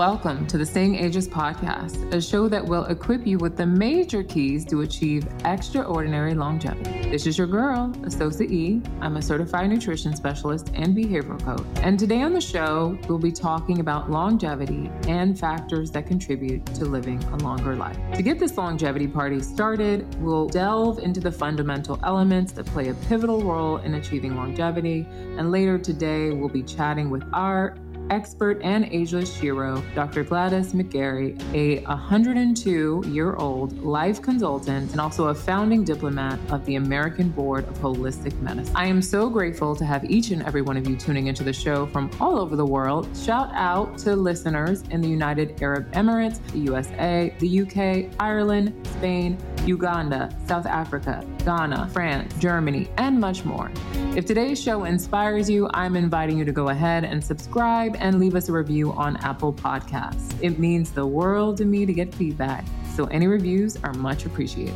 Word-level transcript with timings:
Welcome 0.00 0.46
to 0.46 0.56
the 0.56 0.64
Staying 0.64 0.94
Ageless 0.94 1.28
podcast, 1.28 2.14
a 2.14 2.22
show 2.22 2.48
that 2.48 2.64
will 2.64 2.86
equip 2.86 3.26
you 3.26 3.36
with 3.36 3.58
the 3.58 3.66
major 3.66 4.22
keys 4.22 4.64
to 4.64 4.80
achieve 4.80 5.28
extraordinary 5.44 6.32
longevity. 6.32 7.10
This 7.10 7.26
is 7.26 7.36
your 7.36 7.46
girl, 7.46 7.92
Asosa 7.98 8.50
E. 8.50 8.80
I'm 9.02 9.18
a 9.18 9.20
certified 9.20 9.68
nutrition 9.68 10.16
specialist 10.16 10.70
and 10.72 10.96
behavioral 10.96 11.44
coach. 11.44 11.66
And 11.82 11.98
today 11.98 12.22
on 12.22 12.32
the 12.32 12.40
show, 12.40 12.98
we'll 13.10 13.18
be 13.18 13.30
talking 13.30 13.80
about 13.80 14.10
longevity 14.10 14.90
and 15.06 15.38
factors 15.38 15.90
that 15.90 16.06
contribute 16.06 16.64
to 16.76 16.86
living 16.86 17.22
a 17.24 17.36
longer 17.36 17.76
life. 17.76 17.98
To 18.14 18.22
get 18.22 18.38
this 18.38 18.56
longevity 18.56 19.06
party 19.06 19.40
started, 19.40 20.18
we'll 20.18 20.48
delve 20.48 21.00
into 21.00 21.20
the 21.20 21.30
fundamental 21.30 22.00
elements 22.04 22.52
that 22.52 22.64
play 22.64 22.88
a 22.88 22.94
pivotal 22.94 23.42
role 23.42 23.76
in 23.76 23.92
achieving 23.96 24.34
longevity. 24.34 25.06
And 25.36 25.50
later 25.50 25.78
today, 25.78 26.30
we'll 26.30 26.48
be 26.48 26.62
chatting 26.62 27.10
with 27.10 27.22
our 27.34 27.76
expert 28.10 28.60
and 28.62 28.84
ageless 28.86 29.34
hero, 29.34 29.82
Dr. 29.94 30.24
Gladys 30.24 30.72
McGarey, 30.74 31.40
a 31.54 31.82
102 31.84 33.04
year 33.06 33.34
old 33.36 33.82
life 33.82 34.20
consultant 34.20 34.90
and 34.90 35.00
also 35.00 35.28
a 35.28 35.34
founding 35.34 35.84
diplomat 35.84 36.38
of 36.50 36.64
the 36.66 36.74
American 36.74 37.30
Board 37.30 37.66
of 37.68 37.78
Holistic 37.78 38.38
Medicine. 38.40 38.74
I 38.76 38.86
am 38.86 39.00
so 39.00 39.30
grateful 39.30 39.74
to 39.76 39.84
have 39.84 40.04
each 40.10 40.30
and 40.30 40.42
every 40.42 40.62
one 40.62 40.76
of 40.76 40.88
you 40.88 40.96
tuning 40.96 41.28
into 41.28 41.44
the 41.44 41.52
show 41.52 41.86
from 41.86 42.10
all 42.20 42.38
over 42.38 42.56
the 42.56 42.66
world. 42.66 43.08
Shout 43.16 43.50
out 43.54 43.96
to 43.98 44.16
listeners 44.16 44.82
in 44.90 45.00
the 45.00 45.08
United 45.08 45.62
Arab 45.62 45.90
Emirates, 45.92 46.40
the 46.52 46.58
USA, 46.58 47.32
the 47.38 47.60
UK, 47.60 48.12
Ireland, 48.18 48.74
Spain, 48.98 49.38
Uganda, 49.64 50.36
South 50.46 50.66
Africa, 50.66 51.24
Ghana, 51.44 51.90
France, 51.92 52.34
Germany, 52.38 52.88
and 52.96 53.18
much 53.18 53.44
more. 53.44 53.70
If 54.16 54.26
today's 54.26 54.62
show 54.62 54.84
inspires 54.84 55.48
you, 55.48 55.68
I'm 55.72 55.96
inviting 55.96 56.38
you 56.38 56.44
to 56.44 56.52
go 56.52 56.68
ahead 56.68 57.04
and 57.04 57.22
subscribe 57.22 57.96
and 57.98 58.18
leave 58.18 58.34
us 58.34 58.48
a 58.48 58.52
review 58.52 58.92
on 58.92 59.16
Apple 59.18 59.52
Podcasts. 59.52 60.34
It 60.42 60.58
means 60.58 60.90
the 60.90 61.06
world 61.06 61.56
to 61.58 61.64
me 61.64 61.86
to 61.86 61.92
get 61.92 62.14
feedback, 62.14 62.64
so 62.94 63.06
any 63.06 63.26
reviews 63.26 63.76
are 63.84 63.94
much 63.94 64.26
appreciated. 64.26 64.74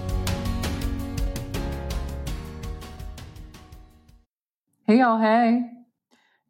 Hey, 4.87 4.99
y'all, 4.99 5.19
hey. 5.19 5.63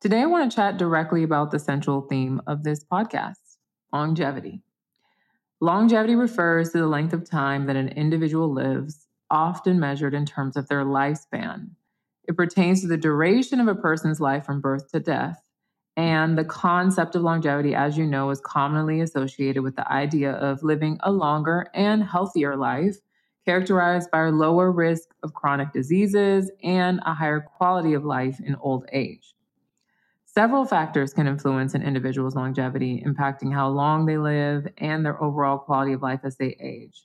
Today, 0.01 0.23
I 0.23 0.27
want 0.27 0.51
to 0.51 0.55
chat 0.55 0.77
directly 0.77 1.23
about 1.23 1.51
the 1.51 1.59
central 1.59 2.03
theme 2.03 2.43
of 2.47 2.63
this 2.65 2.85
podcast 2.85 3.35
longevity. 3.93 4.61
Longevity 5.61 6.17
refers 6.17 6.71
to 6.73 6.79
the 6.79 6.87
length 6.87 7.15
of 7.15 7.25
time 7.25 7.67
that 7.67 7.77
an 7.77 7.89
individual 7.89 8.53
lives, 8.53 9.04
often 9.35 9.81
measured 9.81 10.15
in 10.15 10.25
terms 10.25 10.57
of 10.57 10.69
their 10.69 10.85
lifespan. 10.85 11.71
It 12.27 12.37
pertains 12.37 12.81
to 12.81 12.87
the 12.87 12.97
duration 12.97 13.61
of 13.61 13.67
a 13.67 13.75
person's 13.75 14.21
life 14.21 14.47
from 14.47 14.61
birth 14.61 14.91
to 14.93 15.01
death. 15.01 15.43
And 15.97 16.39
the 16.39 16.45
concept 16.45 17.15
of 17.15 17.23
longevity, 17.23 17.75
as 17.75 17.99
you 17.99 18.07
know, 18.07 18.31
is 18.31 18.41
commonly 18.41 19.01
associated 19.01 19.63
with 19.63 19.77
the 19.77 19.91
idea 19.93 20.33
of 20.33 20.63
living 20.63 20.99
a 21.03 21.11
longer 21.11 21.67
and 21.75 22.03
healthier 22.03 22.57
life, 22.57 22.97
characterized 23.45 24.11
by 24.11 24.23
a 24.23 24.31
lower 24.31 24.73
risk 24.73 25.15
of 25.23 25.35
chronic 25.35 25.73
diseases 25.73 26.51
and 26.63 27.01
a 27.05 27.13
higher 27.13 27.41
quality 27.41 27.93
of 27.93 28.05
life 28.05 28.41
in 28.41 28.57
old 28.57 28.87
age. 28.93 29.35
Several 30.25 30.65
factors 30.65 31.13
can 31.13 31.29
influence 31.29 31.75
an 31.75 31.83
individual's 31.83 32.35
longevity, 32.35 33.05
impacting 33.07 33.53
how 33.53 33.69
long 33.69 34.07
they 34.07 34.19
live 34.19 34.67
and 34.79 35.05
their 35.05 35.23
overall 35.23 35.59
quality 35.59 35.93
of 35.93 36.03
life 36.03 36.21
as 36.25 36.37
they 36.37 36.57
age. 36.61 37.05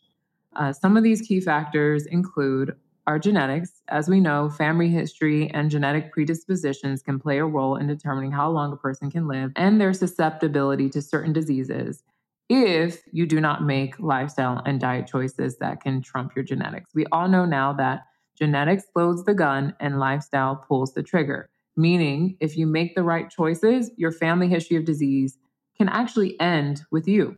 Uh, 0.56 0.74
some 0.74 0.98
of 0.98 1.04
these 1.04 1.22
key 1.22 1.40
factors 1.40 2.06
include 2.06 2.76
our 3.08 3.18
genetics. 3.18 3.82
As 3.88 4.08
we 4.08 4.20
know, 4.20 4.50
family 4.50 4.90
history 4.90 5.50
and 5.52 5.72
genetic 5.72 6.12
predispositions 6.12 7.02
can 7.02 7.20
play 7.20 7.40
a 7.40 7.46
role 7.46 7.76
in 7.76 7.88
determining 7.88 8.32
how 8.32 8.50
long 8.52 8.72
a 8.72 8.78
person 8.78 9.10
can 9.10 9.28
live 9.28 9.52
and 9.56 9.82
their 9.82 9.94
susceptibility 9.94 10.90
to 10.90 11.02
certain 11.02 11.34
diseases 11.34 12.04
if 12.50 13.02
you 13.12 13.26
do 13.26 13.40
not 13.40 13.64
make 13.64 14.00
lifestyle 14.00 14.62
and 14.66 14.80
diet 14.80 15.08
choices 15.08 15.58
that 15.58 15.82
can 15.82 16.02
trump 16.02 16.36
your 16.36 16.44
genetics. 16.44 16.92
We 16.94 17.06
all 17.12 17.28
know 17.28 17.46
now 17.46 17.74
that 17.74 18.02
genetics 18.38 18.86
loads 18.96 19.24
the 19.24 19.34
gun 19.34 19.76
and 19.80 20.00
lifestyle 20.00 20.56
pulls 20.56 20.94
the 20.94 21.04
trigger. 21.04 21.50
Meaning, 21.76 22.38
if 22.40 22.58
you 22.58 22.66
make 22.68 22.96
the 22.96 23.04
right 23.04 23.30
choices, 23.30 23.92
your 23.98 24.12
family 24.12 24.48
history 24.48 24.78
of 24.78 24.86
disease 24.86 25.38
can 25.78 25.90
actually 25.90 26.40
end 26.40 26.82
with 26.92 27.08
you. 27.08 27.38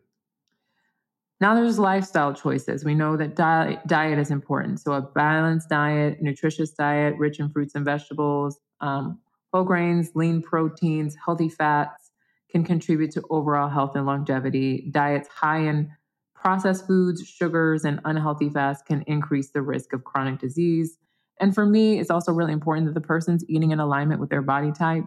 Now 1.42 1.56
there's 1.56 1.80
lifestyle 1.80 2.36
choices. 2.36 2.86
We 2.86 2.94
know 2.94 3.18
that 3.18 3.36
diet, 3.36 4.20
is 4.20 4.30
important. 4.30 4.80
So 4.80 4.94
a 4.94 5.02
balanced 5.02 5.70
diet, 5.70 6.22
nutritious 6.22 6.70
diet, 6.70 7.16
rich 7.18 7.40
in 7.40 7.50
fruits 7.50 7.74
and 7.74 7.84
vegetables, 7.84 8.60
um, 8.80 9.20
whole 9.52 9.64
grains, 9.64 10.12
lean 10.14 10.44
proteins, 10.44 11.16
healthy 11.26 11.50
fats 11.50 12.12
can 12.52 12.64
contribute 12.64 13.12
to 13.12 13.24
overall 13.32 13.70
health 13.70 13.96
and 13.96 14.06
longevity. 14.06 14.88
Diets 14.92 15.28
high 15.30 15.62
in 15.62 15.90
processed 16.36 16.86
foods, 16.86 17.28
sugars, 17.28 17.86
and 17.86 18.00
unhealthy 18.06 18.50
fats 18.50 18.84
can 18.84 19.04
increase 19.08 19.50
the 19.50 19.64
risk 19.64 19.94
of 19.94 20.04
chronic 20.04 20.40
disease. 20.40 20.98
And 21.40 21.56
for 21.56 21.66
me, 21.66 22.00
it's 22.00 22.12
also 22.12 22.32
really 22.32 22.54
important 22.54 22.86
that 22.86 22.94
the 22.94 23.02
person's 23.02 23.44
eating 23.50 23.72
in 23.72 23.80
alignment 23.80 24.22
with 24.22 24.30
their 24.30 24.44
body 24.44 24.72
type, 24.72 25.06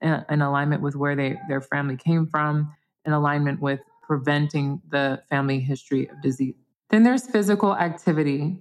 uh, 0.00 0.20
in 0.30 0.42
alignment 0.42 0.80
with 0.80 0.94
where 0.94 1.16
they 1.16 1.36
their 1.48 1.60
family 1.60 1.96
came 1.96 2.28
from, 2.28 2.72
in 3.04 3.12
alignment 3.12 3.60
with 3.60 3.80
preventing 4.12 4.78
the 4.90 5.22
family 5.30 5.58
history 5.58 6.06
of 6.10 6.20
disease. 6.20 6.54
Then 6.90 7.02
there's 7.02 7.26
physical 7.26 7.74
activity. 7.74 8.58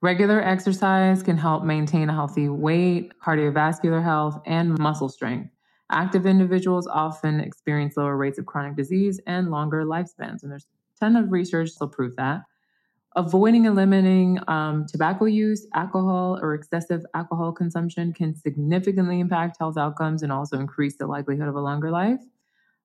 Regular 0.00 0.40
exercise 0.40 1.24
can 1.24 1.36
help 1.36 1.64
maintain 1.64 2.08
a 2.08 2.12
healthy 2.12 2.48
weight, 2.48 3.10
cardiovascular 3.20 4.00
health, 4.00 4.40
and 4.46 4.78
muscle 4.78 5.08
strength. 5.08 5.50
Active 5.90 6.24
individuals 6.24 6.86
often 6.86 7.40
experience 7.40 7.96
lower 7.96 8.16
rates 8.16 8.38
of 8.38 8.46
chronic 8.46 8.76
disease 8.76 9.20
and 9.26 9.50
longer 9.50 9.84
lifespans. 9.84 10.44
And 10.44 10.52
there's 10.52 10.66
a 10.66 11.04
ton 11.04 11.16
of 11.16 11.32
research 11.32 11.76
to 11.78 11.88
prove 11.88 12.14
that. 12.14 12.42
Avoiding 13.16 13.66
and 13.66 13.74
limiting 13.74 14.38
um, 14.46 14.86
tobacco 14.86 15.24
use, 15.24 15.66
alcohol, 15.74 16.38
or 16.40 16.54
excessive 16.54 17.04
alcohol 17.12 17.50
consumption 17.50 18.12
can 18.12 18.36
significantly 18.36 19.18
impact 19.18 19.56
health 19.58 19.76
outcomes 19.76 20.22
and 20.22 20.30
also 20.30 20.60
increase 20.60 20.96
the 20.96 21.08
likelihood 21.08 21.48
of 21.48 21.56
a 21.56 21.60
longer 21.60 21.90
life. 21.90 22.20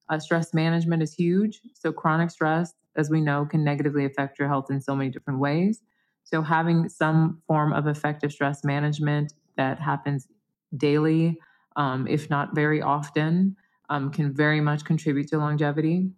Uh, 0.09 0.19
stress 0.19 0.53
management 0.53 1.03
is 1.03 1.13
huge. 1.13 1.62
So, 1.73 1.91
chronic 1.91 2.31
stress, 2.31 2.73
as 2.95 3.09
we 3.09 3.22
know, 3.22 3.45
can 3.45 3.63
negatively 3.63 4.06
affect 4.06 4.40
your 4.40 4.47
health 4.47 4.68
in 4.72 4.81
so 4.81 4.95
many 4.95 5.09
different 5.09 5.40
ways. 5.40 5.81
So, 6.23 6.41
having 6.41 6.90
some 6.90 7.41
form 7.47 7.73
of 7.73 7.88
effective 7.88 8.31
stress 8.31 8.63
management 8.63 9.34
that 9.57 9.79
happens 9.79 10.28
daily, 10.75 11.40
um, 11.75 12.07
if 12.07 12.29
not 12.29 12.56
very 12.56 12.81
often, 12.81 13.56
um, 13.90 14.12
can 14.12 14.34
very 14.34 14.62
much 14.62 14.85
contribute 14.85 15.29
to 15.29 15.38
longevity. 15.38 16.12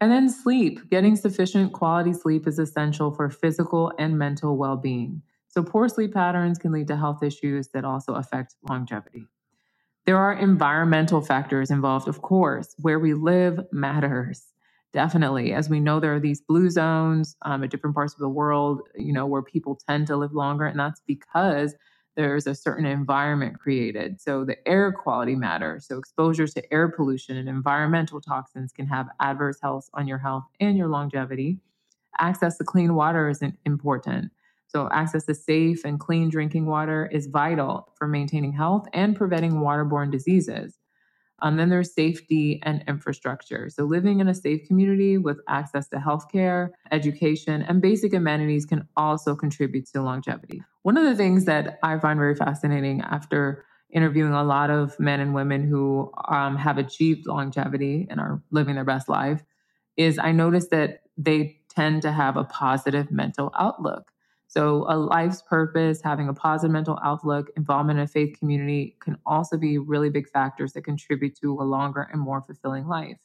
And 0.00 0.12
then 0.12 0.28
sleep. 0.30 0.90
Getting 0.90 1.16
sufficient 1.16 1.72
quality 1.72 2.12
sleep 2.14 2.46
is 2.46 2.58
essential 2.58 3.12
for 3.12 3.30
physical 3.30 3.92
and 3.98 4.18
mental 4.18 4.56
well 4.56 4.76
being. 4.76 5.22
So, 5.48 5.62
poor 5.62 5.88
sleep 5.88 6.14
patterns 6.14 6.58
can 6.58 6.72
lead 6.72 6.88
to 6.88 6.96
health 6.96 7.22
issues 7.22 7.68
that 7.68 7.84
also 7.84 8.14
affect 8.14 8.56
longevity. 8.68 9.26
There 10.06 10.18
are 10.18 10.32
environmental 10.32 11.20
factors 11.20 11.70
involved, 11.70 12.08
of 12.08 12.22
course. 12.22 12.74
Where 12.78 12.98
we 12.98 13.14
live 13.14 13.60
matters, 13.72 14.46
definitely. 14.92 15.52
As 15.52 15.68
we 15.68 15.78
know, 15.78 16.00
there 16.00 16.14
are 16.14 16.20
these 16.20 16.40
blue 16.40 16.70
zones 16.70 17.36
um, 17.42 17.62
at 17.62 17.70
different 17.70 17.94
parts 17.94 18.14
of 18.14 18.20
the 18.20 18.28
world, 18.28 18.82
you 18.96 19.12
know, 19.12 19.26
where 19.26 19.42
people 19.42 19.78
tend 19.88 20.06
to 20.08 20.16
live 20.16 20.32
longer. 20.32 20.66
And 20.66 20.80
that's 20.80 21.00
because 21.06 21.74
there's 22.16 22.46
a 22.46 22.54
certain 22.54 22.86
environment 22.86 23.58
created. 23.60 24.20
So 24.20 24.44
the 24.44 24.56
air 24.66 24.90
quality 24.92 25.36
matters. 25.36 25.86
So 25.86 25.98
exposure 25.98 26.46
to 26.46 26.72
air 26.72 26.88
pollution 26.88 27.36
and 27.36 27.48
environmental 27.48 28.20
toxins 28.20 28.72
can 28.72 28.86
have 28.86 29.08
adverse 29.20 29.58
health 29.62 29.88
on 29.94 30.08
your 30.08 30.18
health 30.18 30.44
and 30.58 30.76
your 30.76 30.88
longevity. 30.88 31.58
Access 32.18 32.58
to 32.58 32.64
clean 32.64 32.94
water 32.94 33.28
is 33.28 33.42
important. 33.64 34.32
So 34.72 34.88
access 34.92 35.24
to 35.24 35.34
safe 35.34 35.84
and 35.84 35.98
clean 35.98 36.28
drinking 36.28 36.66
water 36.66 37.08
is 37.12 37.26
vital 37.26 37.92
for 37.96 38.06
maintaining 38.06 38.52
health 38.52 38.86
and 38.92 39.16
preventing 39.16 39.54
waterborne 39.54 40.12
diseases. 40.12 40.78
Um, 41.42 41.56
then 41.56 41.70
there's 41.70 41.92
safety 41.92 42.60
and 42.62 42.84
infrastructure. 42.86 43.70
So, 43.70 43.84
living 43.84 44.20
in 44.20 44.28
a 44.28 44.34
safe 44.34 44.66
community 44.68 45.16
with 45.16 45.40
access 45.48 45.88
to 45.88 45.96
healthcare, 45.96 46.68
education, 46.92 47.62
and 47.62 47.80
basic 47.80 48.12
amenities 48.12 48.66
can 48.66 48.86
also 48.96 49.34
contribute 49.34 49.86
to 49.86 50.02
longevity. 50.02 50.62
One 50.82 50.98
of 50.98 51.04
the 51.04 51.16
things 51.16 51.46
that 51.46 51.78
I 51.82 51.98
find 51.98 52.18
very 52.18 52.34
fascinating 52.34 53.00
after 53.00 53.64
interviewing 53.90 54.32
a 54.32 54.44
lot 54.44 54.70
of 54.70 54.98
men 55.00 55.20
and 55.20 55.34
women 55.34 55.66
who 55.66 56.12
um, 56.28 56.56
have 56.56 56.78
achieved 56.78 57.26
longevity 57.26 58.06
and 58.10 58.20
are 58.20 58.42
living 58.50 58.74
their 58.74 58.84
best 58.84 59.08
life 59.08 59.42
is 59.96 60.18
I 60.18 60.32
noticed 60.32 60.70
that 60.70 61.00
they 61.16 61.58
tend 61.68 62.02
to 62.02 62.12
have 62.12 62.36
a 62.36 62.44
positive 62.44 63.10
mental 63.10 63.52
outlook. 63.58 64.09
So, 64.50 64.84
a 64.88 64.98
life's 64.98 65.42
purpose, 65.42 66.00
having 66.02 66.28
a 66.28 66.34
positive 66.34 66.72
mental 66.72 66.98
outlook, 67.04 67.50
involvement 67.56 68.00
in 68.00 68.02
a 68.02 68.08
faith 68.08 68.36
community 68.36 68.96
can 68.98 69.16
also 69.24 69.56
be 69.56 69.78
really 69.78 70.10
big 70.10 70.28
factors 70.28 70.72
that 70.72 70.82
contribute 70.82 71.38
to 71.40 71.52
a 71.60 71.62
longer 71.62 72.08
and 72.12 72.20
more 72.20 72.42
fulfilling 72.42 72.88
life. 72.88 73.16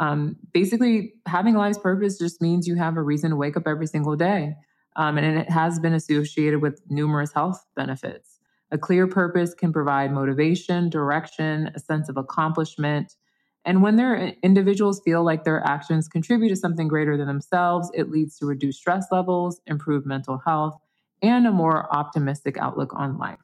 Um, 0.00 0.34
basically, 0.52 1.14
having 1.26 1.54
a 1.54 1.58
life's 1.58 1.78
purpose 1.78 2.18
just 2.18 2.42
means 2.42 2.66
you 2.66 2.74
have 2.74 2.96
a 2.96 3.02
reason 3.02 3.30
to 3.30 3.36
wake 3.36 3.56
up 3.56 3.68
every 3.68 3.86
single 3.86 4.16
day. 4.16 4.56
Um, 4.96 5.16
and 5.16 5.38
it 5.38 5.48
has 5.48 5.78
been 5.78 5.94
associated 5.94 6.60
with 6.60 6.82
numerous 6.90 7.32
health 7.32 7.64
benefits. 7.76 8.40
A 8.72 8.78
clear 8.78 9.06
purpose 9.06 9.54
can 9.54 9.72
provide 9.72 10.12
motivation, 10.12 10.90
direction, 10.90 11.70
a 11.76 11.78
sense 11.78 12.08
of 12.08 12.16
accomplishment, 12.16 13.14
And 13.64 13.82
when 13.82 13.96
their 13.96 14.34
individuals 14.42 15.00
feel 15.04 15.24
like 15.24 15.44
their 15.44 15.64
actions 15.64 16.08
contribute 16.08 16.48
to 16.48 16.56
something 16.56 16.88
greater 16.88 17.16
than 17.16 17.28
themselves, 17.28 17.90
it 17.94 18.10
leads 18.10 18.36
to 18.38 18.46
reduced 18.46 18.80
stress 18.80 19.06
levels, 19.12 19.60
improved 19.66 20.06
mental 20.06 20.38
health, 20.38 20.76
and 21.22 21.46
a 21.46 21.52
more 21.52 21.94
optimistic 21.94 22.56
outlook 22.58 22.92
on 22.94 23.18
life. 23.18 23.38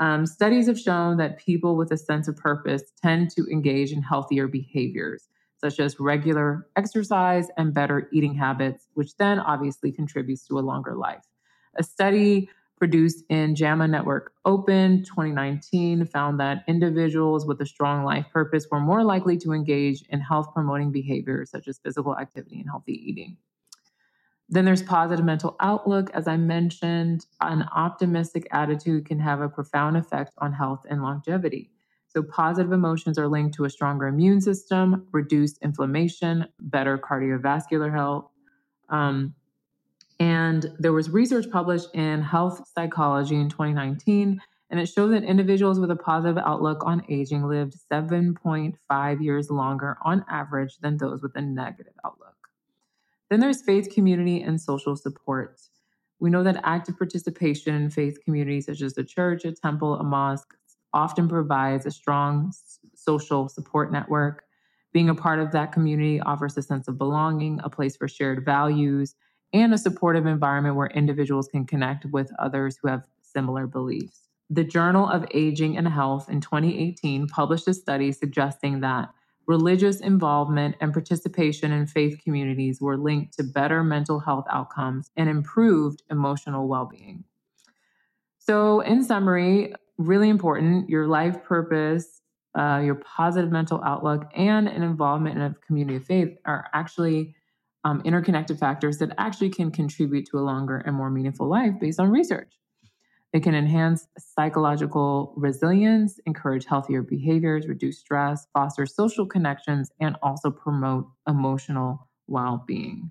Um, 0.00 0.26
studies 0.26 0.66
have 0.66 0.80
shown 0.80 1.18
that 1.18 1.38
people 1.38 1.76
with 1.76 1.92
a 1.92 1.96
sense 1.96 2.26
of 2.26 2.36
purpose 2.36 2.82
tend 3.00 3.30
to 3.32 3.46
engage 3.46 3.92
in 3.92 4.02
healthier 4.02 4.48
behaviors, 4.48 5.28
such 5.58 5.78
as 5.78 6.00
regular 6.00 6.66
exercise 6.74 7.48
and 7.56 7.72
better 7.72 8.08
eating 8.12 8.34
habits, 8.34 8.88
which 8.94 9.16
then 9.18 9.38
obviously 9.38 9.92
contributes 9.92 10.46
to 10.48 10.58
a 10.58 10.60
longer 10.60 10.96
life. 10.96 11.22
A 11.76 11.84
study 11.84 12.50
produced 12.82 13.22
in 13.28 13.54
JAMA 13.54 13.86
Network 13.86 14.32
Open 14.44 15.04
2019 15.04 16.04
found 16.06 16.40
that 16.40 16.64
individuals 16.66 17.46
with 17.46 17.60
a 17.60 17.64
strong 17.64 18.04
life 18.04 18.26
purpose 18.32 18.66
were 18.72 18.80
more 18.80 19.04
likely 19.04 19.38
to 19.38 19.52
engage 19.52 20.02
in 20.08 20.18
health 20.18 20.48
promoting 20.52 20.90
behaviors 20.90 21.48
such 21.48 21.68
as 21.68 21.78
physical 21.78 22.18
activity 22.18 22.58
and 22.58 22.68
healthy 22.68 22.94
eating. 22.94 23.36
Then 24.48 24.64
there's 24.64 24.82
positive 24.82 25.24
mental 25.24 25.54
outlook. 25.60 26.10
As 26.12 26.26
I 26.26 26.36
mentioned, 26.36 27.24
an 27.40 27.68
optimistic 27.72 28.48
attitude 28.50 29.06
can 29.06 29.20
have 29.20 29.40
a 29.40 29.48
profound 29.48 29.96
effect 29.96 30.32
on 30.38 30.52
health 30.52 30.84
and 30.90 31.04
longevity. 31.04 31.70
So, 32.08 32.20
positive 32.20 32.72
emotions 32.72 33.16
are 33.16 33.28
linked 33.28 33.54
to 33.54 33.64
a 33.64 33.70
stronger 33.70 34.08
immune 34.08 34.40
system, 34.40 35.06
reduced 35.12 35.62
inflammation, 35.62 36.48
better 36.58 36.98
cardiovascular 36.98 37.92
health, 37.92 38.28
um, 38.88 39.36
and 40.22 40.70
there 40.78 40.92
was 40.92 41.10
research 41.10 41.50
published 41.50 41.88
in 41.94 42.22
Health 42.22 42.70
Psychology 42.72 43.34
in 43.34 43.48
2019, 43.48 44.40
and 44.70 44.78
it 44.78 44.86
showed 44.86 45.08
that 45.08 45.24
individuals 45.24 45.80
with 45.80 45.90
a 45.90 45.96
positive 45.96 46.38
outlook 46.38 46.84
on 46.86 47.02
aging 47.08 47.48
lived 47.48 47.74
7.5 47.92 49.20
years 49.20 49.50
longer 49.50 49.98
on 50.04 50.24
average 50.30 50.78
than 50.78 50.96
those 50.96 51.22
with 51.22 51.34
a 51.34 51.40
negative 51.40 51.94
outlook. 52.04 52.36
Then 53.30 53.40
there's 53.40 53.62
faith 53.62 53.92
community 53.92 54.40
and 54.40 54.60
social 54.60 54.94
support. 54.94 55.60
We 56.20 56.30
know 56.30 56.44
that 56.44 56.60
active 56.62 56.96
participation 56.96 57.74
in 57.74 57.90
faith 57.90 58.20
communities 58.24 58.66
such 58.66 58.80
as 58.80 58.94
the 58.94 59.02
church, 59.02 59.44
a 59.44 59.50
temple, 59.50 59.96
a 59.96 60.04
mosque 60.04 60.54
often 60.94 61.28
provides 61.28 61.84
a 61.84 61.90
strong 61.90 62.52
social 62.94 63.48
support 63.48 63.90
network. 63.90 64.44
Being 64.92 65.08
a 65.08 65.16
part 65.16 65.40
of 65.40 65.50
that 65.50 65.72
community 65.72 66.20
offers 66.20 66.56
a 66.56 66.62
sense 66.62 66.86
of 66.86 66.96
belonging, 66.96 67.58
a 67.64 67.68
place 67.68 67.96
for 67.96 68.06
shared 68.06 68.44
values, 68.44 69.16
and 69.52 69.74
a 69.74 69.78
supportive 69.78 70.26
environment 70.26 70.76
where 70.76 70.88
individuals 70.88 71.48
can 71.48 71.66
connect 71.66 72.04
with 72.06 72.32
others 72.38 72.78
who 72.80 72.88
have 72.88 73.04
similar 73.22 73.66
beliefs. 73.66 74.28
The 74.50 74.64
Journal 74.64 75.08
of 75.08 75.26
Aging 75.32 75.76
and 75.76 75.88
Health 75.88 76.28
in 76.28 76.40
2018 76.40 77.26
published 77.28 77.68
a 77.68 77.74
study 77.74 78.12
suggesting 78.12 78.80
that 78.80 79.08
religious 79.46 80.00
involvement 80.00 80.76
and 80.80 80.92
participation 80.92 81.72
in 81.72 81.86
faith 81.86 82.20
communities 82.22 82.80
were 82.80 82.96
linked 82.96 83.36
to 83.36 83.42
better 83.42 83.82
mental 83.82 84.20
health 84.20 84.44
outcomes 84.50 85.10
and 85.16 85.28
improved 85.28 86.02
emotional 86.10 86.68
well 86.68 86.84
being. 86.84 87.24
So, 88.38 88.80
in 88.80 89.04
summary, 89.04 89.72
really 89.98 90.28
important 90.28 90.88
your 90.88 91.06
life 91.06 91.42
purpose, 91.44 92.20
uh, 92.54 92.82
your 92.84 92.96
positive 92.96 93.50
mental 93.50 93.82
outlook, 93.84 94.30
and 94.34 94.68
an 94.68 94.82
involvement 94.82 95.36
in 95.36 95.42
a 95.42 95.56
community 95.66 95.96
of 95.96 96.04
faith 96.04 96.36
are 96.44 96.68
actually 96.74 97.34
um, 97.84 98.02
interconnected 98.04 98.58
factors 98.58 98.98
that 98.98 99.12
actually 99.18 99.50
can 99.50 99.70
contribute 99.70 100.26
to 100.26 100.38
a 100.38 100.40
longer 100.40 100.78
and 100.78 100.94
more 100.94 101.10
meaningful 101.10 101.48
life 101.48 101.74
based 101.80 102.00
on 102.00 102.10
research. 102.10 102.52
It 103.32 103.42
can 103.42 103.54
enhance 103.54 104.06
psychological 104.18 105.32
resilience, 105.36 106.20
encourage 106.26 106.66
healthier 106.66 107.02
behaviors, 107.02 107.66
reduce 107.66 107.98
stress, 107.98 108.46
foster 108.52 108.84
social 108.84 109.26
connections, 109.26 109.90
and 110.00 110.16
also 110.22 110.50
promote 110.50 111.08
emotional 111.26 112.08
well 112.26 112.62
being. 112.66 113.10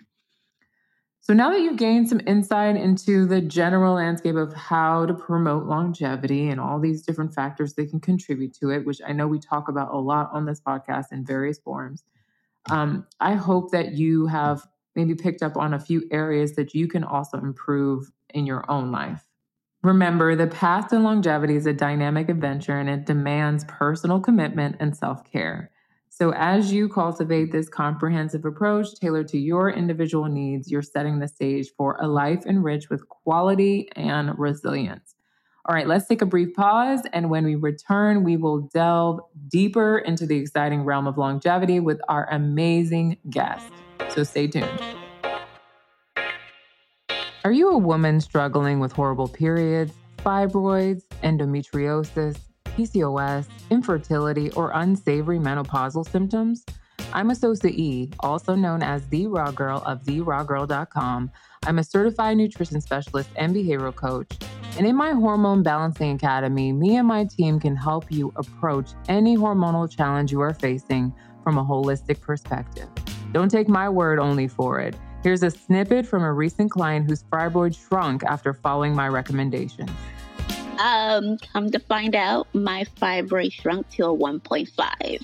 So, 1.23 1.33
now 1.33 1.51
that 1.51 1.62
you've 1.62 1.77
gained 1.77 2.09
some 2.09 2.21
insight 2.25 2.75
into 2.75 3.27
the 3.27 3.41
general 3.41 3.95
landscape 3.95 4.35
of 4.35 4.53
how 4.53 5.06
to 5.06 5.13
promote 5.13 5.65
longevity 5.65 6.50
and 6.50 6.59
all 6.59 6.79
these 6.79 7.03
different 7.03 7.33
factors 7.33 7.73
that 7.75 7.89
can 7.89 8.00
contribute 8.00 8.53
to 8.56 8.69
it, 8.71 8.85
which 8.85 9.01
I 9.06 9.13
know 9.13 9.27
we 9.27 9.39
talk 9.39 9.69
about 9.69 9.94
a 9.94 9.97
lot 9.97 10.29
on 10.33 10.45
this 10.45 10.59
podcast 10.59 11.12
in 11.12 11.23
various 11.23 11.59
forms, 11.59 12.03
um, 12.69 13.08
I 13.19 13.34
hope 13.34 13.72
that 13.72 13.94
you 13.94 14.28
have 14.28 14.68
maybe 14.96 15.16
picked 15.16 15.42
up 15.42 15.58
on 15.58 15.74
a 15.74 15.80
few 15.80 16.04
areas 16.12 16.56
that 16.56 16.74
you 16.74 16.88
can 16.88 17.04
also 17.04 17.38
improve 17.38 18.12
in 18.34 18.46
your 18.46 18.69
own 18.69 18.92
life. 18.92 19.28
Remember, 19.84 20.36
the 20.36 20.48
path 20.48 20.90
to 20.90 21.00
longevity 21.00 21.56
is 21.56 21.66
a 21.66 21.74
dynamic 21.74 22.30
adventure 22.30 22.78
and 22.78 22.90
it 22.90 23.06
demands 23.06 23.66
personal 23.68 24.19
commitment 24.19 24.75
and 24.80 24.96
self 24.96 25.24
care. 25.24 25.72
So, 26.10 26.34
as 26.34 26.72
you 26.72 26.88
cultivate 26.88 27.52
this 27.52 27.68
comprehensive 27.68 28.46
approach 28.46 28.94
tailored 29.00 29.28
to 29.30 29.40
your 29.40 29.72
individual 29.72 30.25
needs, 30.25 30.69
you're 30.69 30.84
setting 30.84 31.19
the 31.19 31.28
stage 31.28 31.69
for 31.75 31.98
a 32.00 32.07
life 32.07 32.46
enriched 32.46 32.92
with 32.92 33.07
quality 33.10 33.90
and 33.96 34.38
resilience. 34.38 35.16
All 35.71 35.75
right, 35.75 35.88
let's 35.88 36.06
take 36.06 36.21
a 36.21 36.25
brief 36.25 36.53
pause. 36.53 37.00
And 37.13 37.29
when 37.29 37.45
we 37.45 37.56
return, 37.56 38.25
we 38.25 38.35
will 38.35 38.59
delve 38.73 39.21
deeper 39.47 40.00
into 40.00 40.25
the 40.25 40.35
exciting 40.35 40.83
realm 40.83 41.07
of 41.07 41.18
longevity 41.18 41.79
with 41.79 42.01
our 42.09 42.27
amazing 42.29 43.15
guest. 43.29 43.71
So 44.09 44.25
stay 44.25 44.47
tuned. 44.47 44.68
Are 47.45 47.53
you 47.53 47.69
a 47.69 47.77
woman 47.77 48.19
struggling 48.19 48.81
with 48.81 48.91
horrible 48.91 49.29
periods, 49.29 49.94
fibroids, 50.18 51.03
endometriosis, 51.23 52.38
PCOS, 52.65 53.47
infertility, 53.69 54.51
or 54.51 54.71
unsavory 54.73 55.39
menopausal 55.39 56.06
symptoms? 56.06 56.65
I'm 57.13 57.29
Asosa 57.29 57.71
E, 57.71 58.12
also 58.19 58.56
known 58.56 58.83
as 58.83 59.07
the 59.07 59.27
Raw 59.27 59.51
Girl 59.51 59.81
of 59.85 60.03
TheRawGirl.com. 60.03 61.31
I'm 61.63 61.79
a 61.79 61.83
certified 61.85 62.35
nutrition 62.35 62.81
specialist 62.81 63.29
and 63.38 63.56
behavioral 63.56 63.95
coach 63.95 64.38
and 64.77 64.88
in 64.88 64.95
my 64.95 65.12
Hormone 65.12 65.63
Balancing 65.63 66.15
Academy, 66.15 66.71
me 66.71 66.95
and 66.95 67.07
my 67.07 67.25
team 67.25 67.59
can 67.59 67.75
help 67.75 68.12
you 68.12 68.31
approach 68.35 68.91
any 69.09 69.35
hormonal 69.35 69.89
challenge 69.89 70.31
you 70.31 70.39
are 70.41 70.53
facing 70.53 71.13
from 71.44 71.57
a 71.57 71.63
holistic 71.63 72.21
perspective. 72.21 72.88
Don't 73.31 73.50
take 73.50 73.68
my 73.68 73.89
word 73.89 74.19
only 74.19 74.47
for 74.47 74.79
it. 74.79 74.95
Here's 75.23 75.44
a 75.44 75.51
snippet 75.51 76.06
from 76.06 76.23
a 76.23 76.33
recent 76.33 76.71
client 76.71 77.07
whose 77.07 77.23
fibroid 77.23 77.78
shrunk 77.78 78.23
after 78.23 78.54
following 78.54 78.95
my 78.95 79.07
recommendations. 79.07 79.92
Um, 80.80 81.37
come 81.54 81.69
to 81.69 81.80
find 81.80 82.16
out, 82.16 82.47
my 82.54 82.85
fibroid 82.99 83.51
shrunk 83.51 83.90
to 83.92 84.06
a 84.06 84.18
1.5. 84.18 85.23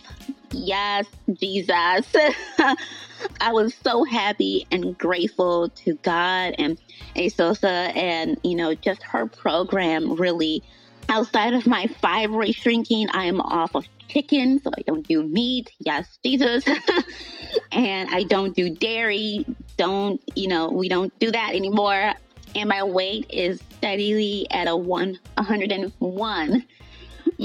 Yes, 0.51 1.06
Jesus. 1.34 2.16
I 3.42 3.51
was 3.51 3.74
so 3.84 4.04
happy 4.04 4.66
and 4.72 4.98
grateful 4.98 5.70
to 5.70 5.96
God 5.96 6.56
and 6.58 6.80
Asosa 7.16 7.96
and, 7.96 8.39
you 8.44 8.56
know, 8.56 8.74
just 8.74 9.04
her 9.04 9.27
program 9.27 10.16
really. 10.16 10.63
Outside 11.10 11.54
of 11.54 11.66
my 11.66 11.86
fibroid 11.86 12.54
shrinking, 12.54 13.08
I 13.12 13.25
am 13.25 13.39
off 13.39 13.75
of 13.75 13.86
chicken, 14.10 14.60
so 14.60 14.72
I 14.77 14.82
don't 14.82 15.08
do 15.08 15.24
meat. 15.24 15.72
Yes, 15.80 16.20
Jesus. 16.22 16.66
and 17.72 18.10
I 18.10 18.24
don't 18.24 18.54
do 18.54 18.70
dairy. 18.70 19.46
Don't, 19.77 20.22
you 20.36 20.50
know, 20.50 20.70
we 20.70 20.89
don't 20.89 21.18
do 21.20 21.32
that 21.32 21.56
anymore. 21.56 22.13
And 22.56 22.70
my 22.70 22.84
weight 22.84 23.27
is 23.30 23.62
steadily 23.77 24.48
at 24.51 24.68
a 24.68 24.75
one, 24.75 25.18
101 25.36 26.66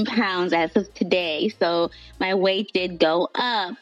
pounds 0.06 0.52
as 0.52 0.74
of 0.76 0.92
today. 0.94 1.48
So 1.48 1.90
my 2.20 2.34
weight 2.34 2.72
did 2.72 2.98
go 2.98 3.28
up. 3.34 3.74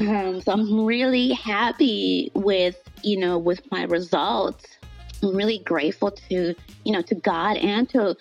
Um, 0.00 0.40
so 0.40 0.52
I'm 0.52 0.84
really 0.84 1.32
happy 1.32 2.30
with, 2.34 2.76
you 3.02 3.18
know, 3.18 3.38
with 3.38 3.60
my 3.70 3.84
results. 3.84 4.66
I'm 5.22 5.36
really 5.36 5.58
grateful 5.58 6.10
to, 6.10 6.54
you 6.84 6.92
know, 6.92 7.02
to 7.02 7.14
God 7.14 7.58
and 7.58 7.88
to, 7.90 8.16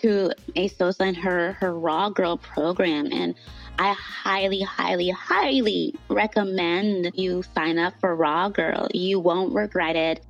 to 0.00 0.32
Asosa 0.56 1.06
and 1.06 1.16
her, 1.16 1.52
her 1.52 1.78
Raw 1.78 2.08
Girl 2.10 2.36
program. 2.38 3.08
And 3.12 3.34
I 3.78 3.92
highly, 3.92 4.62
highly, 4.62 5.10
highly 5.10 5.94
recommend 6.08 7.12
you 7.14 7.44
sign 7.54 7.78
up 7.78 7.94
for 8.00 8.16
Raw 8.16 8.48
Girl. 8.48 8.88
You 8.92 9.20
won't 9.20 9.54
regret 9.54 9.94
it. 9.94 10.24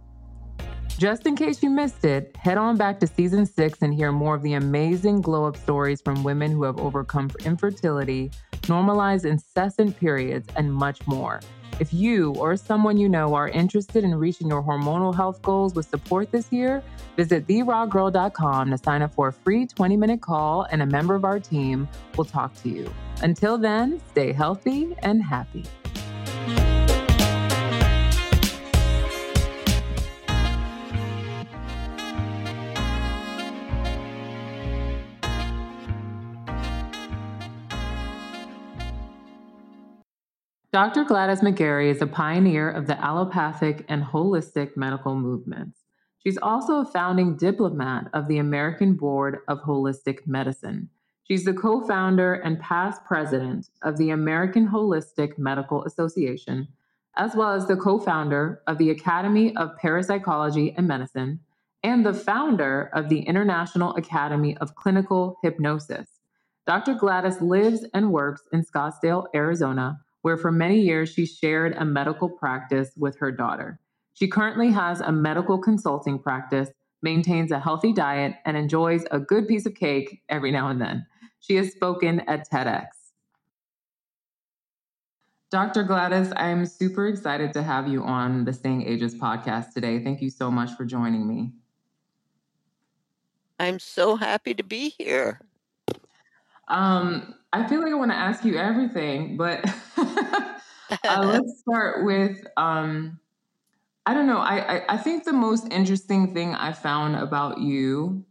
Just 0.99 1.27
in 1.27 1.35
case 1.35 1.63
you 1.63 1.71
missed 1.71 2.05
it, 2.05 2.37
head 2.37 2.59
on 2.59 2.77
back 2.77 3.01
to 3.01 3.07
season 3.07 3.45
six 3.45 3.83
and 3.83 3.93
hear 3.93 4.13
more 4.13 4.37
of 4.37 4.43
the 4.43 4.55
amazing 4.55 5.21
glow 5.21 5.47
up 5.47 5.57
stories 5.57 6.01
from 6.01 6.23
women 6.23 6.53
who 6.53 6.63
have 6.63 6.79
overcome 6.79 7.31
infertility, 7.45 8.31
normalized 8.69 9.25
incessant 9.25 9.99
periods, 9.99 10.49
and 10.55 10.73
much 10.73 11.05
more. 11.07 11.41
If 11.81 11.93
you 11.93 12.35
or 12.35 12.57
someone 12.57 12.97
you 12.97 13.09
know 13.09 13.35
are 13.35 13.49
interested 13.49 14.05
in 14.05 14.15
reaching 14.15 14.47
your 14.47 14.63
hormonal 14.63 15.13
health 15.15 15.43
goals 15.43 15.75
with 15.75 15.89
support 15.89 16.31
this 16.31 16.53
year, 16.53 16.83
visit 17.17 17.49
therawgirl.com 17.49 18.71
to 18.71 18.79
sign 18.79 19.03
up 19.03 19.15
for 19.15 19.29
a 19.29 19.33
free 19.33 19.67
20 19.67 19.97
minute 19.97 20.21
call, 20.21 20.67
and 20.71 20.83
a 20.83 20.87
member 20.87 21.15
of 21.15 21.25
our 21.25 21.41
team 21.41 21.89
will 22.17 22.25
talk 22.25 22.55
to 22.63 22.69
you. 22.69 22.93
Until 23.23 23.59
then, 23.59 24.01
stay 24.11 24.33
healthy 24.33 24.95
and 25.03 25.23
happy. 25.23 25.65
Dr. 40.73 41.05
Gladys 41.05 41.43
McGarey 41.43 41.91
is 41.91 42.01
a 42.01 42.07
pioneer 42.07 42.71
of 42.71 42.87
the 42.87 42.99
allopathic 42.99 43.85
and 43.91 44.03
holistic 44.03 44.75
medical 44.75 45.15
movements. 45.15 45.81
She's 46.25 46.39
also 46.39 46.81
a 46.81 46.87
founding 46.87 47.37
diplomat 47.37 48.09
of 48.15 48.27
the 48.27 48.39
American 48.39 48.95
Board 48.95 49.41
of 49.49 49.61
Holistic 49.61 50.27
Medicine. 50.27 50.89
She's 51.25 51.45
the 51.45 51.53
co 51.53 51.87
founder 51.87 52.33
and 52.33 52.59
past 52.59 53.05
president 53.05 53.69
of 53.83 53.99
the 53.99 54.09
American 54.09 54.67
Holistic 54.67 55.37
Medical 55.37 55.85
Association, 55.85 56.69
as 57.17 57.37
well 57.37 57.53
as 57.53 57.67
the 57.67 57.77
co 57.77 57.99
founder 57.99 58.63
of 58.67 58.79
the 58.79 58.89
Academy 58.89 59.55
of 59.57 59.77
Parapsychology 59.77 60.73
and 60.79 60.89
Medicine 60.89 61.41
and 61.83 62.07
the 62.07 62.15
founder 62.15 62.89
of 62.95 63.11
the 63.11 63.21
International 63.21 63.95
Academy 63.97 64.57
of 64.57 64.75
Clinical 64.75 65.37
Hypnosis. 65.43 66.09
Dr. 66.67 66.95
Gladys 66.95 67.43
lives 67.43 67.85
and 67.93 68.11
works 68.11 68.45
in 68.55 68.65
Scottsdale, 68.65 69.27
Arizona, 69.35 70.01
where 70.23 70.37
for 70.37 70.51
many 70.51 70.81
years 70.81 71.13
she 71.13 71.27
shared 71.27 71.75
a 71.77 71.85
medical 71.85 72.29
practice 72.29 72.91
with 72.97 73.19
her 73.19 73.31
daughter. 73.31 73.79
She 74.15 74.29
currently 74.29 74.71
has 74.71 75.01
a 75.01 75.13
medical 75.13 75.59
consulting 75.59 76.19
practice, 76.19 76.71
maintains 77.03 77.51
a 77.51 77.61
healthy 77.61 77.93
diet, 77.93 78.35
and 78.45 78.57
enjoys 78.57 79.05
a 79.11 79.19
good 79.19 79.47
piece 79.47 79.67
of 79.67 79.75
cake 79.75 80.23
every 80.29 80.51
now 80.51 80.69
and 80.69 80.81
then. 80.81 81.07
She 81.41 81.57
has 81.57 81.73
spoken 81.73 82.21
at 82.21 82.49
TEDx. 82.51 82.87
Dr. 85.51 85.83
Gladys, 85.83 86.33
I'm 86.37 86.65
super 86.65 87.09
excited 87.09 87.53
to 87.53 87.63
have 87.63 87.87
you 87.87 88.03
on 88.03 88.45
the 88.45 88.55
Staying 88.55 88.87
Ageless 88.87 89.15
podcast 89.15 89.75
today. 89.75 90.03
Thank 90.03 90.23
you 90.23 90.31
so 90.31 90.51
much 90.51 90.71
for 90.77 90.87
joining 90.87 91.29
me. 91.29 91.53
I'm 93.59 93.79
so 93.79 94.17
happy 94.17 94.55
to 94.55 94.63
be 94.63 94.89
here. 94.89 95.41
Um, 96.69 97.35
I 97.53 97.67
feel 97.67 97.83
like 97.83 97.93
I 97.93 97.97
want 97.97 98.11
to 98.11 98.17
ask 98.17 98.45
you 98.45 98.57
everything, 98.57 99.37
but 99.37 99.65
uh, 99.99 100.55
let's 101.05 101.61
start 101.69 102.05
with 102.05 102.45
um, 102.57 103.21
I 104.07 104.15
don't 104.15 104.27
know. 104.27 104.39
I, 104.39 104.77
I, 104.77 104.95
I 104.95 104.97
think 104.97 105.25
the 105.25 105.33
most 105.33 105.71
interesting 105.71 106.35
thing 106.35 106.55
I 106.55 106.73
found 106.73 107.17
about 107.17 107.61
you 107.61 108.25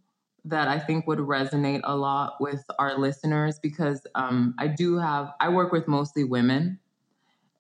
that 0.44 0.68
I 0.68 0.80
think 0.80 1.08
would 1.08 1.20
resonate 1.20 1.82
a 1.84 1.96
lot 1.96 2.34
with 2.40 2.64
our 2.80 2.98
listeners 2.98 3.60
because 3.62 4.06
um, 4.16 4.56
I 4.58 4.68
do 4.68 4.98
have 4.98 5.34
I 5.40 5.50
work 5.50 5.72
with 5.72 5.88
mostly 5.88 6.24
women, 6.24 6.80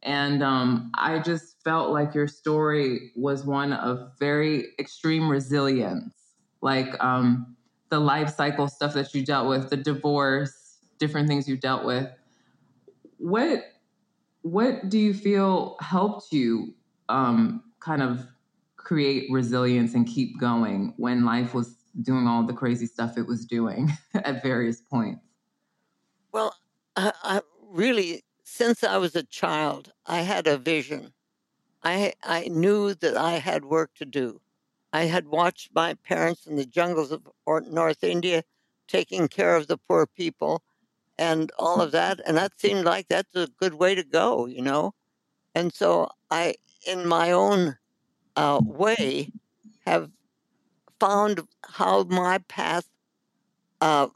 and 0.03 0.41
um, 0.44 0.91
I 0.96 1.20
just 1.20 1.63
felt 1.63 1.91
like 1.91 2.15
your 2.15 2.27
story 2.27 3.12
was 3.15 3.46
one 3.46 3.72
of 3.72 4.12
very 4.20 4.70
extreme 4.80 5.30
resilience, 5.30 6.15
like 6.62 7.01
um, 7.01 7.56
the 7.89 8.00
life 8.00 8.36
cycle 8.36 8.68
stuff 8.68 8.94
that 8.96 9.13
you 9.13 9.24
dealt 9.24 9.48
with, 9.48 9.70
the 9.70 9.77
divorce, 9.77 10.61
different 11.01 11.27
things 11.27 11.50
you 11.50 11.58
dealt 11.58 11.84
with. 11.84 12.08
What 13.17 13.63
what 14.43 14.88
do 14.88 14.98
you 14.98 15.13
feel 15.13 15.75
helped 15.81 16.31
you 16.31 16.74
um, 17.10 17.63
kind 17.79 18.01
of 18.01 18.25
create 18.77 19.29
resilience 19.31 19.93
and 19.93 20.08
keep 20.08 20.39
going 20.39 20.93
when 20.98 21.25
life 21.25 21.53
was 21.53 21.75
doing 22.01 22.25
all 22.27 22.43
the 22.43 22.53
crazy 22.53 22.86
stuff 22.86 23.17
it 23.17 23.27
was 23.27 23.46
doing 23.46 23.91
at 24.13 24.41
various 24.41 24.81
points? 24.81 25.25
Well, 26.31 26.55
I, 26.96 27.12
I 27.24 27.41
really, 27.67 28.24
since 28.43 28.84
I 28.84 28.98
was 28.98 29.15
a 29.15 29.24
child, 29.24 29.91
I 30.05 30.22
had 30.22 30.48
a 30.48 30.58
vision. 30.58 31.13
I 31.84 32.13
I 32.24 32.48
knew 32.48 32.93
that 32.93 33.17
I 33.17 33.34
had 33.34 33.65
work 33.65 33.91
to 33.96 34.05
do. 34.05 34.39
I 34.93 35.05
had 35.05 35.27
watched 35.27 35.72
my 35.74 35.96
parents 35.96 36.46
in 36.46 36.58
the 36.58 36.65
jungles 36.65 37.12
of 37.12 37.27
North 37.48 38.03
India 38.03 38.43
taking 38.88 39.27
care 39.27 39.55
of 39.55 39.67
the 39.67 39.77
poor 39.77 40.05
people 40.05 40.63
and 41.22 41.51
all 41.60 41.82
of 41.82 41.92
that. 41.92 42.20
And 42.25 42.36
that 42.38 42.60
seemed 42.60 42.84
like 42.84 43.08
that's 43.08 43.36
a 43.36 43.48
good 43.60 43.75
way 43.75 43.94
to 43.94 44.04
go, 44.04 44.48
you 44.48 44.62
know? 44.63 44.94
And 45.54 45.72
so 45.72 46.10
I, 46.32 46.56
in 46.88 47.08
my 47.08 47.32
own 47.32 47.78
uh, 48.36 48.60
way, 48.66 49.32
have 49.86 50.10
found 51.00 51.42
how 51.63 52.04
my 52.06 52.40
path 52.48 52.88
uh, 53.82 54.08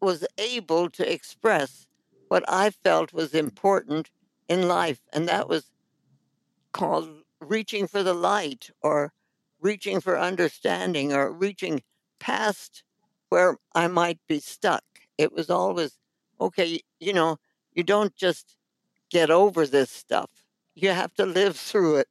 was 0.00 0.26
able 0.38 0.88
to 0.90 1.12
express 1.12 1.86
what 2.28 2.44
I 2.48 2.70
felt 2.70 3.12
was 3.12 3.34
important 3.34 4.10
in 4.48 4.66
life. 4.66 5.02
And 5.12 5.28
that 5.28 5.46
was 5.46 5.70
called 6.72 7.10
reaching 7.40 7.86
for 7.86 8.02
the 8.02 8.14
light 8.14 8.70
or 8.80 9.12
reaching 9.60 10.00
for 10.00 10.18
understanding 10.18 11.12
or 11.12 11.30
reaching 11.30 11.82
past 12.18 12.82
where 13.28 13.58
I 13.74 13.88
might 13.88 14.20
be 14.26 14.40
stuck. 14.40 14.84
It 15.20 15.32
was 15.32 15.50
always, 15.50 15.98
okay, 16.40 16.80
you 17.00 17.12
know, 17.12 17.38
you 17.74 17.84
don't 17.84 18.14
just 18.16 18.56
get 19.10 19.30
over 19.30 19.66
this 19.66 19.90
stuff. 19.90 20.30
You 20.74 20.90
have 20.90 21.14
to 21.14 21.26
live 21.26 21.56
through 21.68 21.96
it. 21.96 22.08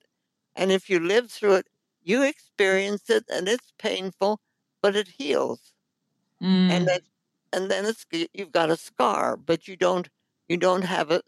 And 0.56 0.72
if 0.72 0.89
you 0.89 1.00
live 1.00 1.32
through 1.32 1.56
it, 1.56 1.68
you 2.01 2.24
experience 2.24 3.10
it 3.10 3.25
and 3.30 3.48
it's 3.48 3.74
painful, 3.80 4.42
but 4.82 4.96
it 4.96 5.10
heals. 5.20 5.74
Mm. 6.42 6.72
And 6.72 6.88
then 6.88 7.01
and 7.54 7.72
then 7.72 7.86
it's 7.86 8.06
you've 8.34 8.51
got 8.51 8.70
a 8.72 8.78
scar, 8.78 9.38
but 9.38 9.68
you 9.68 9.75
don't 9.75 10.10
you 10.50 10.58
don't 10.58 10.84
have 10.84 11.12
a 11.12 11.22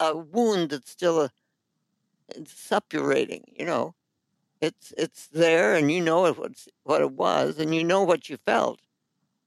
a 0.00 0.16
wound 0.16 0.70
that's 0.70 0.90
still 0.90 1.20
a, 1.22 1.30
suppurating, 2.44 3.44
you 3.58 3.64
know. 3.64 3.94
It's 4.60 4.92
it's 4.98 5.28
there, 5.28 5.74
and 5.76 5.92
you 5.92 6.02
know 6.02 6.32
what 6.32 6.66
what 6.84 7.02
it 7.02 7.12
was, 7.12 7.58
and 7.60 7.74
you 7.74 7.84
know 7.84 8.04
what 8.04 8.28
you 8.30 8.38
felt, 8.38 8.80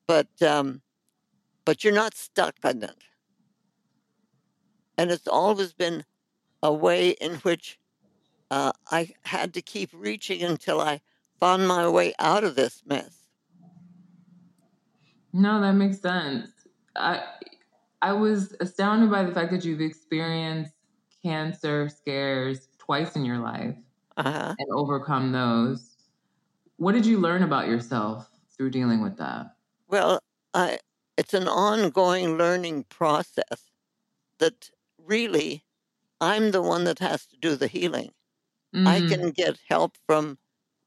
but 0.08 0.30
um, 0.44 0.83
but 1.65 1.84
you're 1.84 1.93
not 1.93 2.15
stuck 2.15 2.55
on 2.63 2.84
it. 2.84 2.96
And 4.98 5.12
it's 5.12 5.27
always 5.27 5.74
been 5.74 6.05
a 6.62 6.74
way 6.74 7.10
in 7.10 7.36
which 7.38 7.79
uh, 8.51 8.72
I 8.91 9.13
had 9.24 9.53
to 9.55 9.62
keep 9.62 9.89
reaching 9.93 10.43
until 10.43 10.79
I 10.79 11.01
found 11.39 11.67
my 11.67 11.88
way 11.88 12.13
out 12.20 12.43
of 12.43 12.55
this 12.55 12.84
mess. 12.86 13.17
No, 15.34 15.60
that 15.62 15.74
makes 15.74 16.00
sense. 16.00 16.51
I 16.96 17.24
I 18.03 18.13
was 18.13 18.55
astounded 18.60 19.10
by 19.10 19.24
the 19.24 19.32
fact 19.32 19.50
that 19.51 19.65
you've 19.65 19.82
experienced 19.82 20.74
cancer 21.24 21.89
scares 21.89 22.67
twice 22.77 23.15
in 23.15 23.25
your 23.25 23.39
life 23.39 23.75
uh-huh. 24.17 24.55
and 24.60 24.67
overcome 24.72 25.32
those. 25.32 25.96
What 26.77 26.91
did 26.91 27.05
you 27.05 27.20
learn 27.20 27.43
about 27.43 27.67
yourself 27.67 28.29
through 28.55 28.72
dealing 28.72 29.01
with 29.01 29.17
that? 29.17 29.55
Well, 29.88 30.20
I, 30.53 30.79
it's 31.17 31.34
an 31.34 31.48
ongoing 31.48 32.38
learning 32.38 32.86
process 32.89 33.70
that 34.39 34.70
really 34.98 35.63
I'm 36.20 36.51
the 36.51 36.62
one 36.62 36.86
that 36.86 37.00
has 37.00 37.25
to 37.27 37.38
do 37.38 37.55
the 37.55 37.67
healing. 37.67 38.12
Mm-hmm. 38.74 38.88
I 38.88 39.00
can 39.01 39.32
get 39.32 39.60
help 39.67 39.98
from 40.08 40.38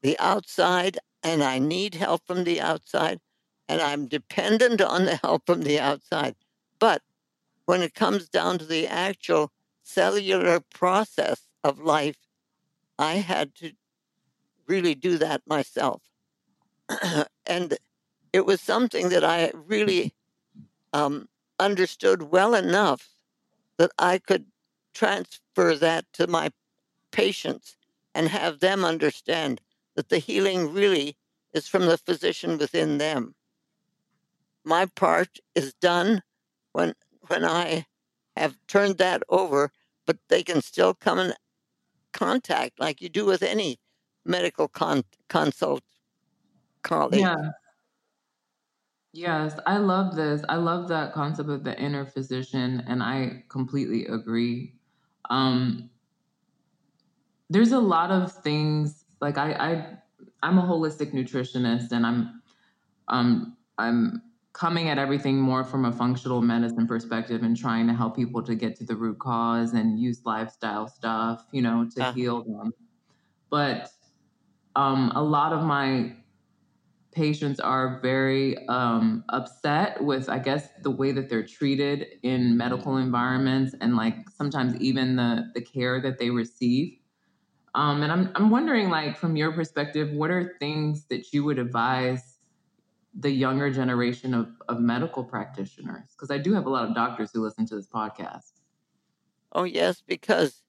the 0.01 0.17
outside, 0.19 0.97
and 1.23 1.43
I 1.43 1.59
need 1.59 1.95
help 1.95 2.25
from 2.25 2.43
the 2.43 2.59
outside, 2.59 3.19
and 3.67 3.81
I'm 3.81 4.07
dependent 4.07 4.81
on 4.81 5.05
the 5.05 5.17
help 5.17 5.45
from 5.45 5.61
the 5.61 5.79
outside. 5.79 6.35
But 6.79 7.01
when 7.65 7.81
it 7.81 7.93
comes 7.93 8.29
down 8.29 8.57
to 8.59 8.65
the 8.65 8.87
actual 8.87 9.51
cellular 9.83 10.59
process 10.59 11.47
of 11.63 11.79
life, 11.79 12.17
I 12.99 13.15
had 13.15 13.55
to 13.55 13.71
really 14.67 14.95
do 14.95 15.17
that 15.17 15.41
myself. 15.47 16.01
and 17.45 17.77
it 18.33 18.45
was 18.45 18.61
something 18.61 19.09
that 19.09 19.23
I 19.23 19.51
really 19.53 20.13
um, 20.93 21.27
understood 21.59 22.23
well 22.23 22.55
enough 22.55 23.09
that 23.77 23.91
I 23.97 24.17
could 24.17 24.45
transfer 24.93 25.75
that 25.75 26.05
to 26.13 26.27
my 26.27 26.51
patients 27.11 27.75
and 28.13 28.29
have 28.29 28.59
them 28.59 28.83
understand 28.83 29.61
that 29.95 30.09
the 30.09 30.19
healing 30.19 30.73
really 30.73 31.15
is 31.53 31.67
from 31.67 31.85
the 31.85 31.97
physician 31.97 32.57
within 32.57 32.97
them. 32.97 33.35
My 34.63 34.85
part 34.85 35.39
is 35.55 35.73
done 35.73 36.23
when 36.73 36.93
when 37.27 37.43
I 37.43 37.85
have 38.35 38.57
turned 38.67 38.97
that 38.97 39.23
over, 39.29 39.71
but 40.05 40.17
they 40.29 40.43
can 40.43 40.61
still 40.61 40.93
come 40.93 41.19
in 41.19 41.33
contact 42.13 42.79
like 42.79 43.01
you 43.01 43.09
do 43.09 43.25
with 43.25 43.43
any 43.43 43.79
medical 44.25 44.67
con- 44.67 45.03
consult 45.29 45.83
colleague. 46.83 47.21
Yeah. 47.21 47.51
Yes, 49.17 49.57
I 49.65 49.77
love 49.77 50.15
this. 50.15 50.43
I 50.47 50.57
love 50.57 50.89
that 50.89 51.11
concept 51.11 51.49
of 51.49 51.63
the 51.63 51.75
inner 51.81 52.05
physician, 52.05 52.83
and 52.85 53.01
I 53.01 53.45
completely 53.49 54.05
agree. 54.05 54.75
Um, 55.31 55.89
there's 57.49 57.71
a 57.71 57.79
lot 57.79 58.11
of 58.11 58.31
things 58.31 59.05
like 59.19 59.39
I, 59.39 59.53
I 59.53 59.97
I'm 60.43 60.59
a 60.59 60.61
holistic 60.61 61.15
nutritionist, 61.15 61.93
and 61.93 62.05
I'm 62.05 62.43
um, 63.07 63.57
I'm 63.79 64.21
coming 64.53 64.87
at 64.89 64.99
everything 64.99 65.41
more 65.41 65.63
from 65.63 65.85
a 65.85 65.91
functional 65.91 66.43
medicine 66.43 66.85
perspective 66.85 67.41
and 67.41 67.57
trying 67.57 67.87
to 67.87 67.95
help 67.95 68.15
people 68.15 68.43
to 68.43 68.53
get 68.53 68.75
to 68.75 68.83
the 68.83 68.95
root 68.95 69.17
cause 69.17 69.73
and 69.73 69.99
use 69.99 70.21
lifestyle 70.25 70.87
stuff, 70.87 71.47
you 71.51 71.63
know, 71.63 71.89
to 71.95 72.01
uh-huh. 72.03 72.11
heal 72.11 72.43
them. 72.43 72.71
But 73.49 73.89
um, 74.75 75.11
a 75.15 75.23
lot 75.23 75.53
of 75.53 75.63
my 75.63 76.13
patients 77.17 77.59
are 77.59 77.99
very 78.01 78.67
um, 78.67 79.23
upset 79.29 80.01
with, 80.03 80.29
I 80.29 80.37
guess, 80.37 80.69
the 80.83 80.91
way 80.91 81.11
that 81.11 81.29
they're 81.29 81.45
treated 81.45 82.05
in 82.21 82.55
medical 82.55 82.97
environments 82.97 83.75
and 83.81 83.95
like 83.95 84.29
sometimes 84.29 84.75
even 84.75 85.15
the 85.15 85.51
the 85.55 85.61
care 85.61 85.99
that 85.99 86.19
they 86.19 86.29
receive. 86.29 86.99
Um, 87.73 88.03
and 88.03 88.11
I'm 88.11 88.31
I'm 88.35 88.49
wondering, 88.51 88.89
like, 88.89 89.17
from 89.17 89.35
your 89.35 89.51
perspective, 89.51 90.11
what 90.11 90.29
are 90.29 90.55
things 90.59 91.05
that 91.05 91.33
you 91.33 91.43
would 91.43 91.57
advise 91.57 92.37
the 93.19 93.31
younger 93.31 93.71
generation 93.71 94.35
of, 94.35 94.47
of 94.69 94.79
medical 94.79 95.23
practitioners? 95.23 96.11
Because 96.11 96.29
I 96.29 96.37
do 96.37 96.53
have 96.53 96.67
a 96.67 96.69
lot 96.69 96.87
of 96.87 96.93
doctors 96.93 97.31
who 97.33 97.41
listen 97.41 97.65
to 97.65 97.75
this 97.75 97.87
podcast. 97.87 98.51
Oh 99.53 99.63
yes, 99.63 100.03
because 100.05 100.61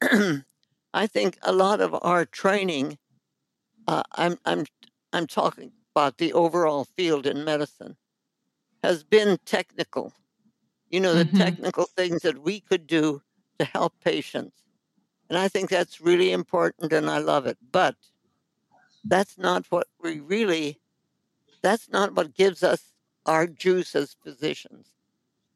I 0.02 1.06
think 1.06 1.38
a 1.42 1.52
lot 1.52 1.82
of 1.82 1.94
our 2.00 2.24
training, 2.24 2.96
uh, 3.86 4.04
I'm 4.12 4.38
I'm 4.46 4.64
I'm 5.12 5.26
talking 5.26 5.72
about 5.94 6.18
the 6.18 6.32
overall 6.32 6.84
field 6.84 7.26
in 7.26 7.44
medicine, 7.44 7.96
has 8.82 9.04
been 9.04 9.38
technical. 9.46 10.14
You 10.90 11.00
know, 11.00 11.14
the 11.14 11.24
Mhm. 11.24 11.26
technical 11.26 11.86
things 11.86 12.22
that 12.22 12.38
we 12.42 12.60
could 12.60 12.86
do 12.86 13.22
to 13.58 13.66
help 13.66 13.94
patients. 14.00 14.64
And 15.30 15.38
I 15.38 15.48
think 15.48 15.70
that's 15.70 16.00
really 16.00 16.32
important 16.32 16.92
and 16.92 17.10
I 17.10 17.18
love 17.18 17.46
it. 17.46 17.58
But 17.72 17.96
that's 19.04 19.38
not 19.38 19.66
what 19.70 19.88
we 20.00 20.20
really, 20.20 20.80
that's 21.62 21.88
not 21.90 22.14
what 22.14 22.34
gives 22.34 22.62
us 22.62 22.94
our 23.26 23.46
juice 23.46 23.94
as 23.96 24.14
physicians. 24.22 24.94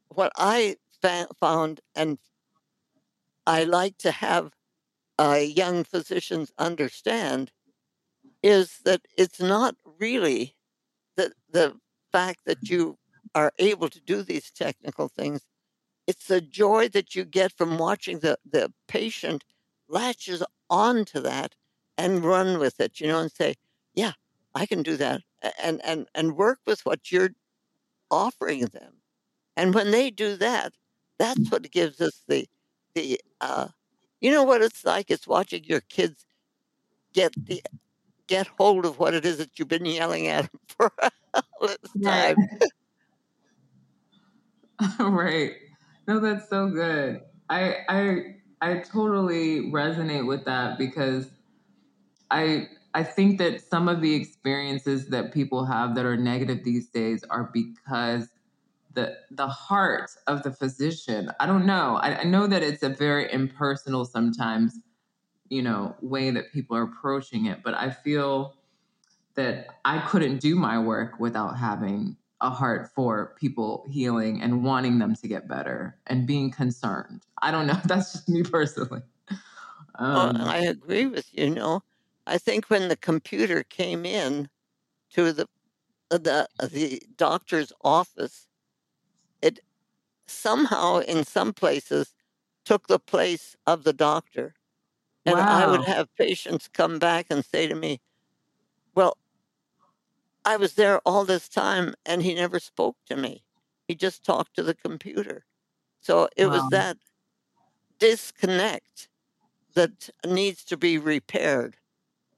What 0.08 0.32
I 0.36 0.76
fa- 1.02 1.28
found, 1.40 1.80
and 1.94 2.18
I 3.46 3.64
like 3.64 3.98
to 3.98 4.12
have 4.12 4.54
uh, 5.18 5.40
young 5.42 5.84
physicians 5.84 6.52
understand, 6.58 7.52
is 8.42 8.78
that 8.84 9.02
it's 9.16 9.40
not 9.40 9.76
really 9.98 10.56
the, 11.16 11.32
the 11.50 11.76
fact 12.12 12.40
that 12.46 12.68
you 12.68 12.98
are 13.34 13.52
able 13.58 13.88
to 13.88 14.00
do 14.00 14.22
these 14.22 14.50
technical 14.50 15.08
things. 15.08 15.42
It's 16.06 16.26
the 16.26 16.40
joy 16.40 16.88
that 16.88 17.14
you 17.14 17.24
get 17.24 17.52
from 17.52 17.78
watching 17.78 18.20
the, 18.20 18.38
the 18.50 18.72
patient 18.88 19.44
latches 19.88 20.42
onto 20.68 21.20
that 21.20 21.54
and 21.98 22.24
run 22.24 22.58
with 22.58 22.80
it, 22.80 23.00
you 23.00 23.06
know, 23.06 23.20
and 23.20 23.30
say, 23.30 23.54
yeah, 23.94 24.12
I 24.54 24.66
can 24.66 24.82
do 24.82 24.96
that. 24.96 25.20
And, 25.62 25.80
and, 25.84 26.06
and 26.14 26.36
work 26.36 26.58
with 26.66 26.84
what 26.84 27.10
you're 27.12 27.30
offering 28.10 28.66
them. 28.66 28.94
And 29.56 29.74
when 29.74 29.90
they 29.90 30.10
do 30.10 30.36
that, 30.36 30.72
that's 31.18 31.50
what 31.50 31.70
gives 31.70 32.00
us 32.00 32.22
the, 32.26 32.46
the, 32.94 33.20
uh, 33.40 33.68
you 34.20 34.30
know 34.30 34.42
what 34.42 34.62
it's 34.62 34.84
like? 34.84 35.10
It's 35.10 35.26
watching 35.26 35.64
your 35.64 35.80
kids 35.82 36.26
get 37.12 37.32
the, 37.36 37.62
get 38.30 38.46
hold 38.58 38.86
of 38.86 38.98
what 38.98 39.12
it 39.12 39.26
is 39.26 39.38
that 39.38 39.58
you've 39.58 39.68
been 39.68 39.84
yelling 39.84 40.28
at 40.28 40.44
him 40.44 40.50
for 40.68 40.92
all 41.34 41.42
this 41.60 41.76
Right. 41.96 42.36
time. 42.40 42.48
right. 45.00 45.52
No, 46.08 46.20
that's 46.20 46.48
so 46.48 46.70
good. 46.70 47.20
I 47.50 47.76
I 47.88 48.20
I 48.62 48.78
totally 48.80 49.70
resonate 49.70 50.26
with 50.26 50.44
that 50.46 50.78
because 50.78 51.30
I 52.30 52.68
I 52.94 53.02
think 53.02 53.38
that 53.38 53.60
some 53.60 53.88
of 53.88 54.00
the 54.00 54.14
experiences 54.14 55.08
that 55.08 55.32
people 55.34 55.64
have 55.64 55.94
that 55.96 56.04
are 56.06 56.16
negative 56.16 56.64
these 56.64 56.88
days 56.88 57.24
are 57.30 57.50
because 57.52 58.28
the 58.94 59.16
the 59.30 59.48
heart 59.48 60.10
of 60.26 60.42
the 60.42 60.52
physician. 60.52 61.30
I 61.40 61.46
don't 61.46 61.66
know. 61.66 61.96
I, 62.02 62.20
I 62.20 62.24
know 62.24 62.46
that 62.46 62.62
it's 62.62 62.82
a 62.82 62.88
very 62.88 63.32
impersonal 63.32 64.04
sometimes, 64.04 64.78
you 65.50 65.62
know, 65.62 65.94
way 66.00 66.30
that 66.30 66.52
people 66.52 66.76
are 66.76 66.82
approaching 66.82 67.46
it, 67.46 67.62
but 67.62 67.74
I 67.74 67.90
feel 67.90 68.54
that 69.34 69.66
I 69.84 69.98
couldn't 69.98 70.38
do 70.38 70.54
my 70.54 70.78
work 70.78 71.20
without 71.20 71.58
having 71.58 72.16
a 72.40 72.50
heart 72.50 72.90
for 72.94 73.34
people 73.38 73.84
healing 73.90 74.40
and 74.40 74.64
wanting 74.64 74.98
them 74.98 75.14
to 75.14 75.28
get 75.28 75.46
better 75.46 75.98
and 76.06 76.26
being 76.26 76.50
concerned. 76.50 77.22
I 77.42 77.50
don't 77.50 77.66
know. 77.66 77.78
That's 77.84 78.12
just 78.12 78.28
me 78.28 78.42
personally. 78.42 79.02
Um, 79.96 80.36
I 80.40 80.58
agree 80.58 81.06
with 81.06 81.26
you. 81.32 81.44
you 81.44 81.50
know, 81.50 81.82
I 82.26 82.38
think 82.38 82.70
when 82.70 82.88
the 82.88 82.96
computer 82.96 83.62
came 83.62 84.06
in 84.06 84.48
to 85.10 85.32
the 85.32 85.46
the 86.08 86.48
the 86.58 87.02
doctor's 87.16 87.72
office, 87.82 88.46
it 89.42 89.60
somehow 90.26 90.98
in 90.98 91.24
some 91.24 91.52
places 91.52 92.14
took 92.64 92.86
the 92.86 92.98
place 92.98 93.56
of 93.66 93.84
the 93.84 93.92
doctor. 93.92 94.54
And 95.24 95.40
I 95.48 95.66
would 95.66 95.82
have 95.84 96.14
patients 96.16 96.68
come 96.68 96.98
back 96.98 97.26
and 97.30 97.44
say 97.44 97.66
to 97.66 97.74
me, 97.74 98.00
"Well, 98.94 99.18
I 100.44 100.56
was 100.58 100.74
there 100.74 100.98
all 101.06 101.24
this 101.24 101.48
time 101.48 101.94
and 102.04 102.22
he 102.22 102.34
never 102.34 102.58
spoke 102.60 102.98
to 103.06 103.16
me. 103.16 103.42
He 103.88 103.94
just 103.94 104.22
talked 104.22 104.54
to 104.56 104.62
the 104.62 104.74
computer." 104.74 105.46
So 106.00 106.28
it 106.36 106.48
was 106.48 106.68
that 106.70 106.98
disconnect 107.98 109.08
that 109.74 110.10
needs 110.26 110.64
to 110.66 110.76
be 110.76 110.98
repaired 110.98 111.78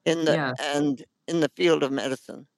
in 0.04 0.24
the 0.26 0.38
Yes. 0.38 0.58
and 0.58 1.04
in 1.28 1.40
the 1.40 1.50
field 1.50 1.82
of 1.82 1.92
medicine. 1.92 2.48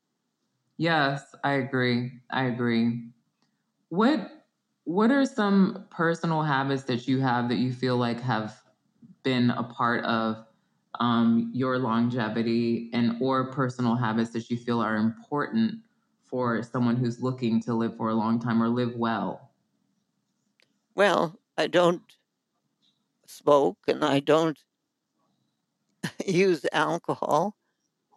Yes, 0.76 1.34
I 1.44 1.52
agree. 1.54 2.20
I 2.30 2.44
agree. 2.44 3.08
What 3.90 4.46
what 4.84 5.12
are 5.12 5.26
some 5.26 5.88
personal 5.90 6.42
habits 6.42 6.84
that 6.84 7.08
you 7.08 7.20
have 7.20 7.50
that 7.50 7.56
you 7.56 7.72
feel 7.72 7.98
like 7.98 8.20
have 8.20 8.63
been 9.24 9.50
a 9.50 9.64
part 9.64 10.04
of 10.04 10.46
um, 11.00 11.50
your 11.52 11.78
longevity 11.78 12.90
and 12.92 13.20
or 13.20 13.50
personal 13.52 13.96
habits 13.96 14.30
that 14.30 14.50
you 14.50 14.56
feel 14.56 14.80
are 14.80 14.96
important 14.96 15.82
for 16.22 16.62
someone 16.62 16.96
who's 16.96 17.20
looking 17.20 17.60
to 17.62 17.74
live 17.74 17.96
for 17.96 18.10
a 18.10 18.14
long 18.14 18.38
time 18.38 18.62
or 18.62 18.68
live 18.68 18.94
well? 18.96 19.50
Well, 20.94 21.38
I 21.56 21.66
don't 21.68 22.02
smoke 23.26 23.78
and 23.88 24.04
I 24.04 24.20
don't 24.20 24.58
use 26.26 26.66
alcohol. 26.72 27.56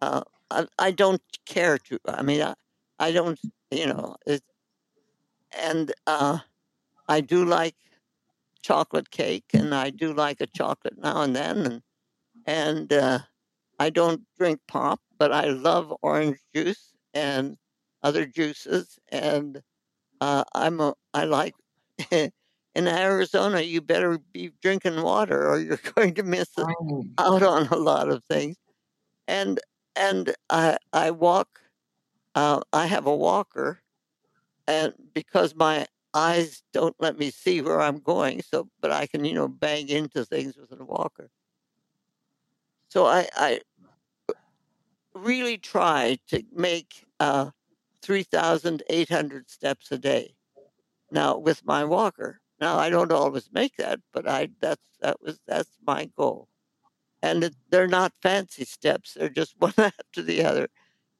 Uh, 0.00 0.22
I, 0.50 0.66
I 0.78 0.90
don't 0.90 1.22
care 1.46 1.78
to. 1.78 1.98
I 2.06 2.22
mean, 2.22 2.42
I, 2.42 2.54
I 2.98 3.12
don't, 3.12 3.38
you 3.70 3.86
know, 3.86 4.16
it, 4.26 4.42
and 5.52 5.92
uh, 6.06 6.38
I 7.08 7.20
do 7.20 7.44
like 7.44 7.76
chocolate 8.62 9.10
cake 9.10 9.46
and 9.54 9.74
I 9.74 9.90
do 9.90 10.12
like 10.12 10.40
a 10.40 10.46
chocolate 10.46 10.98
now 10.98 11.22
and 11.22 11.34
then. 11.36 11.66
And, 11.66 11.82
and 12.46 12.92
uh, 12.92 13.20
I 13.78 13.90
don't 13.90 14.22
drink 14.38 14.60
pop, 14.68 15.00
but 15.18 15.32
I 15.32 15.46
love 15.46 15.94
orange 16.02 16.38
juice 16.54 16.92
and 17.14 17.56
other 18.02 18.26
juices. 18.26 18.98
And 19.10 19.62
uh, 20.20 20.44
I'm 20.54 20.80
a, 20.80 20.94
I 21.14 21.24
like, 21.24 21.54
in 22.12 22.32
Arizona, 22.76 23.60
you 23.62 23.80
better 23.82 24.18
be 24.32 24.52
drinking 24.62 25.02
water 25.02 25.48
or 25.48 25.58
you're 25.60 25.80
going 25.96 26.14
to 26.16 26.22
miss 26.22 26.48
Right. 26.56 27.06
out 27.18 27.42
on 27.42 27.68
a 27.68 27.76
lot 27.76 28.08
of 28.10 28.24
things. 28.24 28.56
And 29.28 29.60
and 29.96 30.34
I 30.50 30.78
I 30.92 31.10
walk. 31.10 31.60
Uh, 32.34 32.60
I 32.72 32.86
have 32.86 33.06
a 33.06 33.16
walker, 33.16 33.82
and 34.68 34.94
because 35.14 35.54
my 35.54 35.86
eyes 36.18 36.62
don't 36.72 36.96
let 36.98 37.18
me 37.18 37.30
see 37.30 37.60
where 37.60 37.80
I'm 37.80 38.00
going, 38.00 38.42
so 38.42 38.68
but 38.80 38.90
I 38.92 39.06
can 39.06 39.24
you 39.24 39.34
know 39.34 39.48
bang 39.48 39.88
into 39.88 40.24
things 40.24 40.56
with 40.56 40.72
a 40.78 40.84
walker. 40.84 41.30
So 42.88 43.06
I 43.06 43.28
I 43.36 43.60
really 45.14 45.58
try 45.58 46.18
to 46.28 46.42
make 46.52 47.04
uh, 47.20 47.50
three 48.02 48.24
thousand 48.24 48.82
eight 48.90 49.08
hundred 49.10 49.50
steps 49.50 49.92
a 49.92 49.98
day 49.98 50.34
now 51.10 51.38
with 51.38 51.64
my 51.64 51.84
walker. 51.84 52.40
Now 52.60 52.78
I 52.78 52.90
don't 52.90 53.12
always 53.12 53.50
make 53.52 53.76
that, 53.76 54.00
but 54.12 54.28
I 54.28 54.48
that's 54.60 54.86
that 55.00 55.20
was 55.22 55.38
that's 55.46 55.70
my 55.86 56.10
goal. 56.16 56.48
And 57.22 57.44
it, 57.44 57.54
they're 57.70 57.88
not 57.88 58.12
fancy 58.22 58.64
steps; 58.64 59.14
they're 59.14 59.28
just 59.28 59.54
one 59.58 59.74
after 59.78 60.22
the 60.22 60.44
other. 60.44 60.68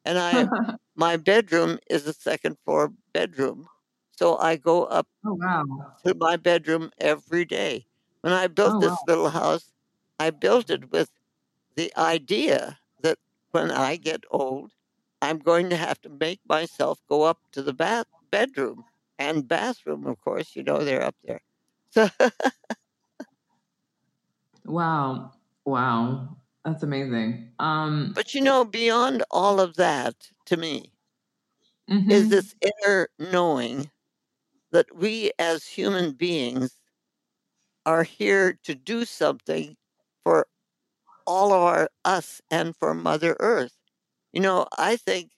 and 0.04 0.18
I 0.18 0.48
my 0.96 1.16
bedroom 1.16 1.78
is 1.90 2.06
a 2.06 2.12
second 2.12 2.56
floor 2.64 2.92
bedroom. 3.12 3.68
So 4.18 4.36
I 4.38 4.56
go 4.56 4.84
up 4.84 5.06
oh 5.24 5.34
wow. 5.34 5.64
to 6.04 6.14
my 6.14 6.36
bedroom 6.36 6.90
every 6.98 7.44
day. 7.44 7.86
When 8.22 8.32
I 8.32 8.48
built 8.48 8.74
Oh 8.74 8.80
this 8.80 8.90
wow. 8.90 9.06
little 9.06 9.30
house, 9.30 9.72
I 10.18 10.30
built 10.30 10.70
it 10.70 10.90
with 10.90 11.10
the 11.76 11.92
idea 11.96 12.78
that 13.02 13.18
when 13.52 13.70
I 13.70 13.96
get 13.96 14.24
old, 14.30 14.72
I'm 15.22 15.38
going 15.38 15.70
to 15.70 15.76
have 15.76 16.00
to 16.02 16.08
make 16.08 16.40
myself 16.48 17.00
go 17.08 17.22
up 17.22 17.38
to 17.52 17.62
the 17.62 17.72
bath 17.74 18.06
bedroom 18.30 18.84
and 19.18 19.46
bathroom, 19.48 20.06
of 20.06 20.20
course, 20.20 20.56
you 20.56 20.62
know 20.64 20.84
they're 20.84 21.02
up 21.04 21.16
there. 21.24 21.42
So 21.90 22.08
Wow. 24.64 25.32
Wow. 25.64 26.36
That's 26.64 26.82
amazing. 26.82 27.52
Um 27.58 28.14
but 28.14 28.34
you 28.34 28.42
know, 28.42 28.66
beyond 28.66 29.24
all 29.30 29.60
of 29.60 29.76
that, 29.76 30.30
to 30.44 30.58
me, 30.58 30.92
is 32.08 32.28
mhm. 32.28 32.30
this 32.30 32.54
inner 32.60 33.08
knowing 33.18 33.90
that 34.72 34.94
we 34.94 35.32
as 35.38 35.66
human 35.66 36.12
beings 36.12 36.78
are 37.86 38.02
here 38.02 38.58
to 38.64 38.74
do 38.74 39.04
something 39.04 39.76
for 40.22 40.46
all 41.26 41.52
of 41.52 41.62
our 41.62 41.88
us 42.04 42.40
and 42.50 42.76
for 42.76 42.94
Mother 42.94 43.36
Earth. 43.40 43.76
You 44.32 44.40
know, 44.40 44.66
I 44.76 44.96
think 44.96 45.30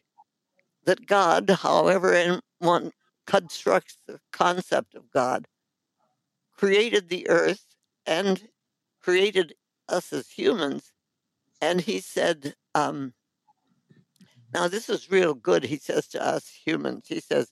that 0.84 1.06
God, 1.06 1.50
however 1.50 2.40
one 2.58 2.92
constructs 3.26 3.96
the 4.06 4.18
concept 4.32 4.94
of 4.94 5.10
God, 5.10 5.46
created 6.56 7.08
the 7.08 7.28
earth 7.28 7.64
and 8.06 8.48
created 9.00 9.54
us 9.88 10.12
as 10.12 10.28
humans. 10.28 10.92
And 11.60 11.80
he 11.80 12.00
said, 12.00 12.54
um, 12.74 13.14
now 14.52 14.68
this 14.68 14.88
is 14.88 15.10
real 15.10 15.34
good, 15.34 15.64
he 15.64 15.76
says 15.76 16.08
to 16.08 16.24
us 16.24 16.48
humans. 16.48 17.04
He 17.06 17.20
says, 17.20 17.50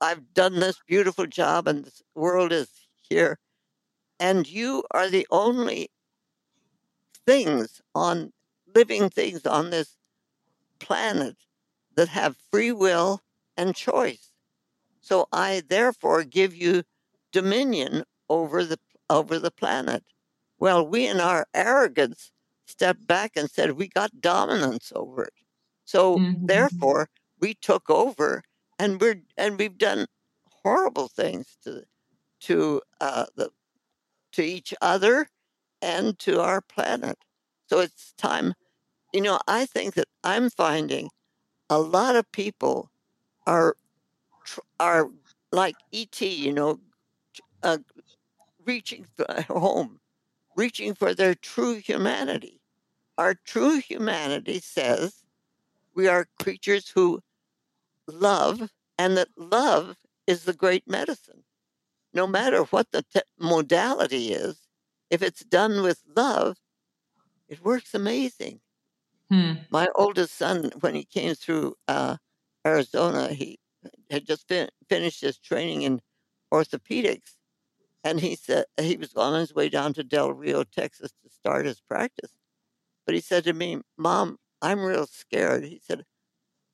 I've 0.00 0.32
done 0.34 0.60
this 0.60 0.80
beautiful 0.86 1.26
job 1.26 1.66
and 1.66 1.84
this 1.84 2.02
world 2.14 2.52
is 2.52 2.68
here. 3.08 3.38
And 4.20 4.48
you 4.48 4.84
are 4.90 5.08
the 5.08 5.26
only 5.30 5.90
things 7.26 7.80
on 7.94 8.32
living 8.74 9.10
things 9.10 9.46
on 9.46 9.70
this 9.70 9.96
planet 10.78 11.36
that 11.96 12.08
have 12.08 12.36
free 12.50 12.72
will 12.72 13.20
and 13.56 13.74
choice. 13.74 14.30
So 15.00 15.26
I 15.32 15.62
therefore 15.68 16.22
give 16.22 16.54
you 16.54 16.82
dominion 17.32 18.04
over 18.28 18.64
the 18.64 18.78
over 19.10 19.38
the 19.38 19.50
planet. 19.50 20.04
Well, 20.58 20.86
we 20.86 21.06
in 21.06 21.20
our 21.20 21.46
arrogance 21.54 22.30
stepped 22.66 23.06
back 23.06 23.32
and 23.36 23.50
said 23.50 23.72
we 23.72 23.88
got 23.88 24.20
dominance 24.20 24.92
over 24.94 25.24
it. 25.24 25.32
So 25.84 26.18
mm-hmm. 26.18 26.46
therefore 26.46 27.08
we 27.40 27.54
took 27.54 27.88
over 27.88 28.42
and 28.78 29.00
we're 29.00 29.22
and 29.36 29.58
we've 29.58 29.78
done 29.78 30.06
horrible 30.62 31.08
things 31.08 31.56
to 31.64 31.84
to 32.42 32.82
uh, 33.00 33.26
the 33.36 33.50
to 34.32 34.42
each 34.42 34.74
other 34.80 35.28
and 35.82 36.18
to 36.20 36.40
our 36.40 36.60
planet. 36.60 37.18
So 37.68 37.80
it's 37.80 38.12
time. 38.18 38.54
You 39.12 39.22
know, 39.22 39.38
I 39.48 39.66
think 39.66 39.94
that 39.94 40.08
I'm 40.24 40.50
finding 40.50 41.10
a 41.70 41.80
lot 41.80 42.16
of 42.16 42.30
people 42.32 42.90
are 43.46 43.76
are 44.80 45.08
like 45.52 45.76
ET. 45.92 46.20
You 46.20 46.52
know, 46.52 46.80
uh, 47.62 47.78
reaching 48.64 49.06
for 49.16 49.42
home, 49.48 50.00
reaching 50.56 50.94
for 50.94 51.14
their 51.14 51.34
true 51.34 51.76
humanity. 51.76 52.60
Our 53.18 53.34
true 53.34 53.78
humanity 53.80 54.60
says 54.60 55.24
we 55.94 56.08
are 56.08 56.28
creatures 56.40 56.90
who 56.90 57.22
love, 58.08 58.70
and 58.98 59.16
that 59.16 59.28
love 59.36 59.96
is 60.26 60.44
the 60.44 60.52
great 60.52 60.88
medicine. 60.88 61.44
No 62.12 62.26
matter 62.26 62.62
what 62.64 62.90
the 62.90 63.02
te- 63.02 63.20
modality 63.38 64.32
is, 64.32 64.68
if 65.10 65.22
it's 65.22 65.44
done 65.44 65.82
with 65.82 66.02
love, 66.16 66.56
it 67.48 67.64
works 67.64 67.94
amazing. 67.94 68.60
Hmm. 69.30 69.52
My 69.70 69.88
oldest 69.94 70.36
son, 70.36 70.72
when 70.80 70.94
he 70.94 71.04
came 71.04 71.34
through 71.34 71.76
uh, 71.86 72.16
Arizona, 72.66 73.28
he 73.28 73.58
had 74.10 74.26
just 74.26 74.48
fin- 74.48 74.70
finished 74.88 75.20
his 75.20 75.38
training 75.38 75.82
in 75.82 76.00
orthopedics. 76.52 77.36
And 78.04 78.20
he 78.20 78.36
said 78.36 78.64
he 78.80 78.96
was 78.96 79.14
on 79.14 79.38
his 79.38 79.54
way 79.54 79.68
down 79.68 79.92
to 79.94 80.04
Del 80.04 80.32
Rio, 80.32 80.64
Texas 80.64 81.12
to 81.22 81.30
start 81.30 81.66
his 81.66 81.80
practice. 81.80 82.32
But 83.04 83.14
he 83.14 83.20
said 83.20 83.44
to 83.44 83.52
me, 83.52 83.80
Mom, 83.96 84.38
I'm 84.62 84.80
real 84.80 85.06
scared. 85.06 85.64
He 85.64 85.80
said, 85.84 86.04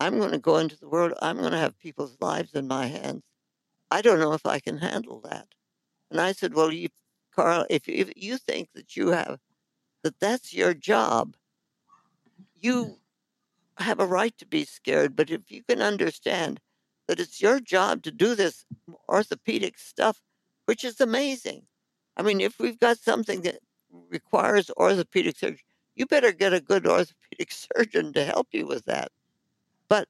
I'm 0.01 0.19
going 0.19 0.33
to 0.33 0.39
go 0.39 0.59
into 0.59 0.79
the 0.79 0.89
world. 0.89 1.15
I'm 1.23 1.39
going 1.39 1.53
to 1.53 1.59
have 1.59 1.79
people's 1.79 2.17
lives 2.21 2.55
in 2.55 2.67
my 2.67 2.87
hands. 2.87 3.23
I 3.91 4.03
don't 4.03 4.21
know 4.21 4.33
if 4.33 4.47
I 4.47 4.61
can 4.61 4.79
handle 4.79 5.21
that. 5.23 5.49
And 6.11 6.21
I 6.21 6.33
said, 6.33 6.55
Well, 6.55 6.73
you, 6.73 6.89
Carl, 7.35 7.67
if, 7.71 7.89
if 7.89 8.13
you 8.17 8.39
think 8.39 8.71
that 8.75 8.97
you 8.97 9.09
have, 9.09 9.39
that 10.03 10.21
that's 10.21 10.53
your 10.55 10.75
job, 10.75 11.37
you 12.55 12.99
have 13.79 14.01
a 14.01 14.07
right 14.07 14.37
to 14.39 14.47
be 14.47 14.65
scared. 14.65 15.17
But 15.17 15.31
if 15.31 15.51
you 15.51 15.63
can 15.63 15.83
understand 15.83 16.61
that 17.09 17.21
it's 17.21 17.41
your 17.41 17.61
job 17.61 18.03
to 18.03 18.11
do 18.11 18.35
this 18.35 18.65
orthopedic 19.09 19.79
stuff, 19.79 20.21
which 20.67 20.85
is 20.85 21.01
amazing. 21.01 21.67
I 22.17 22.23
mean, 22.23 22.41
if 22.41 22.59
we've 22.59 22.79
got 22.79 22.99
something 22.99 23.43
that 23.43 23.59
requires 23.91 24.71
orthopedic 24.77 25.37
surgery, 25.39 25.61
you 25.95 26.07
better 26.07 26.33
get 26.33 26.53
a 26.53 26.61
good 26.61 26.87
orthopedic 26.87 27.51
surgeon 27.77 28.13
to 28.15 28.25
help 28.25 28.49
you 28.53 28.67
with 28.67 28.85
that. 28.87 29.11
But 29.89 30.09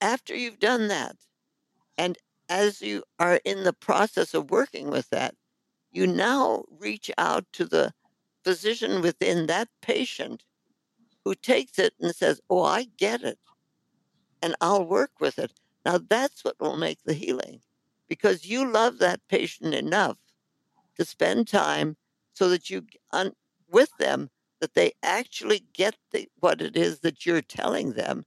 after 0.00 0.34
you've 0.34 0.58
done 0.58 0.88
that, 0.88 1.16
and 1.96 2.18
as 2.48 2.80
you 2.82 3.02
are 3.18 3.40
in 3.44 3.64
the 3.64 3.72
process 3.72 4.34
of 4.34 4.50
working 4.50 4.90
with 4.90 5.10
that, 5.10 5.34
you 5.90 6.06
now 6.06 6.64
reach 6.70 7.10
out 7.16 7.46
to 7.52 7.64
the 7.64 7.92
physician 8.44 9.00
within 9.00 9.46
that 9.46 9.68
patient 9.80 10.44
who 11.24 11.34
takes 11.34 11.78
it 11.78 11.94
and 12.00 12.14
says, 12.14 12.40
Oh, 12.48 12.62
I 12.62 12.84
get 12.96 13.22
it. 13.22 13.38
And 14.42 14.54
I'll 14.60 14.84
work 14.84 15.12
with 15.18 15.38
it. 15.38 15.52
Now 15.84 15.98
that's 15.98 16.44
what 16.44 16.60
will 16.60 16.76
make 16.76 16.98
the 17.04 17.14
healing 17.14 17.60
because 18.08 18.44
you 18.46 18.70
love 18.70 18.98
that 18.98 19.20
patient 19.28 19.74
enough 19.74 20.18
to 20.96 21.04
spend 21.04 21.48
time 21.48 21.96
so 22.32 22.48
that 22.48 22.70
you, 22.70 22.86
un, 23.12 23.32
with 23.68 23.90
them, 23.98 24.30
that 24.60 24.74
they 24.74 24.92
actually 25.02 25.64
get 25.72 25.96
the, 26.12 26.28
what 26.40 26.60
it 26.60 26.76
is 26.76 27.00
that 27.00 27.26
you're 27.26 27.42
telling 27.42 27.92
them 27.92 28.24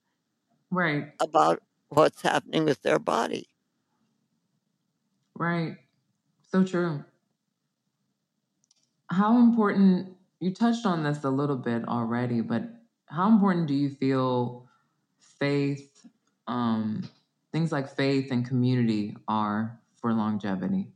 right 0.71 1.11
about 1.19 1.61
what's 1.89 2.21
happening 2.21 2.65
with 2.65 2.81
their 2.81 2.99
body. 2.99 3.47
Right. 5.35 5.77
So 6.51 6.63
true. 6.63 7.03
How 9.11 9.37
important, 9.37 10.15
you 10.39 10.53
touched 10.53 10.85
on 10.85 11.03
this 11.03 11.23
a 11.23 11.29
little 11.29 11.55
bit 11.55 11.87
already, 11.87 12.41
but 12.41 12.63
how 13.07 13.27
important 13.27 13.67
do 13.67 13.73
you 13.73 13.89
feel 13.89 14.67
faith, 15.39 16.05
um, 16.47 17.09
things 17.51 17.71
like 17.71 17.95
faith 17.95 18.31
and 18.31 18.47
community 18.47 19.17
are 19.27 19.79
for 19.95 20.13
longevity? 20.13 20.91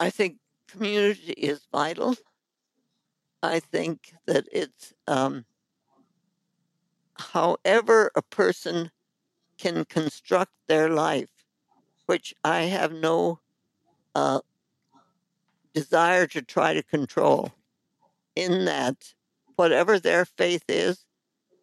I 0.00 0.10
think 0.10 0.38
community 0.66 1.32
is 1.32 1.60
vital. 1.70 2.16
I 3.42 3.60
think 3.60 4.14
that 4.26 4.46
it's 4.50 4.92
um, 5.06 5.44
however 7.16 8.10
a 8.14 8.22
person 8.22 8.90
can 9.58 9.84
construct 9.84 10.52
their 10.66 10.88
life, 10.88 11.28
which 12.06 12.34
I 12.44 12.62
have 12.62 12.92
no 12.92 13.40
uh, 14.14 14.40
desire 15.74 16.26
to 16.28 16.42
try 16.42 16.74
to 16.74 16.82
control, 16.82 17.52
in 18.34 18.64
that 18.64 19.14
whatever 19.56 19.98
their 19.98 20.24
faith 20.24 20.64
is, 20.68 21.04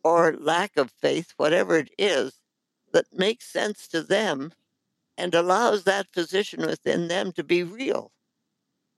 or 0.03 0.35
lack 0.39 0.77
of 0.77 0.91
faith, 0.91 1.33
whatever 1.37 1.77
it 1.77 1.89
is, 1.97 2.39
that 2.93 3.05
makes 3.11 3.45
sense 3.51 3.87
to 3.87 4.01
them 4.01 4.51
and 5.17 5.33
allows 5.33 5.83
that 5.83 6.11
position 6.11 6.65
within 6.65 7.07
them 7.07 7.31
to 7.31 7.43
be 7.43 7.63
real. 7.63 8.11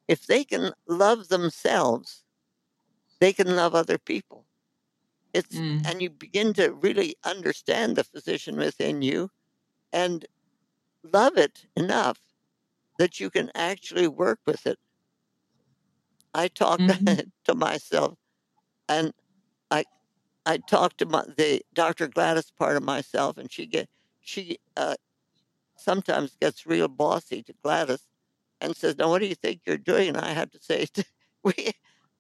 If 0.07 0.25
they 0.25 0.43
can 0.43 0.73
love 0.87 1.27
themselves, 1.27 2.23
they 3.19 3.33
can 3.33 3.55
love 3.55 3.75
other 3.75 3.97
people. 3.97 4.45
It's 5.33 5.55
mm. 5.55 5.85
and 5.85 6.01
you 6.01 6.09
begin 6.09 6.53
to 6.53 6.71
really 6.71 7.15
understand 7.23 7.95
the 7.95 8.03
physician 8.03 8.57
within 8.57 9.01
you 9.01 9.29
and 9.91 10.25
love 11.03 11.37
it 11.37 11.65
enough 11.75 12.19
that 12.97 13.19
you 13.19 13.29
can 13.29 13.51
actually 13.53 14.07
work 14.07 14.39
with 14.45 14.65
it. 14.65 14.79
I 16.33 16.47
talk 16.47 16.79
mm-hmm. 16.79 17.29
to 17.45 17.55
myself 17.55 18.17
and 18.87 19.13
I 19.69 19.83
I 20.45 20.57
talk 20.57 20.97
to 20.97 21.05
my, 21.05 21.23
the 21.37 21.61
Dr. 21.73 22.07
Gladys 22.07 22.51
part 22.51 22.77
of 22.77 22.83
myself 22.83 23.37
and 23.37 23.51
she 23.51 23.65
get 23.65 23.89
she 24.21 24.57
uh, 24.75 24.95
sometimes 25.77 26.35
gets 26.39 26.65
real 26.65 26.87
bossy 26.87 27.43
to 27.43 27.53
Gladys 27.63 28.05
and 28.59 28.75
says, 28.75 28.97
"Now 28.97 29.09
what 29.09 29.19
do 29.19 29.27
you 29.27 29.35
think 29.35 29.61
you're 29.65 29.77
doing?" 29.77 30.09
And 30.09 30.17
I 30.17 30.31
have 30.31 30.51
to 30.51 30.59
say, 30.61 30.87
we 31.43 31.71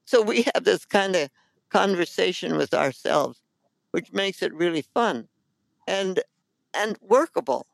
so 0.07 0.21
we 0.21 0.41
have 0.55 0.63
this 0.63 0.85
kind 0.85 1.15
of 1.15 1.29
conversation 1.69 2.57
with 2.57 2.73
ourselves, 2.73 3.43
which 3.91 4.11
makes 4.11 4.41
it 4.41 4.53
really 4.53 4.81
fun 4.81 5.27
and 5.87 6.21
and 6.73 6.97
workable, 7.01 7.67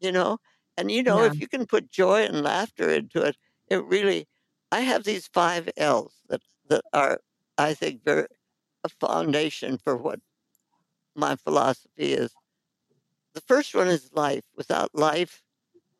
you 0.00 0.12
know. 0.12 0.38
And 0.76 0.90
you 0.90 1.02
know, 1.02 1.20
yeah. 1.20 1.28
if 1.28 1.40
you 1.40 1.48
can 1.48 1.66
put 1.66 1.90
joy 1.90 2.24
and 2.24 2.42
laughter 2.42 2.90
into 2.90 3.22
it, 3.22 3.36
it 3.68 3.82
really. 3.84 4.28
I 4.70 4.80
have 4.80 5.04
these 5.04 5.28
five 5.28 5.68
L's 5.76 6.14
that 6.28 6.42
that 6.68 6.82
are, 6.92 7.20
I 7.56 7.74
think, 7.74 8.04
very 8.04 8.26
a 8.84 8.88
foundation 8.88 9.78
for 9.78 9.96
what 9.96 10.18
my 11.14 11.36
philosophy 11.36 12.14
is. 12.14 12.32
The 13.34 13.42
first 13.42 13.74
one 13.74 13.88
is 13.88 14.10
life. 14.12 14.44
Without 14.56 14.94
life, 14.94 15.42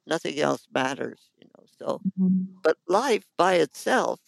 nothing 0.06 0.40
else 0.40 0.66
matters, 0.74 1.30
you 1.38 1.46
know. 1.46 1.64
So, 1.78 2.00
mm-hmm. 2.18 2.54
but 2.62 2.78
life 2.88 3.26
by 3.36 3.54
itself 3.54 4.20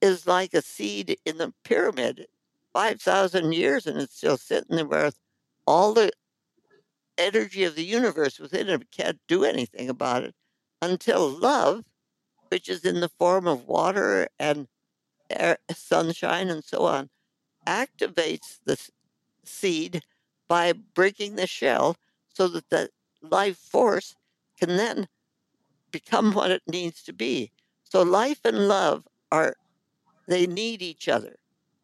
is 0.00 0.26
like 0.26 0.54
a 0.54 0.62
seed 0.62 1.16
in 1.24 1.38
the 1.38 1.52
pyramid, 1.64 2.26
5,000 2.72 3.52
years, 3.52 3.86
and 3.86 3.98
it's 3.98 4.16
still 4.16 4.36
sitting 4.36 4.76
there 4.76 4.86
with 4.86 5.18
all 5.66 5.92
the 5.92 6.10
energy 7.18 7.64
of 7.64 7.74
the 7.74 7.84
universe 7.84 8.38
within 8.38 8.68
it 8.68 8.90
can't 8.90 9.20
do 9.28 9.44
anything 9.44 9.88
about 9.88 10.24
it 10.24 10.34
until 10.80 11.28
love, 11.28 11.84
which 12.48 12.68
is 12.68 12.84
in 12.84 13.00
the 13.00 13.10
form 13.18 13.46
of 13.46 13.68
water 13.68 14.28
and 14.38 14.68
air, 15.28 15.58
sunshine 15.74 16.48
and 16.48 16.64
so 16.64 16.84
on, 16.84 17.10
activates 17.66 18.58
the 18.64 18.78
seed 19.44 20.02
by 20.48 20.72
breaking 20.72 21.36
the 21.36 21.46
shell 21.46 21.96
so 22.32 22.48
that 22.48 22.70
the 22.70 22.88
life 23.22 23.58
force 23.58 24.16
can 24.58 24.76
then 24.76 25.06
become 25.92 26.32
what 26.34 26.50
it 26.50 26.62
needs 26.66 27.02
to 27.02 27.12
be. 27.12 27.52
So 27.84 28.02
life 28.02 28.40
and 28.44 28.68
love 28.68 29.06
are 29.30 29.56
they 30.30 30.46
need 30.48 30.82
each 30.82 31.08
other. 31.08 31.36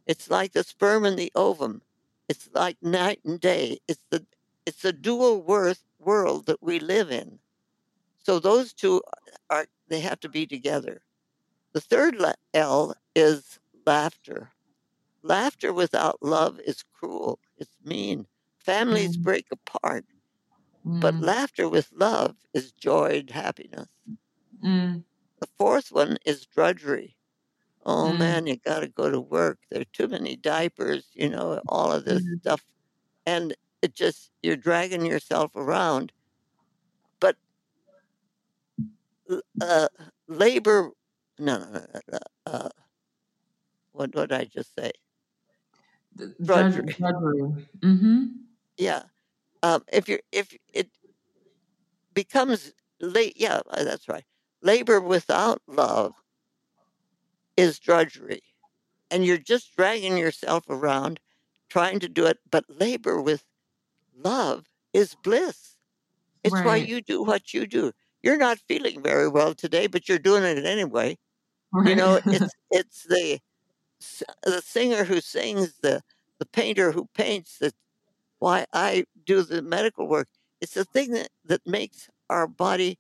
It's 0.07 0.31
like 0.31 0.53
the 0.55 0.65
sperm 0.65 1.07
and 1.07 1.19
the 1.19 1.33
ovum. 1.37 1.83
It's 2.29 2.51
like 2.55 2.79
night 2.83 3.21
and 3.27 3.41
day. 3.41 3.81
It's 3.89 4.05
the 4.11 4.27
it's 4.67 4.83
the 4.83 4.95
dual 4.95 5.43
worth 5.43 5.85
world 6.01 6.47
that 6.47 6.63
we 6.63 6.81
live 6.81 7.13
in. 7.13 7.41
So 8.19 8.41
those 8.41 8.75
two 8.75 9.03
are 9.51 9.67
they 9.89 10.01
have 10.01 10.21
to 10.23 10.31
be 10.31 10.47
together. 10.47 11.03
The 11.75 11.83
third 11.83 12.17
L 12.55 12.97
is 13.17 13.61
laughter. 13.87 14.53
Laughter 15.23 15.73
without 15.73 16.23
love 16.23 16.61
is 16.61 16.85
cruel. 16.85 17.41
It's 17.59 17.77
mean. 17.85 18.29
Families 18.59 19.17
Mm. 19.17 19.23
break 19.23 19.47
apart, 19.53 20.07
but 21.01 21.17
Mm. 21.17 21.23
laughter 21.23 21.69
with 21.69 21.93
love 21.93 22.37
is 22.55 22.73
joy 22.73 23.19
and 23.21 23.31
happiness. 23.31 23.89
Mm. 24.63 25.05
The 25.41 25.49
fourth 25.59 25.93
one 25.93 26.19
is 26.27 26.47
drudgery. 26.47 27.16
Oh 27.89 28.13
Mm. 28.13 28.19
man, 28.19 28.47
you 28.49 28.57
got 28.57 28.81
to 28.81 28.89
go 28.89 29.11
to 29.11 29.21
work. 29.21 29.61
There 29.71 29.81
are 29.81 29.93
too 29.93 30.09
many 30.09 30.35
diapers, 30.35 31.07
you 31.15 31.29
know, 31.31 31.63
all 31.69 31.93
of 31.93 32.05
this 32.05 32.25
Mm. 32.25 32.41
stuff. 32.41 32.65
And 33.25 33.55
it 33.81 33.95
just, 33.95 34.33
you're 34.43 34.57
dragging 34.57 35.07
yourself 35.07 35.53
around. 35.55 36.13
But 37.21 37.37
uh, 39.61 39.89
labor, 40.27 40.91
no, 41.39 41.59
no, 41.59 41.67
no, 41.71 41.87
no, 41.95 42.01
no, 42.13 42.19
uh, 42.47 42.69
what 43.93 44.15
what 44.17 44.31
did 44.31 44.33
I 44.41 44.45
just 44.45 44.75
say? 44.75 44.91
Drudgery. 46.43 46.93
Drudgery. 46.93 47.67
Mm-hmm. 47.81 48.27
Yeah. 48.79 49.03
Um, 49.63 49.85
if 49.93 50.09
you're, 50.09 50.21
if 50.33 50.57
it 50.75 50.91
becomes 52.15 52.73
late, 53.01 53.35
yeah, 53.37 53.61
uh, 53.71 53.85
that's 53.85 54.09
right. 54.09 54.25
Labor 54.61 55.01
without 55.01 55.63
love 55.69 56.15
is 57.57 57.79
drudgery. 57.79 58.43
And 59.11 59.25
you're 59.25 59.39
just 59.39 59.75
dragging 59.77 60.17
yourself 60.19 60.65
around 60.69 61.21
trying 61.69 62.01
to 62.01 62.09
do 62.09 62.27
it. 62.27 62.39
But 62.51 62.65
labor 62.69 63.21
with 63.21 63.45
love 64.17 64.67
is 64.93 65.15
bliss. 65.15 65.77
It's 66.45 66.55
why 66.55 66.77
you 66.77 67.01
do 67.01 67.23
what 67.23 67.53
you 67.53 67.67
do. 67.67 67.93
You're 68.23 68.37
not 68.37 68.59
feeling 68.59 69.03
very 69.03 69.29
well 69.29 69.55
today, 69.55 69.89
but 69.89 70.09
you're 70.09 70.19
doing 70.19 70.45
it 70.45 70.65
anyway. 70.65 71.19
Right. 71.73 71.89
You 71.89 71.97
know, 71.97 72.21
it's 72.25 72.55
it's 72.71 73.05
the 73.05 73.41
the 74.45 74.63
singer 74.63 75.05
who 75.05 75.21
sings, 75.21 75.79
the 75.83 76.03
the 76.39 76.47
painter 76.47 76.93
who 76.93 77.09
paints. 77.15 77.59
That's 77.59 77.77
why 78.39 78.67
I 78.73 79.07
do 79.25 79.43
the 79.43 79.63
medical 79.63 80.07
work. 80.07 80.29
It's 80.61 80.75
the 80.75 80.85
thing 80.85 81.13
that 81.13 81.29
that 81.45 81.67
makes 81.67 82.09
our 82.31 82.47
body 82.47 82.99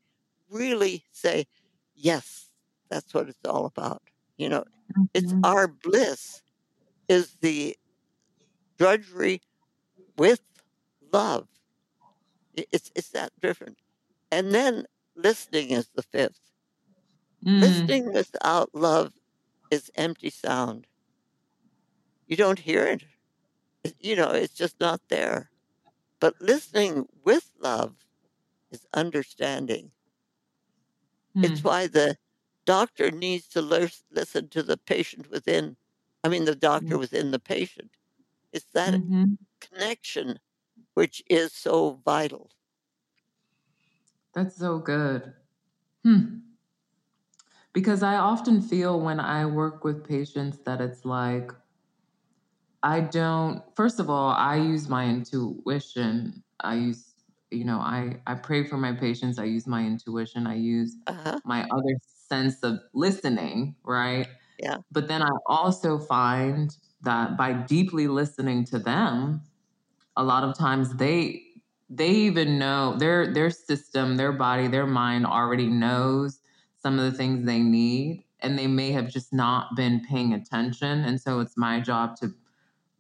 really 0.50 1.04
say, 1.12 1.46
"Yes, 1.94 2.50
that's 2.88 3.14
what 3.14 3.28
it's 3.28 3.44
all 3.44 3.66
about." 3.66 4.02
You 4.38 4.48
know, 4.48 4.64
it's 5.14 5.34
Mhm. 5.34 5.42
our 5.42 5.68
bliss 5.68 6.42
is 7.08 7.36
the 7.40 7.76
drudgery 8.78 9.40
with 10.16 10.40
love. 11.12 11.48
It's 12.54 12.90
it's 12.96 13.10
that 13.10 13.32
different. 13.40 13.82
And 14.32 14.52
then 14.52 14.86
listening 15.14 15.70
is 15.70 15.90
the 15.90 16.02
fifth. 16.02 16.50
Mm. 17.44 17.60
Listening 17.60 18.12
without 18.12 18.74
love 18.74 19.12
is 19.70 19.90
empty 19.96 20.30
sound. 20.30 20.86
You 22.28 22.36
don't 22.36 22.60
hear 22.60 22.86
it. 22.86 23.04
You 24.00 24.16
know, 24.16 24.30
it's 24.32 24.54
just 24.54 24.80
not 24.80 25.02
there. 25.08 25.50
But 26.20 26.40
listening 26.40 27.08
with 27.24 27.52
love 27.58 28.06
is 28.70 28.86
understanding. 28.94 29.92
It's 31.40 31.62
Mm. 31.62 31.64
why 31.64 31.86
the 31.86 32.18
doctor 32.66 33.10
needs 33.12 33.48
to 33.50 33.62
lis- 33.62 34.04
listen 34.10 34.48
to 34.50 34.62
the 34.64 34.76
patient 34.78 35.30
within. 35.30 35.78
I 36.24 36.28
mean, 36.30 36.44
the 36.46 36.56
doctor 36.56 36.96
Mm. 36.96 36.98
within 36.98 37.30
the 37.32 37.40
patient. 37.40 37.96
It's 38.52 38.70
that 38.72 39.02
Mhm. 39.02 39.36
connection 39.60 40.40
which 40.94 41.22
is 41.28 41.52
so 41.54 41.94
vital. 42.04 42.52
That's 44.34 44.54
so 44.56 44.78
good. 44.78 45.34
Hmm. 46.04 46.40
Because 47.72 48.02
I 48.02 48.16
often 48.16 48.60
feel 48.60 48.98
when 49.00 49.20
I 49.20 49.46
work 49.46 49.84
with 49.84 50.04
patients 50.04 50.58
that 50.64 50.80
it's 50.80 51.04
like, 51.04 51.52
I 52.82 53.00
don't, 53.00 53.62
first 53.74 53.98
of 54.00 54.08
all, 54.10 54.30
I 54.30 54.56
use 54.56 54.88
my 54.88 55.08
intuition. 55.08 56.44
I 56.60 56.74
use, 56.76 57.14
you 57.50 57.64
know, 57.64 57.78
I, 57.78 58.20
I 58.26 58.34
pray 58.34 58.64
for 58.64 58.76
my 58.76 58.92
patients. 58.92 59.38
I 59.38 59.44
use 59.44 59.66
my 59.66 59.84
intuition. 59.84 60.46
I 60.46 60.54
use 60.56 60.96
Uh-huh. 61.06 61.40
my 61.44 61.64
other 61.70 61.96
sense 62.28 62.62
of 62.62 62.80
listening, 62.94 63.76
right? 63.84 64.28
Yeah. 64.58 64.78
But 64.92 65.08
then 65.08 65.22
I 65.22 65.30
also 65.46 65.98
find 65.98 66.76
that 67.02 67.36
by 67.36 67.52
deeply 67.52 68.08
listening 68.08 68.64
to 68.66 68.78
them, 68.78 69.42
a 70.16 70.24
lot 70.24 70.44
of 70.44 70.56
times 70.56 70.94
they 70.96 71.42
they 71.88 72.10
even 72.10 72.58
know 72.58 72.96
their 72.96 73.32
their 73.32 73.50
system, 73.50 74.16
their 74.16 74.32
body, 74.32 74.68
their 74.68 74.86
mind 74.86 75.26
already 75.26 75.66
knows 75.68 76.40
some 76.82 76.98
of 76.98 77.10
the 77.10 77.16
things 77.16 77.44
they 77.44 77.60
need 77.60 78.24
and 78.40 78.58
they 78.58 78.66
may 78.66 78.92
have 78.92 79.08
just 79.08 79.32
not 79.32 79.74
been 79.76 80.00
paying 80.08 80.32
attention 80.34 81.00
and 81.04 81.20
so 81.20 81.40
it's 81.40 81.56
my 81.56 81.80
job 81.80 82.16
to 82.16 82.32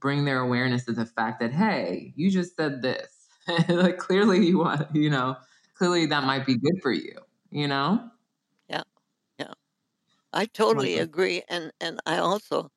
bring 0.00 0.24
their 0.24 0.40
awareness 0.40 0.84
to 0.86 0.92
the 0.92 1.06
fact 1.06 1.40
that 1.40 1.52
hey, 1.52 2.12
you 2.16 2.30
just 2.30 2.56
said 2.56 2.82
this. 2.82 3.28
like 3.68 3.98
clearly 3.98 4.44
you 4.46 4.58
want, 4.58 4.94
you 4.94 5.10
know, 5.10 5.36
clearly 5.74 6.06
that 6.06 6.24
might 6.24 6.46
be 6.46 6.56
good 6.56 6.80
for 6.82 6.92
you, 6.92 7.14
you 7.50 7.68
know? 7.68 8.10
I 10.36 10.46
totally 10.46 10.98
agree. 10.98 11.42
And 11.48 11.72
and 11.80 11.98
I 12.06 12.18
also 12.18 12.70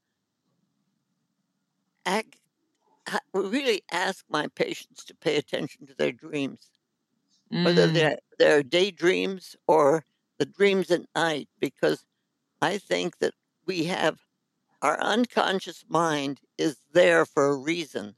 act, 2.06 2.38
really 3.34 3.82
ask 3.91 4.26
my 4.30 4.48
patients 4.48 5.06
to 5.06 5.15
pay 5.15 5.38
attention 5.38 5.88
to 5.88 5.95
their 5.95 6.12
dreams, 6.12 6.72
whether 7.62 7.88
Mm, 7.88 7.91
they're 7.91 8.19
they're 8.39 8.63
daydreams 8.63 9.56
or 9.67 10.06
the 10.39 10.45
dreams 10.45 10.91
at 10.91 11.04
night, 11.15 11.50
because 11.60 12.06
I 12.62 12.78
think 12.80 13.19
that 13.19 13.36
we 13.65 13.86
have 13.86 14.22
our 14.82 15.00
unconscious 15.02 15.86
mind 15.89 16.41
is 16.58 16.82
there 16.91 17.26
for 17.26 17.48
a 17.50 17.58
reason 17.58 18.17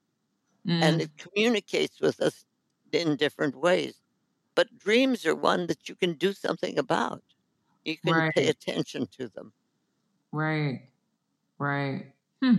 and 0.82 1.00
mm, 1.00 1.02
it 1.02 1.12
communicates 1.18 2.02
with 2.02 2.20
us 2.22 2.46
in 2.92 3.16
different 3.18 3.56
ways. 3.56 4.02
But 4.56 4.78
dreams 4.78 5.26
are 5.26 5.36
one 5.36 5.68
that 5.68 5.90
you 5.90 5.96
can 5.96 6.14
do 6.16 6.34
something 6.34 6.78
about. 6.80 7.24
You 7.84 7.98
can 7.98 8.32
pay 8.32 8.48
attention 8.48 9.08
to 9.18 9.28
them. 9.30 9.54
right, 10.32 10.90
right. 11.58 12.14
Hmm. 12.44 12.56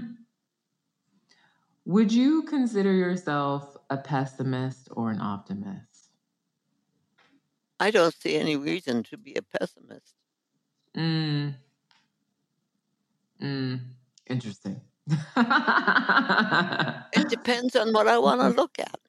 Would 1.85 2.13
you 2.13 2.43
consider 2.45 2.93
yourself 2.93 3.77
a 3.91 3.97
pessimist 3.97 4.89
or 4.93 5.11
an 5.11 5.21
optimist? 5.21 6.11
I 7.81 7.91
don't 7.91 8.15
see 8.15 8.37
any 8.37 8.57
reason 8.57 9.03
to 9.05 9.19
be 9.19 9.35
a 9.35 9.43
pessimist. 9.43 10.15
Mm, 10.97 11.55
mm, 13.43 13.81
interesting. 14.29 14.81
It 17.15 17.29
depends 17.29 17.75
on 17.77 17.93
what 17.93 18.07
I 18.07 18.19
want 18.27 18.41
to 18.41 18.49
look 18.49 18.79
at. 18.79 19.01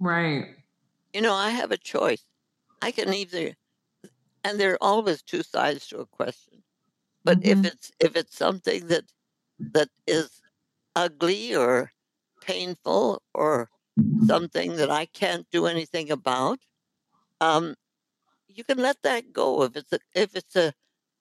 right. 0.00 0.56
You 1.12 1.20
know, 1.20 1.34
I 1.34 1.50
have 1.50 1.70
a 1.70 1.76
choice. 1.76 2.24
I 2.82 2.90
can 2.90 3.14
either, 3.14 3.54
and 4.44 4.60
there 4.60 4.74
are 4.74 4.82
always 4.84 5.22
two 5.22 5.42
sides 5.42 5.88
to 5.88 5.98
a 5.98 6.06
question. 6.06 6.64
But 7.24 7.38
if 7.42 7.64
Mhm. 7.64 7.64
it's 7.64 7.92
if 8.00 8.16
it's 8.16 8.36
something 8.36 8.88
that 8.88 9.12
that 9.74 9.90
is 10.06 10.42
ugly 10.96 11.54
or 11.56 11.92
painful 12.42 13.22
or 13.34 13.70
something 14.18 14.76
that 14.76 14.90
I 14.90 15.06
can't 15.06 15.48
do 15.50 15.66
anything 15.66 16.10
about, 16.10 16.60
um, 17.40 17.76
you 18.48 18.64
can 18.64 18.78
let 18.78 19.02
that 19.02 19.32
go. 19.32 19.62
If 19.64 19.76
it's 19.76 19.92
a 19.92 20.00
if 20.14 20.36
it's 20.36 20.56
a 20.56 20.74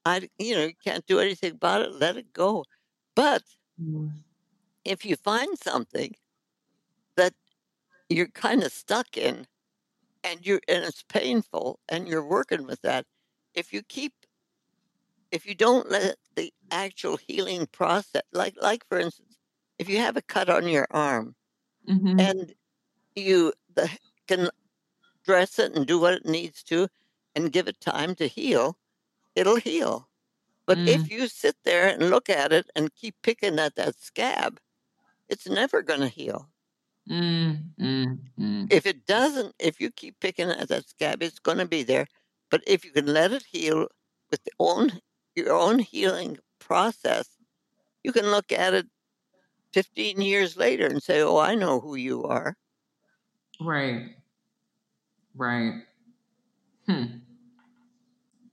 I 0.05 0.29
you 0.39 0.55
know 0.55 0.65
you 0.65 0.75
can't 0.83 1.05
do 1.07 1.19
anything 1.19 1.53
about 1.53 1.83
it, 1.83 1.93
let 1.93 2.17
it 2.17 2.33
go. 2.33 2.65
But 3.15 3.43
Mm, 3.79 4.23
if 4.85 5.03
you 5.05 5.15
find 5.17 5.57
something 5.59 6.15
that 7.17 7.33
you're 8.09 8.27
kind 8.29 8.63
of 8.63 8.71
stuck 8.73 9.17
in 9.17 9.47
and 10.23 10.45
you 10.45 10.59
and 10.67 10.85
it's 10.85 11.03
painful 11.03 11.79
and 11.89 12.07
you're 12.07 12.27
working 12.27 12.65
with 12.65 12.81
that, 12.83 13.05
if 13.55 13.73
you 13.73 13.83
keep 13.83 14.13
if 15.31 15.45
you 15.45 15.55
don't 15.55 15.89
let 15.89 16.17
the 16.35 16.53
actual 16.71 17.17
healing 17.17 17.67
process 17.67 18.21
like 18.31 18.55
like 18.61 18.85
for 18.87 18.99
instance, 18.99 19.37
if 19.77 19.89
you 19.89 19.97
have 19.97 20.15
a 20.17 20.21
cut 20.21 20.49
on 20.49 20.67
your 20.67 20.87
arm 20.91 21.35
mhm, 21.87 22.19
and 22.19 22.53
you 23.15 23.53
the, 23.75 23.89
can 24.27 24.49
dress 25.25 25.59
it 25.59 25.75
and 25.75 25.87
do 25.87 25.99
what 25.99 26.13
it 26.15 26.25
needs 26.25 26.63
to 26.63 26.87
and 27.35 27.51
give 27.53 27.67
it 27.67 27.79
time 27.81 28.15
to 28.15 28.27
heal, 28.27 28.77
it'll 29.35 29.57
heal. 29.57 30.09
But 30.67 30.79
mm, 30.79 30.85
if 30.85 31.09
you 31.09 31.27
sit 31.27 31.57
there 31.65 31.87
and 31.89 32.09
look 32.09 32.29
at 32.29 32.53
it 32.53 32.69
and 32.75 32.93
keep 32.95 33.15
picking 33.23 33.59
at 33.59 33.75
that 33.75 33.99
scab, 33.99 34.59
it's 35.29 35.47
never 35.47 35.81
going 35.83 36.01
to 36.01 36.09
heal. 36.09 36.49
Mm, 37.09 37.73
mm, 37.79 38.17
mm. 38.37 38.69
If 38.69 38.85
it 38.85 39.05
doesn't, 39.05 39.55
if 39.59 39.79
you 39.79 39.89
keep 39.91 40.19
picking 40.19 40.49
at 40.49 40.67
that 40.69 40.87
scab, 40.89 41.23
it's 41.23 41.39
going 41.39 41.59
to 41.59 41.65
be 41.67 41.83
there. 41.83 42.07
But 42.53 42.61
if 42.67 42.85
you 42.85 42.91
can 42.91 43.07
let 43.07 43.31
it 43.31 43.45
heal 43.51 43.87
with 44.29 44.41
own 44.59 44.99
your 45.35 45.51
own 45.51 45.79
healing 45.79 46.37
process, 46.59 47.27
you 48.03 48.11
can 48.11 48.27
look 48.27 48.51
at 48.51 48.75
it 48.75 48.85
15 49.73 50.21
years 50.21 50.55
later 50.55 50.85
and 50.85 51.01
say, 51.01 51.19
"Oh, 51.23 51.39
I 51.39 51.55
know 51.55 51.79
who 51.79 51.95
you 51.95 52.23
are." 52.25 52.55
Right. 53.59 54.17
Right. 55.33 55.81
Hmm. 56.85 57.05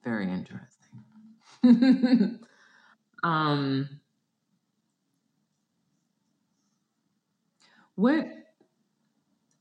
Very 0.03 0.33
interesting. 0.33 1.05
um 3.23 4.01
what 7.97 8.27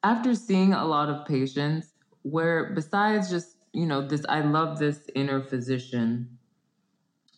after 0.02 0.34
seeing 0.34 0.72
a 0.72 0.86
lot 0.86 1.10
of 1.10 1.28
patients 1.28 1.92
where 2.22 2.74
besides 2.74 3.30
just 3.30 3.59
you 3.74 3.86
know 3.86 4.06
this 4.08 4.26
i 4.30 4.42
love 4.42 4.80
this 4.80 5.10
inner 5.16 5.42
physician 5.42 6.38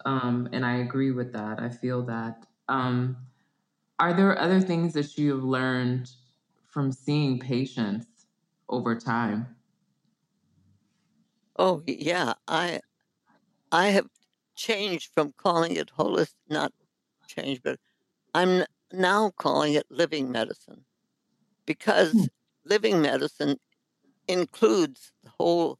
um 0.05 0.49
and 0.51 0.65
i 0.65 0.75
agree 0.77 1.11
with 1.11 1.33
that. 1.33 1.59
I 1.59 1.69
feel 1.69 2.03
that. 2.03 2.47
Um 2.67 3.17
are 3.99 4.13
there 4.13 4.37
other 4.39 4.61
things 4.61 4.93
that 4.93 5.17
you 5.17 5.33
have 5.35 5.43
learned 5.43 6.11
from 6.67 6.91
seeing 6.91 7.39
patients 7.39 8.27
over 8.69 8.95
time? 8.99 9.57
Oh, 11.57 11.83
yeah, 11.87 12.33
I 12.47 12.81
I 13.71 13.87
have 13.89 14.09
changed 14.55 15.13
from 15.13 15.33
calling 15.33 15.75
it 15.77 15.89
holistic, 15.89 16.35
not 16.49 16.73
changed, 17.27 17.63
but 17.63 17.79
I'm 18.33 18.65
now 18.93 19.31
calling 19.31 19.75
it 19.75 19.87
living 19.91 20.31
medicine. 20.31 20.85
Because 21.67 22.13
Hmm. 22.13 22.27
living 22.65 23.01
medicine 23.01 23.57
includes 24.27 25.13
the 25.23 25.31
whole 25.31 25.79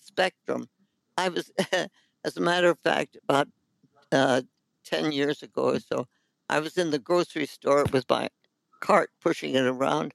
spectrum. 0.00 0.68
I 1.16 1.28
was, 1.28 1.52
as 2.24 2.36
a 2.36 2.40
matter 2.40 2.70
of 2.70 2.78
fact, 2.80 3.16
about 3.28 3.48
uh, 4.12 4.42
10 4.84 5.12
years 5.12 5.42
ago 5.42 5.70
or 5.74 5.80
so, 5.80 6.06
I 6.48 6.60
was 6.60 6.78
in 6.78 6.90
the 6.90 6.98
grocery 6.98 7.46
store 7.46 7.84
with 7.92 8.08
my 8.08 8.28
cart 8.80 9.10
pushing 9.20 9.54
it 9.54 9.64
around, 9.66 10.14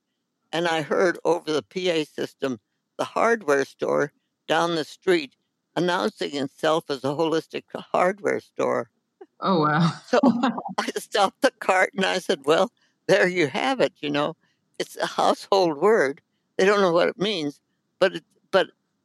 and 0.51 0.67
I 0.67 0.81
heard 0.81 1.19
over 1.25 1.51
the 1.51 1.63
PA 1.63 2.03
system 2.11 2.59
the 2.97 3.05
hardware 3.05 3.65
store 3.65 4.11
down 4.47 4.75
the 4.75 4.83
street 4.85 5.35
announcing 5.75 6.35
itself 6.35 6.89
as 6.89 7.03
a 7.03 7.09
holistic 7.09 7.63
hardware 7.73 8.39
store. 8.39 8.89
oh 9.39 9.59
wow 9.59 9.91
So 10.05 10.19
I 10.77 10.87
stopped 10.97 11.41
the 11.41 11.51
cart 11.59 11.93
and 11.95 12.05
I 12.05 12.19
said, 12.19 12.45
Well, 12.45 12.71
there 13.07 13.27
you 13.27 13.47
have 13.47 13.79
it, 13.81 13.93
you 14.01 14.09
know. 14.09 14.35
It's 14.79 14.95
a 14.97 15.05
household 15.05 15.77
word. 15.77 16.21
They 16.57 16.65
don't 16.65 16.81
know 16.81 16.91
what 16.91 17.09
it 17.09 17.17
means, 17.19 17.59
but 17.99 18.15
it, 18.15 18.23
but 18.30 18.30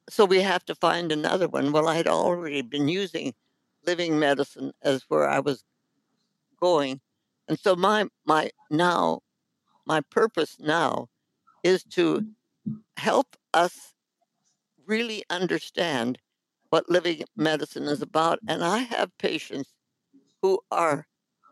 so 0.09 0.25
we 0.25 0.41
have 0.41 0.65
to 0.67 0.75
find 0.75 1.11
another 1.11 1.49
one. 1.49 1.73
Well, 1.73 1.89
I 1.89 1.97
had 1.97 2.07
already 2.07 2.63
been 2.63 2.89
using 2.89 3.35
living 3.87 4.19
medicine 4.19 4.73
as 4.83 5.05
where 5.09 5.29
I 5.29 5.41
was 5.41 5.65
going. 6.61 7.01
And 7.49 7.59
so 7.59 7.77
my 7.77 8.07
my 8.25 8.51
now 8.71 9.21
my 9.87 10.01
purpose 10.01 10.57
now 10.59 11.09
is 11.63 11.83
to 11.85 12.21
mm-hmm. 12.21 12.75
help 12.97 13.37
us 13.55 13.95
really 14.87 15.25
understand 15.31 16.19
what 16.71 16.91
living 16.91 17.23
medicine 17.37 17.85
is 17.85 18.03
about. 18.03 18.39
And 18.49 18.65
I 18.65 18.79
have 18.79 19.17
patients 19.19 19.73
who 20.43 20.61
are 20.71 21.07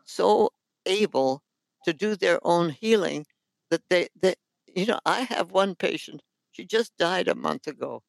so 0.05 0.51
able 0.85 1.41
to 1.85 1.93
do 1.93 2.15
their 2.15 2.39
own 2.45 2.69
healing 2.69 3.25
that 3.69 3.81
they, 3.89 4.07
that 4.21 4.37
you 4.67 4.85
know, 4.85 4.99
I 5.05 5.21
have 5.21 5.51
one 5.51 5.75
patient, 5.75 6.21
she 6.51 6.65
just 6.65 6.95
died 6.97 7.27
a 7.27 7.35
month 7.35 7.67
ago 7.67 8.03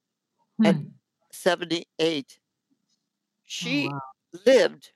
at 0.64 0.76
Hmm. 0.76 0.96
78. 1.32 2.40
Oh, 3.60 3.68
She 3.68 3.92
wow. 3.92 4.00
lived 4.46 4.92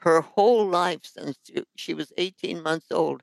her 0.00 0.20
whole 0.20 0.68
life 0.68 1.06
since 1.06 1.38
she- 1.44 1.66
she 1.76 1.94
was 1.94 2.12
18 2.18 2.62
months 2.62 2.92
old 2.92 3.22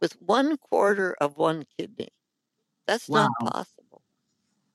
with 0.00 0.22
one 0.22 0.56
quarter 0.58 1.14
of 1.14 1.36
one 1.36 1.64
kidney. 1.64 2.10
That's 2.86 3.10
wow 3.10 3.12
not 3.12 3.38
possible. 3.38 4.04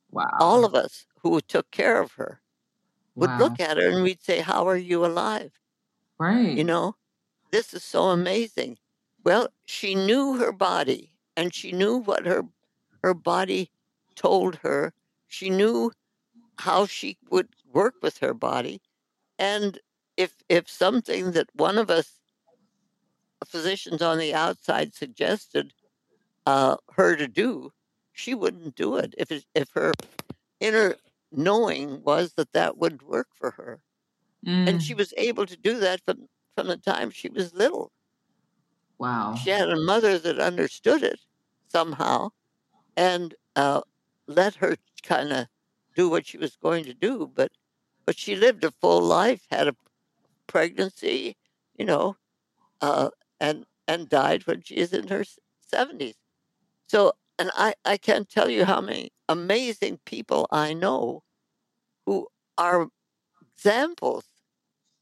wow 0.10 0.38
All 0.38 0.64
of 0.64 0.76
us 0.76 1.08
who 1.22 1.42
took 1.42 1.72
care 1.72 2.00
of 2.00 2.12
her 2.14 2.44
would 3.16 3.38
wow 3.38 3.40
look 3.40 3.60
at 3.60 3.78
her 3.78 3.90
and 3.90 4.04
we'd 4.04 4.24
say, 4.24 4.42
How 4.42 4.68
are 4.68 4.78
you 4.78 5.06
alive? 5.06 5.54
right 6.20 6.56
You 6.56 6.64
know, 6.64 6.96
this 7.52 7.74
is 7.74 7.84
so 7.84 8.10
amazing. 8.10 8.80
Well, 9.24 9.50
she 9.66 9.96
knew 9.96 10.38
her 10.38 10.52
body 10.54 11.20
and 11.38 11.54
she 11.54 11.72
knew 11.74 11.98
what 11.98 12.26
her 12.26 12.44
her 13.04 13.14
body 13.14 13.72
told 14.16 14.58
her. 14.58 14.94
She 15.28 15.50
knew 15.50 15.92
how 16.60 16.86
she 16.86 17.18
would 17.30 17.56
work 17.66 17.96
with 18.02 18.20
her 18.20 18.34
body. 18.34 18.82
And 19.40 19.80
if 20.18 20.38
if 20.50 20.70
something 20.70 21.32
that 21.34 21.50
one 21.56 21.78
of 21.80 21.90
us 21.92 22.20
physicians 23.46 24.02
on 24.02 24.18
the 24.18 24.34
outside 24.34 24.94
suggested 24.94 25.74
uh, 26.46 26.78
her 26.94 27.16
to 27.18 27.28
do, 27.28 27.72
she 28.14 28.34
wouldn't 28.36 28.76
do 28.76 28.98
it 28.98 29.16
if 29.18 29.32
it, 29.32 29.46
if 29.56 29.72
her 29.74 29.94
inner 30.60 30.96
knowing 31.32 32.04
was 32.04 32.34
that 32.36 32.54
that 32.54 32.78
would 32.78 33.04
work 33.04 33.30
for 33.36 33.52
her. 33.52 33.84
And 34.66 34.82
she 34.82 34.94
Mm, 34.94 34.96
was 34.96 35.14
able 35.18 35.46
to 35.48 35.58
do 35.58 35.80
that 35.80 36.02
from 36.06 36.30
from 36.56 36.68
the 36.68 36.78
time 36.78 37.12
she 37.12 37.30
was 37.30 37.54
little. 37.54 37.92
wow 38.98 39.36
She 39.36 39.50
had 39.50 39.70
a 39.70 39.76
mother 39.76 40.18
that 40.18 40.40
understood 40.40 41.04
it 41.04 41.20
somehow 41.68 42.30
and 42.96 43.36
uh, 43.56 43.82
let 44.28 44.56
her 44.56 44.78
kind 45.04 45.34
of 45.34 45.48
do 45.96 46.10
what 46.10 46.28
she 46.28 46.38
was 46.38 46.56
going 46.56 46.86
to 46.86 46.94
do. 46.94 47.32
But 47.34 47.52
but 48.06 48.18
she 48.18 48.36
lived 48.36 48.64
a 48.64 48.72
full 48.72 49.02
life, 49.02 49.46
had 49.50 49.68
a 49.68 49.76
pregnancy, 50.48 51.38
you 51.78 51.86
know, 51.86 52.18
uh, 52.82 53.10
and 53.40 53.66
and 53.88 54.10
died 54.10 54.48
when 54.48 54.62
she 54.62 54.76
is 54.78 54.94
in 54.94 55.08
her 55.10 55.24
seventies. 55.62 56.16
So, 56.88 57.14
and 57.40 57.52
I 57.56 57.76
I 57.86 57.98
can't 57.98 58.30
tell 58.30 58.50
you 58.50 58.66
how 58.66 58.82
many 58.82 59.12
amazing 59.30 60.00
people 60.06 60.48
I 60.52 60.74
know 60.74 61.24
who 62.06 62.28
are 62.58 62.90
examples 63.56 64.26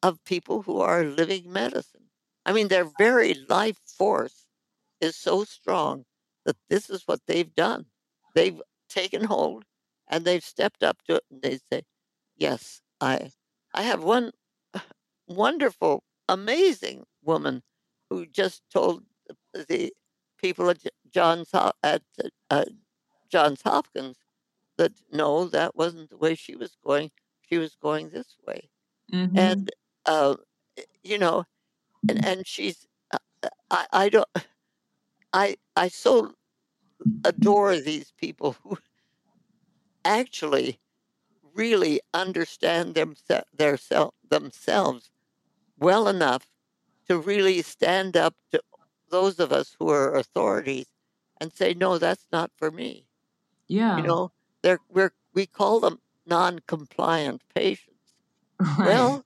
of 0.04 0.23
people 0.25 0.63
who 0.63 0.80
are 0.82 1.04
living 1.04 1.51
medicine. 1.51 2.10
I 2.45 2.54
mean, 2.54 2.67
their 2.69 2.86
very 2.97 3.36
life 3.49 3.77
force 3.86 4.45
is 5.01 5.15
so 5.15 5.43
strong 5.43 6.06
that 6.45 6.58
this 6.69 6.89
is 6.89 7.08
what 7.08 7.21
they've 7.27 7.54
done. 7.56 7.86
They've 8.36 8.62
taken 8.89 9.25
hold 9.25 9.65
and 10.12 10.26
they've 10.26 10.45
stepped 10.45 10.84
up 10.84 11.04
to 11.10 11.17
it 11.17 11.26
and 11.32 11.43
they 11.43 11.60
say, 11.71 11.84
Yes, 12.38 12.82
I 13.02 13.32
I 13.74 13.84
have 13.84 14.04
one 14.04 14.32
wonderful, 15.28 16.04
amazing 16.30 17.06
woman 17.24 17.63
who 18.12 18.28
just 18.28 18.63
told 18.71 19.06
the- 19.54 19.93
people 20.39 20.69
at 20.71 20.80
Johns 21.12 21.52
at 21.84 22.04
uh, 22.52 22.65
Johns 23.30 23.62
Hopkins 23.63 24.17
that 24.78 24.93
no, 25.12 25.45
that 25.47 25.76
wasn't 25.76 26.10
the 26.12 26.17
way 26.17 26.36
she 26.36 26.56
was 26.56 26.76
going. 26.84 27.12
She 27.41 27.58
was 27.60 27.76
going 27.76 28.10
this 28.10 28.38
way, 28.47 28.69
Mhm. 29.13 29.38
and 29.38 29.71
uh, 30.06 30.38
you 31.04 31.17
know, 31.19 31.45
and, 32.10 32.24
and 32.26 32.47
she's 32.47 32.88
uh, 33.13 33.19
uh, 33.43 33.50
I 33.71 33.88
I 33.93 34.10
don't 34.10 34.30
I 35.34 35.58
I 35.76 35.88
so 35.89 36.36
adore 37.26 37.78
these 37.80 38.12
people 38.13 38.54
who 38.63 38.78
actually 40.05 40.80
really 41.43 42.01
understand 42.13 42.95
themse- 42.95 43.43
their 43.53 43.78
sel- 43.78 44.15
themselves 44.23 45.11
well 45.78 46.07
enough 46.07 46.51
to 47.07 47.19
really 47.19 47.61
stand 47.63 48.17
up 48.17 48.36
to 48.51 48.61
those 49.09 49.39
of 49.39 49.51
us 49.53 49.76
who 49.80 49.89
are 49.89 50.15
authorities 50.15 50.93
and 51.41 51.53
say, 51.53 51.73
no, 51.73 51.97
that's 51.97 52.28
not 52.32 52.51
for 52.57 52.71
me. 52.71 53.07
yeah 53.67 53.95
You 53.95 54.03
know, 54.03 54.32
they're 54.63 54.80
we're 54.89 55.13
we 55.34 55.45
call 55.45 55.80
them 55.80 55.99
non-compliant 56.26 57.43
patients. 57.55 58.15
right 58.78 58.82
Well, 58.84 59.26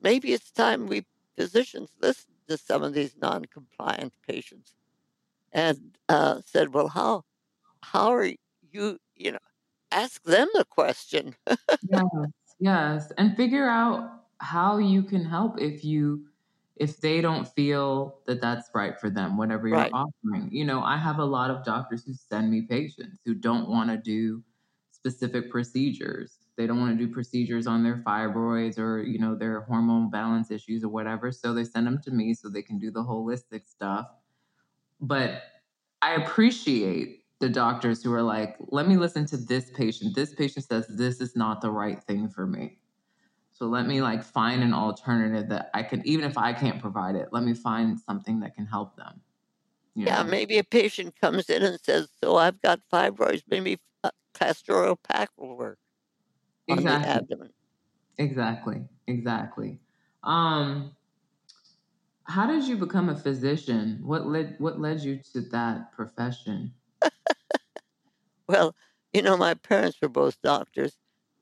maybe 0.00 0.32
it's 0.32 0.52
time 0.52 0.86
we 0.86 1.06
physicians 1.36 1.92
listened 2.00 2.36
to 2.48 2.58
some 2.58 2.82
of 2.82 2.94
these 2.94 3.16
non-compliant 3.16 4.14
patients 4.26 4.74
and 5.52 5.98
uh, 6.08 6.42
said, 6.46 6.74
well, 6.74 6.88
how 6.88 7.24
how 7.82 8.10
are 8.14 8.26
you? 8.62 8.98
You 9.16 9.32
know, 9.32 9.38
ask 9.90 10.22
them 10.24 10.48
the 10.54 10.64
question. 10.64 11.34
yes 11.82 12.04
yes 12.58 13.12
and 13.18 13.36
figure 13.36 13.68
out 13.68 14.24
how 14.40 14.78
you 14.78 15.02
can 15.02 15.24
help 15.24 15.60
if 15.60 15.84
you 15.84 16.26
if 16.76 17.00
they 17.00 17.20
don't 17.20 17.46
feel 17.48 18.20
that 18.26 18.40
that's 18.40 18.68
right 18.74 18.98
for 19.00 19.10
them 19.10 19.36
whatever 19.36 19.68
you're 19.68 19.88
Right. 19.88 19.94
offering 19.94 20.48
you 20.52 20.64
know 20.64 20.82
i 20.82 20.96
have 20.96 21.18
a 21.18 21.24
lot 21.24 21.50
of 21.50 21.64
doctors 21.64 22.04
who 22.04 22.14
send 22.14 22.50
me 22.50 22.62
patients 22.62 23.20
who 23.24 23.34
don't 23.34 23.68
want 23.68 23.90
to 23.90 23.96
do 23.96 24.42
specific 24.90 25.50
procedures 25.50 26.38
they 26.56 26.66
don't 26.66 26.80
want 26.80 26.98
to 26.98 27.06
do 27.06 27.12
procedures 27.12 27.66
on 27.68 27.84
their 27.84 27.98
fibroids 27.98 28.78
or 28.78 29.00
you 29.02 29.18
know 29.18 29.36
their 29.36 29.60
hormone 29.62 30.10
balance 30.10 30.50
issues 30.50 30.82
or 30.82 30.88
whatever 30.88 31.30
so 31.30 31.54
they 31.54 31.64
send 31.64 31.86
them 31.86 32.00
to 32.02 32.10
me 32.10 32.34
so 32.34 32.48
they 32.48 32.62
can 32.62 32.78
do 32.78 32.90
the 32.90 33.02
holistic 33.02 33.64
stuff 33.66 34.08
but 35.00 35.42
I 36.02 36.14
appreciate 36.14 37.17
the 37.40 37.48
doctors 37.48 38.02
who 38.02 38.12
are 38.12 38.22
like, 38.22 38.56
let 38.68 38.88
me 38.88 38.96
listen 38.96 39.24
to 39.26 39.36
this 39.36 39.70
patient. 39.70 40.14
This 40.14 40.34
patient 40.34 40.64
says 40.64 40.86
this 40.88 41.20
is 41.20 41.36
not 41.36 41.60
the 41.60 41.70
right 41.70 42.02
thing 42.02 42.28
for 42.28 42.46
me. 42.46 42.78
So 43.52 43.66
let 43.66 43.86
me 43.86 44.00
like 44.00 44.22
find 44.22 44.62
an 44.62 44.72
alternative 44.72 45.48
that 45.48 45.70
I 45.74 45.82
can, 45.82 46.06
even 46.06 46.24
if 46.24 46.38
I 46.38 46.52
can't 46.52 46.80
provide 46.80 47.16
it, 47.16 47.28
let 47.32 47.42
me 47.42 47.54
find 47.54 47.98
something 47.98 48.40
that 48.40 48.54
can 48.54 48.66
help 48.66 48.96
them. 48.96 49.20
You 49.94 50.06
yeah, 50.06 50.22
know? 50.22 50.30
maybe 50.30 50.58
a 50.58 50.64
patient 50.64 51.14
comes 51.20 51.50
in 51.50 51.64
and 51.64 51.80
says, 51.80 52.08
"So 52.22 52.36
I've 52.36 52.62
got 52.62 52.80
fibroids. 52.92 53.42
Maybe 53.48 53.78
uh, 54.04 54.10
castor 54.32 54.84
oil 54.84 54.96
pack 54.96 55.30
will 55.36 55.56
work 55.56 55.78
exactly. 56.68 56.92
on 56.94 57.02
the 57.02 57.08
abdomen." 57.08 57.50
Exactly. 58.18 58.84
Exactly. 59.08 59.80
Um, 60.22 60.94
how 62.24 62.46
did 62.46 62.64
you 62.64 62.76
become 62.76 63.08
a 63.08 63.16
physician? 63.16 63.98
What 64.04 64.28
led 64.28 64.54
What 64.58 64.78
led 64.78 65.00
you 65.00 65.18
to 65.32 65.40
that 65.50 65.90
profession? 65.90 66.74
Well, 68.48 68.74
you 69.12 69.22
know, 69.22 69.36
my 69.36 69.54
parents 69.54 69.98
were 70.02 70.08
both 70.08 70.40
doctors, 70.42 70.96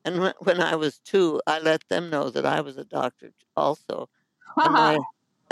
and 0.05 0.19
when, 0.21 0.33
when 0.39 0.61
I 0.61 0.75
was 0.75 0.99
two, 0.99 1.41
I 1.47 1.59
let 1.59 1.83
them 1.89 2.09
know 2.09 2.29
that 2.29 2.45
I 2.45 2.61
was 2.61 2.77
a 2.77 2.85
doctor 2.85 3.31
also. 3.55 4.09
My 4.63 4.99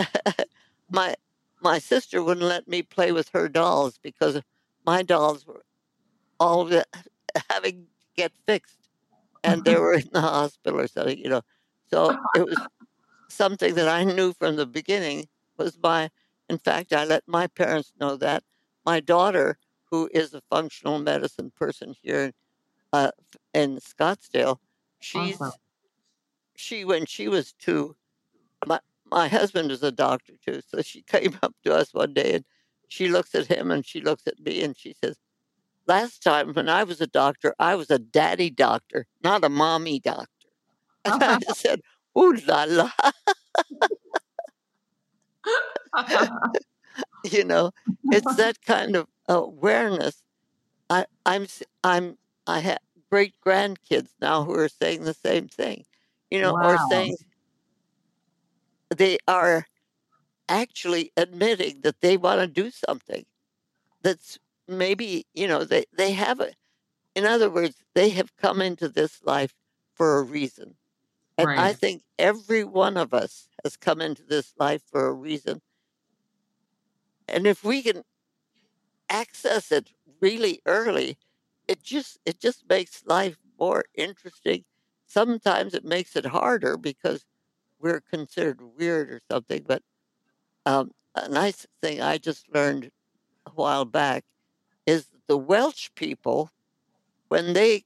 my 0.90 1.14
my 1.62 1.78
sister 1.78 2.22
wouldn't 2.22 2.46
let 2.46 2.68
me 2.68 2.82
play 2.82 3.12
with 3.12 3.30
her 3.30 3.48
dolls 3.48 3.98
because 4.02 4.40
my 4.86 5.02
dolls 5.02 5.46
were 5.46 5.62
all 6.40 6.68
having 7.50 7.84
to 7.84 7.88
get 8.16 8.32
fixed, 8.46 8.88
and 9.44 9.64
they 9.64 9.76
were 9.76 9.94
in 9.94 10.08
the 10.12 10.20
hospital 10.20 10.80
or 10.80 10.88
something, 10.88 11.18
you 11.18 11.28
know. 11.28 11.42
So 11.90 12.16
it 12.34 12.46
was 12.46 12.68
something 13.28 13.74
that 13.74 13.88
I 13.88 14.04
knew 14.04 14.32
from 14.32 14.56
the 14.56 14.66
beginning 14.66 15.28
was 15.58 15.78
my. 15.82 16.10
In 16.48 16.58
fact, 16.58 16.92
I 16.92 17.04
let 17.04 17.24
my 17.28 17.46
parents 17.48 17.92
know 18.00 18.16
that 18.16 18.44
my 18.84 19.00
daughter, 19.00 19.58
who 19.90 20.08
is 20.12 20.34
a 20.34 20.42
functional 20.50 20.98
medicine 20.98 21.52
person 21.56 21.94
here 22.02 22.32
uh, 22.92 23.10
in 23.54 23.78
Scottsdale, 23.78 24.58
she's 25.00 25.40
awesome. 25.40 25.52
she 26.54 26.84
when 26.84 27.06
she 27.06 27.28
was 27.28 27.52
two, 27.52 27.96
my 28.66 28.80
my 29.10 29.28
husband 29.28 29.70
is 29.70 29.82
a 29.82 29.92
doctor 29.92 30.34
too, 30.44 30.60
so 30.66 30.82
she 30.82 31.02
came 31.06 31.38
up 31.42 31.54
to 31.64 31.74
us 31.74 31.92
one 31.92 32.14
day 32.14 32.34
and 32.36 32.44
she 32.88 33.08
looks 33.08 33.34
at 33.34 33.46
him 33.46 33.70
and 33.70 33.84
she 33.84 34.00
looks 34.00 34.26
at 34.26 34.38
me 34.40 34.62
and 34.62 34.76
she 34.76 34.94
says, 35.02 35.16
"Last 35.86 36.22
time 36.22 36.52
when 36.54 36.68
I 36.68 36.84
was 36.84 37.00
a 37.00 37.06
doctor, 37.06 37.54
I 37.58 37.74
was 37.74 37.90
a 37.90 37.98
daddy 37.98 38.50
doctor, 38.50 39.06
not 39.22 39.44
a 39.44 39.48
mommy 39.48 40.00
doctor." 40.00 40.30
And 41.04 41.22
I 41.22 41.38
said, 41.52 41.80
"Ooh 42.18 42.34
la 42.46 42.64
la." 42.68 42.90
you 47.24 47.44
know, 47.44 47.70
it's 48.04 48.34
that 48.36 48.60
kind 48.62 48.96
of 48.96 49.06
awareness. 49.28 50.22
I, 50.88 51.06
I'm 51.24 51.46
I'm 51.82 52.18
I 52.46 52.60
have 52.60 52.78
great 53.10 53.34
grandkids 53.44 54.10
now 54.20 54.44
who 54.44 54.54
are 54.54 54.68
saying 54.68 55.04
the 55.04 55.14
same 55.14 55.48
thing, 55.48 55.84
you 56.30 56.40
know, 56.40 56.54
wow. 56.54 56.74
or 56.74 56.78
saying 56.90 57.16
they 58.94 59.18
are 59.26 59.66
actually 60.48 61.12
admitting 61.16 61.80
that 61.82 62.00
they 62.00 62.16
want 62.16 62.40
to 62.40 62.46
do 62.46 62.70
something 62.70 63.24
that's 64.02 64.38
maybe, 64.68 65.26
you 65.34 65.48
know, 65.48 65.64
they, 65.64 65.84
they 65.96 66.12
have 66.12 66.40
it. 66.40 66.54
In 67.14 67.24
other 67.24 67.50
words, 67.50 67.76
they 67.94 68.10
have 68.10 68.36
come 68.36 68.60
into 68.60 68.88
this 68.88 69.20
life 69.24 69.54
for 69.94 70.18
a 70.18 70.22
reason. 70.22 70.74
And 71.38 71.48
right. 71.48 71.58
I 71.58 71.72
think 71.72 72.02
every 72.18 72.64
one 72.64 72.96
of 72.96 73.12
us 73.12 73.48
has 73.64 73.76
come 73.76 74.00
into 74.00 74.22
this 74.22 74.54
life 74.58 74.82
for 74.90 75.06
a 75.06 75.12
reason. 75.12 75.60
And 77.28 77.46
if 77.46 77.64
we 77.64 77.82
can 77.82 78.02
access 79.08 79.72
it 79.72 79.90
really 80.20 80.60
early, 80.66 81.18
it 81.68 81.82
just 81.82 82.18
it 82.24 82.40
just 82.40 82.68
makes 82.68 83.04
life 83.06 83.36
more 83.58 83.84
interesting. 83.94 84.64
Sometimes 85.06 85.74
it 85.74 85.84
makes 85.84 86.16
it 86.16 86.26
harder 86.26 86.76
because 86.76 87.24
we're 87.78 88.00
considered 88.00 88.60
weird 88.78 89.10
or 89.10 89.20
something. 89.30 89.64
But 89.66 89.82
um, 90.64 90.92
a 91.14 91.28
nice 91.28 91.66
thing 91.80 92.00
I 92.00 92.18
just 92.18 92.52
learned 92.52 92.90
a 93.46 93.50
while 93.50 93.84
back 93.84 94.24
is 94.86 95.06
the 95.26 95.36
Welsh 95.36 95.90
people 95.94 96.50
when 97.28 97.52
they 97.52 97.84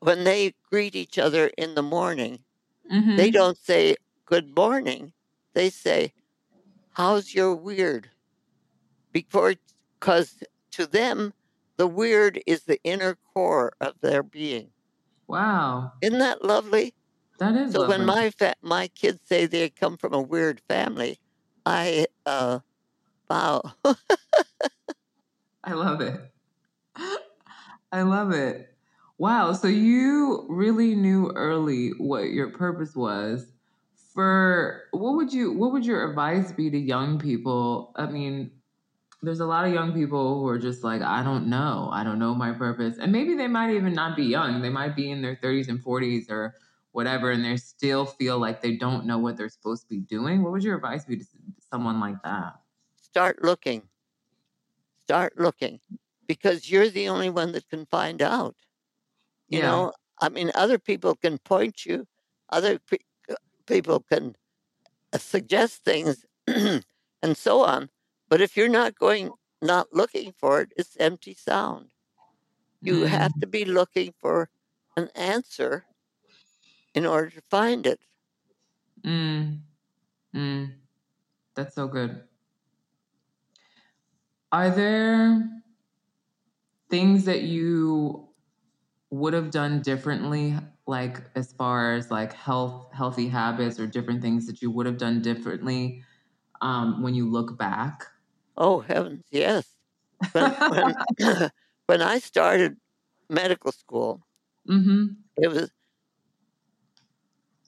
when 0.00 0.24
they 0.24 0.54
greet 0.70 0.94
each 0.94 1.18
other 1.18 1.50
in 1.58 1.74
the 1.74 1.82
morning, 1.82 2.38
mm-hmm. 2.90 3.16
they 3.16 3.30
don't 3.30 3.58
say 3.58 3.96
good 4.24 4.56
morning. 4.56 5.12
They 5.52 5.68
say, 5.70 6.12
"How's 6.92 7.34
your 7.34 7.54
weird?" 7.54 8.10
Before, 9.12 9.54
because 10.00 10.42
to 10.72 10.86
them, 10.86 11.34
the 11.76 11.86
weird 11.86 12.40
is 12.46 12.64
the 12.64 12.80
inner 12.82 13.16
core 13.34 13.72
of 13.80 13.94
their 14.00 14.22
being. 14.22 14.70
Wow. 15.28 15.92
Isn't 16.02 16.18
that 16.18 16.44
lovely? 16.44 16.94
That 17.38 17.54
is 17.54 17.72
so 17.72 17.80
lovely. 17.80 17.98
when 17.98 18.06
my 18.06 18.30
fa- 18.30 18.56
my 18.62 18.88
kids 18.88 19.20
say 19.24 19.46
they 19.46 19.70
come 19.70 19.96
from 19.96 20.12
a 20.12 20.20
weird 20.20 20.60
family, 20.68 21.18
I 21.64 22.06
uh 22.26 22.60
wow. 23.28 23.62
I 25.64 25.72
love 25.72 26.00
it. 26.00 26.20
I 27.92 28.02
love 28.02 28.32
it. 28.32 28.66
Wow, 29.18 29.52
so 29.52 29.68
you 29.68 30.46
really 30.48 30.94
knew 30.94 31.30
early 31.34 31.90
what 31.98 32.30
your 32.30 32.50
purpose 32.50 32.96
was. 32.96 33.52
For 34.14 34.84
what 34.92 35.14
would 35.14 35.32
you 35.32 35.52
what 35.52 35.72
would 35.72 35.86
your 35.86 36.08
advice 36.08 36.52
be 36.52 36.70
to 36.70 36.78
young 36.78 37.18
people? 37.18 37.92
I 37.96 38.06
mean, 38.06 38.50
there's 39.22 39.40
a 39.40 39.46
lot 39.46 39.66
of 39.66 39.72
young 39.72 39.92
people 39.92 40.40
who 40.40 40.48
are 40.48 40.58
just 40.58 40.82
like, 40.82 41.02
I 41.02 41.22
don't 41.22 41.48
know. 41.48 41.90
I 41.92 42.04
don't 42.04 42.18
know 42.18 42.34
my 42.34 42.52
purpose. 42.52 42.98
And 42.98 43.12
maybe 43.12 43.34
they 43.34 43.48
might 43.48 43.70
even 43.70 43.92
not 43.92 44.16
be 44.16 44.24
young. 44.24 44.62
They 44.62 44.70
might 44.70 44.96
be 44.96 45.10
in 45.10 45.20
their 45.20 45.36
30s 45.36 45.68
and 45.68 45.82
40s 45.82 46.30
or 46.30 46.54
whatever, 46.92 47.30
and 47.30 47.44
they 47.44 47.56
still 47.56 48.06
feel 48.06 48.38
like 48.38 48.62
they 48.62 48.76
don't 48.76 49.06
know 49.06 49.18
what 49.18 49.36
they're 49.36 49.48
supposed 49.48 49.82
to 49.82 49.88
be 49.88 49.98
doing. 50.00 50.42
What 50.42 50.52
would 50.52 50.64
your 50.64 50.76
advice 50.76 51.04
be 51.04 51.16
to 51.18 51.24
someone 51.58 52.00
like 52.00 52.22
that? 52.24 52.54
Start 52.96 53.42
looking. 53.42 53.88
Start 54.98 55.38
looking 55.38 55.80
because 56.26 56.70
you're 56.70 56.88
the 56.88 57.08
only 57.08 57.28
one 57.28 57.52
that 57.52 57.68
can 57.68 57.84
find 57.86 58.22
out. 58.22 58.56
You 59.48 59.58
yeah. 59.58 59.70
know, 59.70 59.92
I 60.20 60.28
mean, 60.30 60.50
other 60.54 60.78
people 60.78 61.14
can 61.14 61.38
point 61.38 61.84
you, 61.84 62.06
other 62.48 62.78
pe- 62.78 62.98
uh, 63.28 63.34
people 63.66 64.00
can 64.00 64.36
uh, 65.12 65.18
suggest 65.18 65.84
things 65.84 66.24
and 66.46 66.84
so 67.34 67.64
on 67.64 67.90
but 68.30 68.40
if 68.40 68.56
you're 68.56 68.68
not 68.68 68.96
going, 68.96 69.32
not 69.60 69.88
looking 69.92 70.32
for 70.38 70.62
it, 70.62 70.72
it's 70.76 70.96
empty 70.98 71.34
sound. 71.34 71.90
You 72.80 73.00
mm. 73.00 73.08
have 73.08 73.38
to 73.40 73.46
be 73.46 73.64
looking 73.66 74.14
for 74.18 74.48
an 74.96 75.08
answer 75.14 75.84
in 76.94 77.04
order 77.04 77.28
to 77.30 77.42
find 77.50 77.86
it. 77.86 78.00
Mm. 79.04 79.58
Mm. 80.34 80.72
That's 81.56 81.74
so 81.74 81.88
good. 81.88 82.22
Are 84.52 84.70
there 84.70 85.62
things 86.88 87.24
that 87.24 87.42
you 87.42 88.28
would 89.10 89.32
have 89.32 89.50
done 89.50 89.82
differently 89.82 90.56
like 90.86 91.22
as 91.34 91.52
far 91.52 91.94
as 91.94 92.10
like 92.10 92.32
health 92.32 92.86
healthy 92.92 93.28
habits 93.28 93.78
or 93.78 93.86
different 93.86 94.22
things 94.22 94.46
that 94.46 94.62
you 94.62 94.70
would 94.70 94.86
have 94.86 94.98
done 94.98 95.20
differently 95.20 96.02
um, 96.60 97.02
when 97.02 97.14
you 97.14 97.28
look 97.28 97.58
back 97.58 98.06
Oh 98.60 98.80
heavens, 98.80 99.24
yes. 99.30 99.74
When 100.32 100.52
when, 100.52 100.94
when 101.86 102.02
I 102.02 102.18
started 102.18 102.76
medical 103.30 103.72
school, 103.72 104.20
mm-hmm. 104.68 105.06
it 105.38 105.48
was 105.48 105.70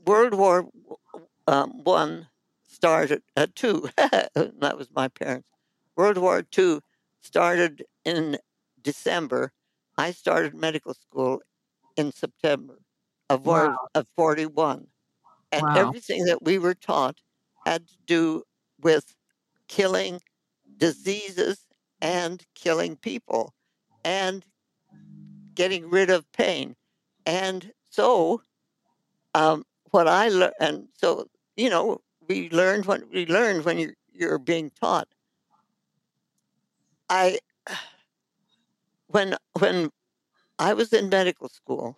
World 0.04 0.34
War 0.34 0.68
um, 1.46 1.82
One 1.82 2.28
started 2.68 3.22
at 3.36 3.48
uh, 3.48 3.52
two. 3.54 3.88
that 3.96 4.74
was 4.76 4.88
my 4.94 5.08
parents. 5.08 5.48
World 5.96 6.18
War 6.18 6.42
Two 6.42 6.82
started 7.22 7.84
in 8.04 8.36
December. 8.82 9.52
I 9.96 10.10
started 10.10 10.54
medical 10.54 10.92
school 10.92 11.40
in 11.96 12.12
September 12.12 12.82
of 13.30 13.46
wow. 13.46 13.78
of 13.94 14.06
forty 14.14 14.44
one, 14.44 14.88
and 15.50 15.62
wow. 15.62 15.74
everything 15.74 16.26
that 16.26 16.42
we 16.42 16.58
were 16.58 16.74
taught 16.74 17.22
had 17.64 17.88
to 17.88 17.96
do 18.06 18.42
with 18.78 19.14
killing 19.68 20.20
diseases 20.82 21.58
and 22.00 22.44
killing 22.56 22.96
people 22.96 23.54
and 24.04 24.44
getting 25.54 25.88
rid 25.88 26.10
of 26.10 26.32
pain. 26.32 26.74
And 27.24 27.70
so, 27.88 28.42
um, 29.32 29.64
what 29.92 30.08
I 30.08 30.28
learned, 30.28 30.54
and 30.58 30.88
so, 30.98 31.28
you 31.56 31.70
know, 31.70 32.00
we 32.26 32.50
learned 32.50 32.86
what 32.86 33.02
we 33.12 33.26
learned 33.26 33.64
when 33.64 33.78
you're, 33.78 33.94
you're 34.12 34.40
being 34.40 34.72
taught. 34.80 35.06
I, 37.08 37.38
when, 39.06 39.36
when 39.60 39.90
I 40.58 40.72
was 40.72 40.92
in 40.92 41.08
medical 41.08 41.48
school, 41.48 41.96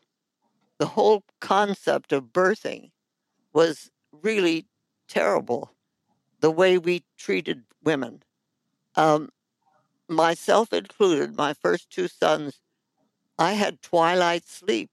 the 0.78 0.88
whole 0.88 1.24
concept 1.40 2.12
of 2.12 2.34
birthing 2.34 2.90
was 3.54 3.90
really 4.12 4.66
terrible. 5.08 5.70
The 6.40 6.50
way 6.50 6.76
we 6.76 7.04
treated 7.16 7.62
women. 7.82 8.22
Um, 8.96 9.30
myself 10.08 10.72
included, 10.72 11.36
my 11.36 11.54
first 11.54 11.90
two 11.90 12.08
sons, 12.08 12.60
I 13.38 13.52
had 13.52 13.82
twilight 13.82 14.46
sleep. 14.46 14.90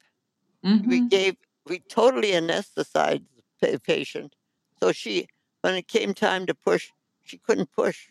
Mm-hmm. 0.65 0.89
We 0.89 1.07
gave, 1.07 1.37
we 1.67 1.79
totally 1.79 2.31
anesthetized 2.31 3.25
the 3.61 3.79
patient. 3.79 4.35
So 4.79 4.91
she, 4.91 5.27
when 5.61 5.75
it 5.75 5.87
came 5.87 6.13
time 6.13 6.45
to 6.47 6.55
push, 6.55 6.89
she 7.23 7.37
couldn't 7.37 7.71
push. 7.71 8.09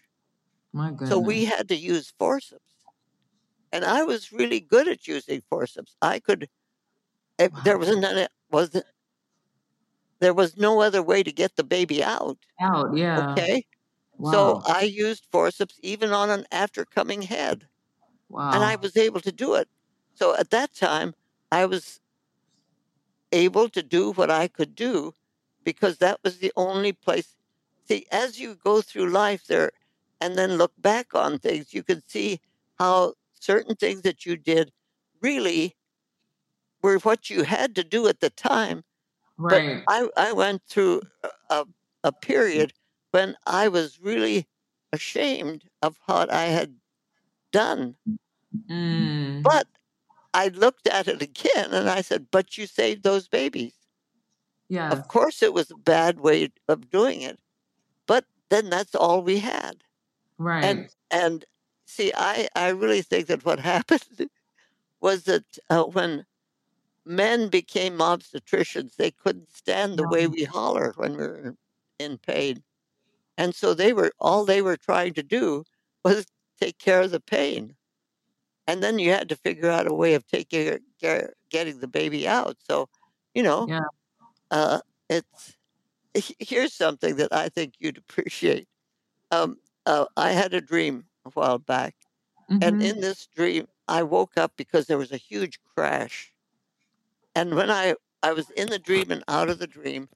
My 0.73 0.91
goodness. 0.91 1.11
So 1.11 1.19
we 1.19 1.45
had 1.45 1.69
to 1.69 1.77
use 1.77 2.13
forceps. 2.19 2.63
And 3.73 3.85
I 3.85 4.03
was 4.03 4.33
really 4.33 4.61
good 4.61 4.89
at 4.89 5.07
using 5.07 5.43
forceps. 5.49 5.97
I 6.03 6.19
could, 6.21 6.49
if 7.39 7.53
there 7.65 7.79
wasn't, 7.79 8.29
wasn't, 8.51 8.85
there 10.21 10.35
was 10.35 10.57
no 10.57 10.81
other 10.81 11.03
way 11.03 11.23
to 11.23 11.33
get 11.33 11.57
the 11.57 11.65
baby 11.65 12.03
out. 12.05 12.39
out. 12.61 12.97
Yeah. 12.97 13.33
Okay. 13.33 13.67
Wow. 14.21 14.63
So 14.65 14.73
I 14.75 14.83
used 14.83 15.27
forceps 15.33 15.79
even 15.83 16.13
on 16.13 16.31
an 16.31 16.47
after 16.53 16.85
coming 16.85 17.23
head. 17.23 17.69
wow. 18.29 18.53
and 18.53 18.65
I 18.65 18.77
was 18.77 18.97
able 18.97 19.21
to 19.23 19.33
do 19.33 19.55
it. 19.55 19.69
So 20.15 20.37
at 20.37 20.51
that 20.51 20.75
time, 20.75 21.15
I 21.53 21.67
was 21.67 22.01
able 23.33 23.69
to 23.71 23.83
do 23.83 24.13
what 24.13 24.31
I 24.31 24.49
could 24.49 24.75
do 24.75 25.15
because 25.65 25.99
that 25.99 26.21
was 26.23 26.39
the 26.39 26.53
only 26.57 26.93
place. 26.93 27.37
See, 27.85 28.07
as 28.13 28.39
you 28.41 28.55
go 28.57 28.83
through 28.83 29.11
life 29.11 29.45
there 29.47 29.73
and 30.21 30.37
then 30.37 30.57
look 30.59 30.73
back 30.79 31.15
on 31.15 31.39
things, 31.39 31.75
you 31.75 31.83
can 31.83 32.03
see 32.07 32.41
how 32.79 33.15
certain 33.39 33.77
things 33.77 34.03
that 34.03 34.27
you 34.27 34.37
did 34.37 34.73
really 35.21 35.77
were 36.83 36.99
what 36.99 37.31
you 37.31 37.43
had 37.45 37.75
to 37.77 37.85
do 37.85 38.07
at 38.09 38.21
the 38.21 38.31
time. 38.31 38.85
right. 39.39 39.83
But 39.87 40.09
I, 40.17 40.29
I 40.31 40.33
went 40.33 40.63
through 40.65 41.03
a, 41.25 41.31
a, 41.51 41.67
a 42.05 42.13
period 42.13 42.73
when 43.13 43.37
I 43.47 43.69
was 43.69 44.01
really 44.01 44.49
ashamed 44.93 45.65
of 45.83 45.99
what 46.07 46.33
I 46.33 46.45
had 46.47 46.77
done. 47.53 47.97
Mm. 48.69 49.43
But 49.43 49.67
I 50.35 50.49
looked 50.49 50.87
at 50.89 51.09
it 51.09 51.23
again 51.23 51.73
and 51.73 51.89
I 51.89 52.03
said, 52.03 52.29
But 52.31 52.59
you 52.59 52.67
saved 52.67 53.03
those 53.03 53.29
babies. 53.29 53.75
yes. 54.69 54.93
Of 54.93 55.09
course, 55.09 55.43
it 55.43 55.53
was 55.53 55.71
a 55.71 55.77
bad 55.77 56.21
way 56.21 56.51
of 56.69 56.91
doing 56.91 57.23
it, 57.23 57.39
but 58.07 58.25
then 58.51 58.71
that's 58.71 58.95
all 58.95 59.23
we 59.23 59.39
had. 59.39 59.85
Right. 60.39 60.65
And 60.65 60.89
and 61.11 61.45
see, 61.87 62.13
I 62.17 62.49
I 62.57 62.71
really 62.71 63.03
think 63.03 63.27
that 63.29 63.45
what 63.45 63.61
happened 63.75 64.31
was 65.01 65.25
that 65.25 65.59
uh, 65.71 65.85
when 65.85 66.27
men 67.05 67.49
became 67.49 67.99
obstetricians, 67.99 68.97
they 68.97 69.11
couldn't 69.11 69.51
stand 69.53 69.99
the 69.99 70.05
way 70.09 70.27
we 70.27 70.45
holler 70.45 70.93
when 70.97 71.13
we 71.17 71.27
were 71.27 71.57
in 71.99 72.19
pain, 72.19 72.63
and 73.41 73.57
so 73.57 73.75
they 73.75 73.95
were 73.95 74.13
all 74.21 74.47
they 74.47 74.63
were 74.63 74.79
trying 74.79 75.15
to 75.17 75.25
do 75.25 75.65
was 76.07 76.27
take 76.61 76.79
care 76.79 77.03
of 77.03 77.13
the 77.13 77.21
pain, 77.21 77.77
and 78.67 78.83
then 78.83 78.99
you 78.99 79.11
had 79.13 79.29
to 79.31 79.37
figure 79.37 79.71
out 79.71 79.87
a 79.91 79.95
way 79.95 80.15
of 80.15 80.27
taking 80.27 80.79
care, 81.01 81.35
getting 81.51 81.81
the 81.81 81.89
baby 81.89 82.29
out. 82.29 82.57
So, 82.61 82.89
you 83.35 83.43
know, 83.43 83.71
Yeah. 83.71 83.85
uh, 84.51 84.81
it's 85.11 85.57
here's 86.41 86.75
something 86.75 87.17
that 87.17 87.33
I 87.33 87.49
think 87.51 87.75
you'd 87.81 87.99
appreciate. 87.99 88.69
Um, 89.33 89.59
uh, 89.87 90.07
I 90.17 90.33
had 90.33 90.55
a 90.55 90.61
dream 90.63 91.07
a 91.27 91.31
while 91.31 91.59
back, 91.61 91.97
and 92.61 92.77
Mhm. 92.77 92.81
in 92.81 93.01
this 93.01 93.27
dream, 93.29 93.69
I 93.89 94.03
woke 94.05 94.39
up 94.39 94.55
because 94.57 94.87
there 94.89 94.99
was 94.99 95.13
a 95.13 95.19
huge 95.19 95.61
crash. 95.77 96.35
And 97.35 97.57
when 97.57 97.71
I 97.73 97.97
I 98.23 98.33
was 98.33 98.51
in 98.51 98.69
the 98.71 98.79
dream 98.79 99.11
and 99.11 99.25
out 99.29 99.51
of 99.51 99.59
the 99.59 99.67
dream, 99.67 100.09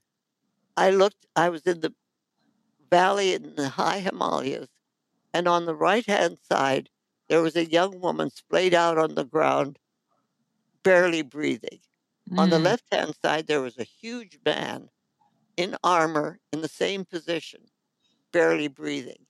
I 0.77 0.91
looked. 0.91 1.25
I 1.35 1.49
was 1.49 1.63
in 1.67 1.81
the 1.81 1.95
valley 2.89 3.33
in 3.33 3.55
the 3.55 3.69
high 3.69 3.99
Himalayas, 3.99 4.69
and 5.33 5.47
on 5.47 5.65
the 5.65 5.75
right 5.75 6.05
hand 6.05 6.39
side 6.39 6.89
there 7.29 7.41
was 7.41 7.55
a 7.55 7.65
young 7.69 7.99
woman 8.01 8.29
splayed 8.31 8.73
out 8.73 8.97
on 8.97 9.15
the 9.15 9.25
ground, 9.25 9.79
barely 10.83 11.21
breathing. 11.21 11.79
On 12.37 12.49
the 12.49 12.59
Mm. 12.59 12.63
left 12.63 12.85
hand 12.93 13.15
side 13.21 13.47
there 13.47 13.61
was 13.61 13.77
a 13.77 13.83
huge 13.83 14.39
man 14.45 14.89
in 15.57 15.77
armor 15.83 16.39
in 16.53 16.61
the 16.61 16.69
same 16.69 17.05
position, 17.05 17.71
barely 18.31 18.67
breathing. 18.67 19.27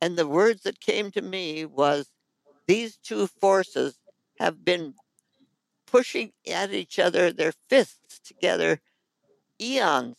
And 0.00 0.18
the 0.18 0.28
words 0.28 0.62
that 0.64 0.80
came 0.80 1.10
to 1.12 1.22
me 1.22 1.64
was 1.66 2.12
these 2.66 2.96
two 2.98 3.26
forces 3.28 4.00
have 4.38 4.64
been 4.64 4.96
pushing 5.86 6.32
at 6.46 6.72
each 6.72 6.98
other, 6.98 7.32
their 7.32 7.52
fists 7.68 8.18
together, 8.20 8.80
eons. 9.60 10.18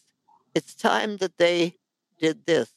It's 0.56 0.76
time 0.76 1.18
that 1.18 1.38
they 1.38 1.78
did 2.24 2.46
this, 2.48 2.72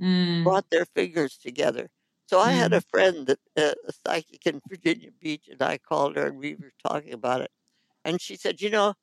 Mm. 0.00 0.44
brought 0.44 0.70
their 0.70 0.84
fingers 0.84 1.36
together. 1.38 1.90
So 2.26 2.38
I 2.38 2.52
had 2.52 2.72
Mm. 2.72 2.76
a 2.78 2.80
friend 2.82 3.26
that 3.26 3.40
uh, 3.56 3.74
a 3.88 3.92
psychic 3.92 4.46
in 4.46 4.60
Virginia 4.68 5.10
Beach, 5.12 5.48
and 5.48 5.60
I 5.62 5.78
called 5.78 6.16
her 6.16 6.26
and 6.28 6.38
we 6.38 6.54
were 6.54 6.72
talking 6.86 7.12
about 7.12 7.40
it. 7.42 7.50
And 8.04 8.20
she 8.20 8.36
said, 8.36 8.60
"You 8.62 8.70
know, 8.70 8.94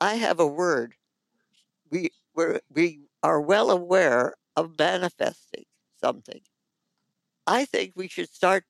I 0.00 0.14
have 0.16 0.40
a 0.40 0.46
word. 0.46 0.96
We 1.90 2.10
we're, 2.34 2.60
we 2.70 3.08
are 3.22 3.40
well 3.40 3.70
aware 3.70 4.34
of 4.56 4.78
manifesting 4.78 5.66
something. 6.02 6.42
I 7.46 7.64
think 7.66 7.92
we 7.94 8.08
should 8.08 8.30
start 8.30 8.64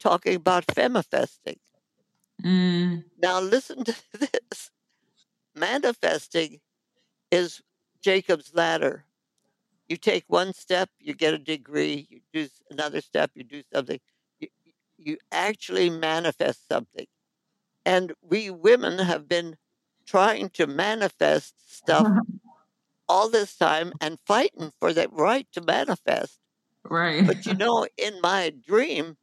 talking 0.00 0.36
about 0.36 0.66
femifesting. 0.66 1.58
Mm. 2.42 3.04
Now, 3.18 3.40
listen 3.40 3.84
to 3.84 3.94
this. 4.12 4.70
Manifesting 5.54 6.60
is 7.30 7.62
Jacob's 8.02 8.54
ladder. 8.54 9.06
You 9.88 9.96
take 9.96 10.24
one 10.28 10.52
step, 10.54 10.90
you 10.98 11.14
get 11.14 11.34
a 11.34 11.38
degree. 11.38 12.06
You 12.10 12.20
do 12.32 12.48
another 12.70 13.00
step, 13.00 13.30
you 13.34 13.44
do 13.44 13.62
something. 13.72 14.00
You, 14.38 14.48
you 14.96 15.18
actually 15.30 15.90
manifest 15.90 16.66
something. 16.68 17.06
And 17.84 18.14
we 18.22 18.50
women 18.50 18.98
have 18.98 19.28
been 19.28 19.56
trying 20.06 20.50
to 20.50 20.66
manifest 20.66 21.54
stuff 21.76 22.08
all 23.08 23.28
this 23.28 23.56
time 23.56 23.92
and 24.00 24.18
fighting 24.26 24.72
for 24.78 24.92
that 24.92 25.12
right 25.12 25.46
to 25.52 25.60
manifest. 25.60 26.40
right. 26.84 27.26
But 27.26 27.46
you 27.46 27.54
know, 27.56 27.86
in 27.98 28.20
my 28.20 28.50
dream, 28.50 29.16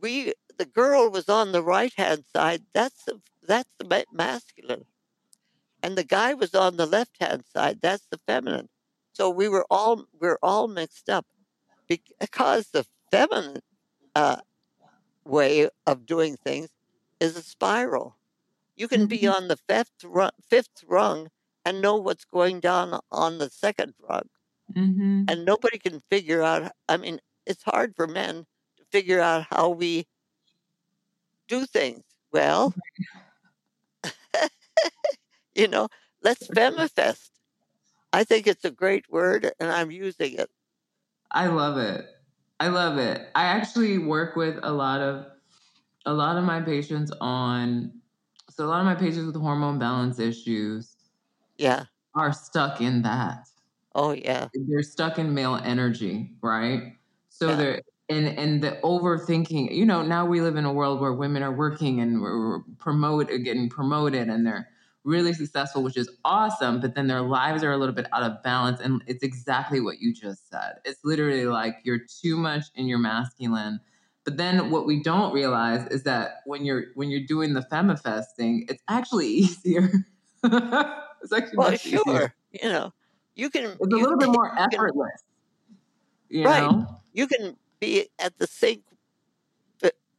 we 0.00 0.32
the 0.58 0.64
girl 0.66 1.10
was 1.10 1.28
on 1.28 1.52
the 1.52 1.62
right 1.62 1.92
hand 1.94 2.24
side. 2.34 2.64
That's 2.72 3.04
the 3.04 3.20
that's 3.42 3.70
the 3.78 4.04
masculine, 4.12 4.86
and 5.82 5.96
the 5.96 6.04
guy 6.04 6.34
was 6.34 6.54
on 6.54 6.76
the 6.76 6.86
left 6.86 7.16
hand 7.20 7.44
side. 7.46 7.80
That's 7.80 8.06
the 8.10 8.18
feminine. 8.26 8.68
So 9.16 9.30
we 9.30 9.48
were 9.48 9.66
all 9.70 10.06
we're 10.20 10.38
all 10.42 10.68
mixed 10.68 11.08
up 11.10 11.26
because 11.88 12.68
the 12.70 12.86
feminine 13.10 13.62
uh, 14.14 14.42
way 15.24 15.70
of 15.86 16.06
doing 16.06 16.36
things 16.36 16.70
is 17.20 17.36
a 17.36 17.42
spiral. 17.42 18.18
You 18.76 18.88
can 18.88 19.06
be 19.06 19.26
Mhm. 19.26 19.34
on 19.36 19.48
the 19.48 19.56
fifth 19.56 20.04
rung, 20.04 20.32
fifth 20.42 20.84
rung 20.86 21.30
and 21.64 21.82
know 21.82 21.96
what's 21.96 22.24
going 22.26 22.60
down 22.60 23.00
on 23.12 23.38
the 23.38 23.50
second 23.50 23.94
rung. 24.00 24.28
Hmm 24.74 25.26
and 25.28 25.44
nobody 25.44 25.78
can 25.78 26.00
figure 26.10 26.42
out 26.42 26.72
i 26.88 26.96
mean 26.96 27.20
it's 27.46 27.62
hard 27.64 27.94
for 27.96 28.06
men 28.06 28.46
to 28.76 28.84
figure 28.90 29.20
out 29.20 29.46
how 29.50 29.68
we 29.70 30.06
do 31.48 31.66
things. 31.66 32.04
Well 32.32 32.74
you 35.54 35.68
know 35.68 35.88
let's 36.22 36.48
femifest 36.48 37.30
i 38.16 38.24
think 38.24 38.46
it's 38.46 38.64
a 38.64 38.70
great 38.70 39.10
word 39.10 39.52
and 39.60 39.70
i'm 39.70 39.90
using 39.90 40.34
it 40.34 40.50
I 41.30 41.46
love 41.48 41.78
it. 41.78 42.06
I 42.60 42.68
love 42.68 42.98
it. 42.98 43.28
I 43.34 43.44
actually 43.44 43.98
work 43.98 44.36
with 44.36 44.58
a 44.62 44.72
lot 44.72 45.00
of 45.00 45.26
a 46.06 46.12
lot 46.12 46.36
of 46.36 46.44
my 46.44 46.60
patients 46.60 47.12
on 47.20 48.00
so 48.50 48.64
a 48.64 48.68
lot 48.68 48.80
of 48.80 48.86
my 48.86 48.94
patients 48.94 49.26
with 49.26 49.36
hormone 49.36 49.78
balance 49.78 50.18
issues 50.18 50.96
yeah 51.58 51.84
are 52.14 52.32
stuck 52.32 52.80
in 52.80 53.02
that. 53.02 53.46
oh 53.94 54.12
yeah 54.12 54.48
They're 54.54 54.82
stuck 54.82 55.18
in 55.18 55.34
male 55.34 55.56
energy, 55.56 56.32
right? 56.42 56.94
So 57.28 57.50
Yeah. 57.50 57.56
they're 57.56 57.82
and 58.08 58.28
and 58.38 58.62
the 58.62 58.78
overthinking, 58.84 59.74
you 59.74 59.84
know, 59.84 60.02
now 60.02 60.26
we 60.26 60.40
live 60.40 60.56
in 60.56 60.64
a 60.64 60.72
world 60.72 61.00
where 61.00 61.12
women 61.12 61.42
are 61.42 61.52
working 61.52 62.00
and 62.00 62.22
we're 62.22 62.60
promoted 62.78 63.44
getting 63.44 63.68
promoted 63.68 64.28
and 64.28 64.46
they're 64.46 64.68
really 65.06 65.32
successful, 65.32 65.82
which 65.82 65.96
is 65.96 66.10
awesome, 66.24 66.80
but 66.80 66.94
then 66.94 67.06
their 67.06 67.22
lives 67.22 67.64
are 67.64 67.72
a 67.72 67.78
little 67.78 67.94
bit 67.94 68.06
out 68.12 68.22
of 68.24 68.42
balance. 68.42 68.80
And 68.80 69.02
it's 69.06 69.22
exactly 69.22 69.80
what 69.80 70.00
you 70.00 70.12
just 70.12 70.50
said. 70.50 70.74
It's 70.84 71.00
literally 71.04 71.46
like 71.46 71.76
you're 71.84 72.00
too 72.22 72.36
much 72.36 72.64
in 72.74 72.86
your 72.88 72.98
masculine. 72.98 73.80
But 74.24 74.36
then 74.36 74.70
what 74.70 74.86
we 74.86 75.02
don't 75.02 75.32
realize 75.32 75.86
is 75.88 76.02
that 76.02 76.42
when 76.46 76.64
you're 76.64 76.86
when 76.96 77.10
you're 77.10 77.26
doing 77.26 77.54
the 77.54 77.60
femifest 77.62 78.26
thing, 78.36 78.66
it's 78.68 78.82
actually 78.88 79.26
easier. 79.28 79.90
it's 80.44 81.32
actually 81.32 81.58
well 81.58 81.70
much 81.70 81.86
easier. 81.86 82.02
sure 82.04 82.34
you 82.50 82.68
know 82.68 82.92
you 83.34 83.50
can 83.50 83.64
It's 83.80 83.92
a 83.92 83.96
little 83.96 84.18
bit 84.18 84.28
more 84.28 84.52
you 84.58 84.66
can, 84.70 84.80
effortless. 84.80 85.22
You 86.28 86.44
Right. 86.44 86.62
know? 86.70 87.00
you 87.12 87.26
can 87.26 87.56
be 87.80 88.08
at 88.18 88.38
the 88.38 88.46
sink 88.46 88.84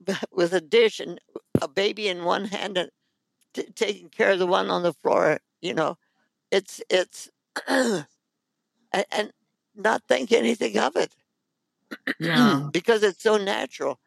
b- 0.04 0.14
with 0.32 0.54
a 0.54 0.62
dish 0.62 1.00
and 1.00 1.20
a 1.62 1.68
baby 1.68 2.08
in 2.08 2.24
one 2.24 2.46
hand 2.46 2.78
and 2.78 2.92
t- 3.58 3.72
taking 3.74 4.10
care 4.10 4.32
of 4.32 4.40
the 4.40 4.48
one 4.48 4.70
on 4.70 4.84
the 4.84 4.94
floor 4.94 5.40
you 5.62 5.74
know 5.74 5.98
it's 6.52 6.82
it's 6.90 7.30
and, 7.68 8.06
and 8.94 9.32
not 9.76 10.04
think 10.08 10.32
anything 10.32 10.78
of 10.78 10.96
it 10.96 11.16
Yeah. 12.20 12.70
because 12.72 13.04
it's 13.04 13.22
so 13.22 13.38
natural. 13.38 14.00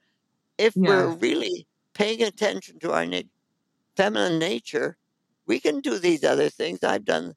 If 0.59 0.77
we're 0.83 1.09
really 1.09 1.67
paying 1.95 2.23
attention 2.23 2.79
to 2.81 2.93
our 2.93 3.07
na- 3.07 3.23
feminine 3.97 4.39
nature, 4.39 4.99
we 5.47 5.61
can 5.61 5.81
do 5.81 5.99
these 5.99 6.25
other 6.25 6.51
things. 6.51 6.85
I've 6.85 7.05
done 7.07 7.37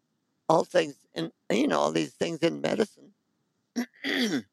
all 0.49 0.65
things 0.65 0.95
in 1.15 1.31
you 1.51 1.67
know 1.67 1.79
all 1.79 1.91
these 1.93 2.15
things 2.15 2.39
in 2.39 2.61
medicine, 2.61 3.15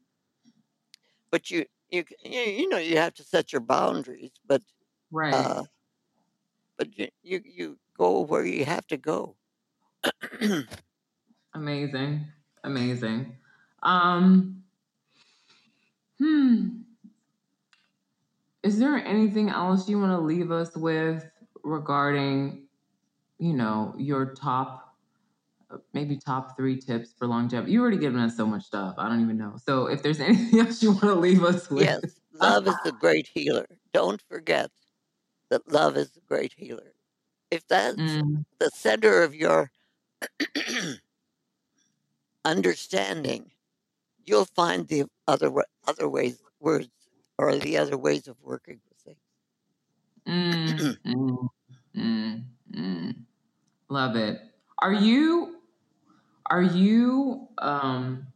but 1.30 1.50
you 1.50 1.64
you 1.90 2.04
you 2.24 2.40
you 2.40 2.68
know 2.68 2.78
you 2.78 2.96
have 2.96 3.14
to 3.14 3.24
set 3.24 3.52
your 3.52 3.60
boundaries. 3.60 4.32
But 4.46 4.62
Right. 5.10 5.34
uh, 5.34 5.64
but 6.80 6.98
you, 6.98 7.08
you 7.22 7.42
you 7.44 7.78
go 7.96 8.22
where 8.22 8.44
you 8.44 8.64
have 8.64 8.86
to 8.86 8.96
go. 8.96 9.36
Amazing. 11.54 12.24
Amazing. 12.64 13.36
Um 13.82 14.62
hmm. 16.18 16.68
Is 18.62 18.78
there 18.78 18.96
anything 18.96 19.50
else 19.50 19.88
you 19.90 20.00
want 20.00 20.12
to 20.12 20.18
leave 20.18 20.50
us 20.50 20.74
with 20.74 21.24
regarding, 21.62 22.62
you 23.38 23.52
know, 23.52 23.94
your 23.98 24.34
top 24.34 24.96
maybe 25.92 26.16
top 26.16 26.56
3 26.56 26.78
tips 26.80 27.12
for 27.18 27.26
longevity? 27.26 27.72
You 27.72 27.82
already 27.82 27.98
given 27.98 28.20
us 28.20 28.36
so 28.38 28.46
much 28.46 28.64
stuff. 28.64 28.94
I 28.96 29.08
don't 29.08 29.20
even 29.22 29.36
know. 29.36 29.56
So 29.62 29.86
if 29.86 30.02
there's 30.02 30.20
anything 30.30 30.60
else 30.60 30.82
you 30.82 30.92
want 30.92 31.02
to 31.02 31.14
leave 31.14 31.44
us 31.44 31.68
with. 31.70 31.84
Yes, 31.84 32.20
love 32.32 32.66
is 32.66 32.76
the 32.84 32.92
great 32.92 33.28
healer. 33.34 33.66
Don't 33.92 34.22
forget 34.30 34.70
that 35.50 35.70
love 35.72 35.96
is 35.96 36.12
the 36.12 36.20
great 36.22 36.54
healer. 36.54 36.94
If 37.50 37.66
that's 37.68 38.18
Mm, 38.18 38.44
the 38.60 38.70
center 38.70 39.22
of 39.22 39.34
your 39.34 39.70
understanding, 42.44 43.52
you'll 44.24 44.44
find 44.46 44.88
the 44.88 45.06
other 45.26 45.50
other 45.86 46.08
ways 46.08 46.42
words 46.60 46.90
or 47.38 47.56
the 47.56 47.76
other 47.78 47.98
ways 47.98 48.28
of 48.28 48.40
working 48.42 48.80
with 48.88 48.98
things. 48.98 49.20
mm, 50.26 50.96
mm, 51.04 51.48
mm, 51.94 52.44
mm. 52.70 53.26
Love 53.88 54.16
it. 54.16 54.40
Are 54.78 54.92
you 54.92 55.60
are 56.46 56.62
you 56.62 57.48
um 57.58 58.26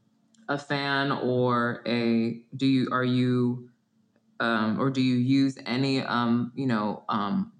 a 0.49 0.59
fan 0.59 1.13
or 1.13 1.83
a 1.87 2.43
do 2.57 2.67
you 2.67 2.89
are 2.93 3.05
you 3.05 3.71
um 4.41 4.81
or 4.81 4.91
do 4.91 5.01
you 5.01 5.17
use 5.17 5.59
any 5.67 6.01
um 6.03 6.53
you 6.55 6.67
know 6.67 7.05
um 7.09 7.53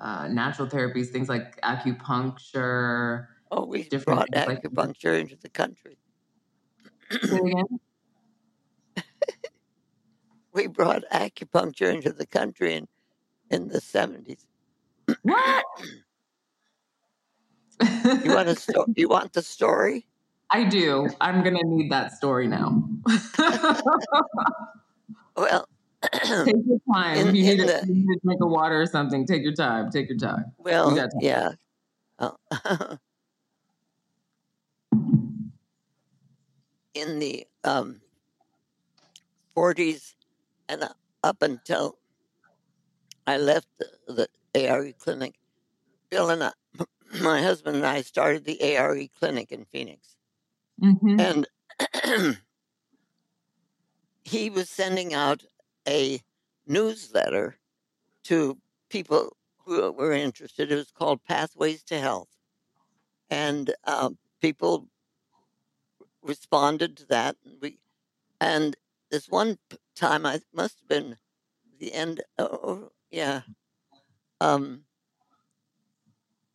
uh 0.00 0.28
natural 0.28 0.68
therapies 0.68 1.08
things 1.08 1.28
like 1.28 1.60
acupuncture 1.62 3.26
Oh, 3.50 3.64
we 3.64 3.88
brought 4.04 4.28
things 4.32 4.46
like 4.46 4.62
acupuncture 4.62 5.18
into 5.18 5.36
the 5.36 5.48
country. 5.48 5.98
Say 7.22 7.36
it 7.36 7.46
again? 7.46 7.64
We 10.52 10.68
brought 10.68 11.02
acupuncture 11.12 11.94
into 11.94 12.12
the 12.12 12.26
country 12.26 12.76
in, 12.76 12.88
in 13.50 13.68
the 13.68 13.78
seventies. 13.78 14.46
what 15.20 15.64
You 18.24 18.32
want 18.32 18.48
a 18.48 18.56
sto- 18.56 18.86
You 18.96 19.08
want 19.08 19.34
the 19.34 19.42
story? 19.42 20.06
I 20.50 20.64
do. 20.64 21.10
I'm 21.20 21.44
gonna 21.44 21.62
need 21.62 21.92
that 21.92 22.12
story 22.12 22.48
now. 22.48 22.88
Well, 25.36 25.68
Take 26.12 26.56
your 26.66 26.80
time. 26.92 27.18
In- 27.18 27.28
if 27.28 27.34
you 27.34 27.42
need, 27.42 27.60
in 27.60 27.66
the- 27.66 27.78
if 27.78 27.88
you 27.88 27.94
need 27.94 28.20
drink 28.22 28.40
a 28.42 28.46
water 28.46 28.80
or 28.80 28.86
something, 28.86 29.26
take 29.26 29.42
your 29.42 29.54
time. 29.54 29.90
Take 29.90 30.08
your 30.08 30.18
time. 30.18 30.52
well, 30.58 30.94
got 30.94 31.10
time. 31.10 31.20
yeah. 31.20 31.52
Oh. 32.18 32.36
in 36.94 37.18
the 37.18 37.46
um, 37.64 38.00
40s 39.54 40.14
and 40.68 40.84
up 41.22 41.42
until 41.42 41.98
I 43.26 43.36
left 43.36 43.66
the, 43.78 44.28
the 44.54 44.68
ARE 44.68 44.92
clinic, 44.92 45.34
Bill 46.10 46.30
and 46.30 46.44
I, 46.44 46.52
my 47.20 47.42
husband 47.42 47.76
and 47.76 47.86
I 47.86 48.02
started 48.02 48.44
the 48.44 48.76
ARE 48.76 49.08
clinic 49.18 49.52
in 49.52 49.64
Phoenix. 49.66 50.16
Mm-hmm. 50.82 51.20
And 51.20 52.38
he 54.26 54.50
was 54.50 54.68
sending 54.68 55.14
out 55.14 55.44
a 55.86 56.20
newsletter 56.66 57.58
to 58.24 58.58
people 58.90 59.36
who 59.64 59.92
were 59.92 60.12
interested. 60.12 60.72
It 60.72 60.74
was 60.74 60.90
called 60.90 61.22
Pathways 61.22 61.84
to 61.84 62.00
Health. 62.00 62.28
And 63.30 63.72
um, 63.84 64.18
people 64.40 64.88
responded 66.22 66.96
to 66.96 67.06
that. 67.06 67.36
And, 67.44 67.58
we, 67.62 67.78
and 68.40 68.76
this 69.12 69.28
one 69.28 69.58
time, 69.94 70.26
I 70.26 70.40
must 70.52 70.80
have 70.80 70.88
been 70.88 71.18
the 71.78 71.94
end, 71.94 72.20
oh, 72.36 72.90
yeah. 73.12 73.42
Um, 74.40 74.82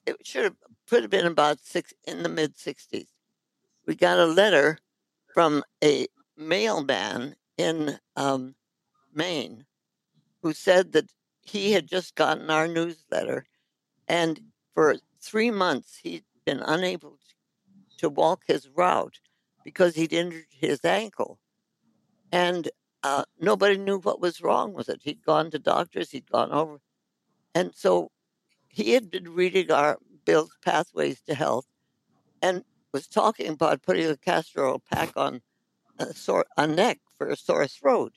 it 0.06 0.18
should 0.28 0.44
have 0.44 0.58
could 0.90 1.04
have 1.04 1.10
been 1.10 1.26
about 1.26 1.62
six 1.62 1.94
in 2.06 2.24
the 2.24 2.28
mid 2.28 2.58
60s. 2.58 3.08
We 3.88 3.96
got 3.96 4.20
a 4.20 4.26
letter 4.26 4.80
from 5.34 5.64
a 5.82 6.08
mailman 6.36 7.38
in 7.62 8.00
um, 8.16 8.56
Maine 9.14 9.66
who 10.42 10.54
said 10.54 10.92
that 10.94 11.12
he 11.42 11.72
had 11.72 11.88
just 11.88 12.16
gotten 12.16 12.50
our 12.50 12.68
newsletter 12.68 13.46
and 14.08 14.42
for 14.74 14.96
three 15.22 15.52
months 15.52 16.00
he'd 16.02 16.24
been 16.46 16.62
unable 16.66 17.18
to, 17.98 18.10
walk 18.10 18.42
his 18.48 18.68
route 18.68 19.20
because 19.64 19.94
he'd 19.94 20.12
injured 20.12 20.48
his 20.50 20.84
ankle. 20.84 21.38
And 22.32 22.68
uh, 23.04 23.26
nobody 23.40 23.78
knew 23.78 24.00
what 24.00 24.20
was 24.20 24.42
wrong 24.42 24.74
with 24.74 24.90
it. 24.90 25.02
He'd 25.04 25.24
gone 25.24 25.52
to 25.52 25.60
doctors, 25.60 26.10
he'd 26.10 26.32
gone 26.32 26.52
over. 26.52 26.80
And 27.54 27.76
so 27.76 28.10
he 28.70 28.94
had 28.94 29.12
been 29.12 29.36
reading 29.36 29.72
our 29.72 30.00
Bill's 30.26 30.58
Pathways 30.66 31.22
to 31.28 31.36
Health 31.36 31.68
and 32.42 32.64
was 32.92 33.06
talking 33.06 33.50
about 33.50 33.84
putting 33.84 34.10
a 34.10 34.18
castor 34.18 34.66
oil 34.66 34.82
pack 34.92 35.12
on 35.16 35.42
a, 36.02 36.14
sore, 36.16 36.46
a 36.58 36.68
neck 36.68 37.00
for 37.18 37.28
a 37.28 37.38
sore 37.38 37.68
throat. 37.68 38.16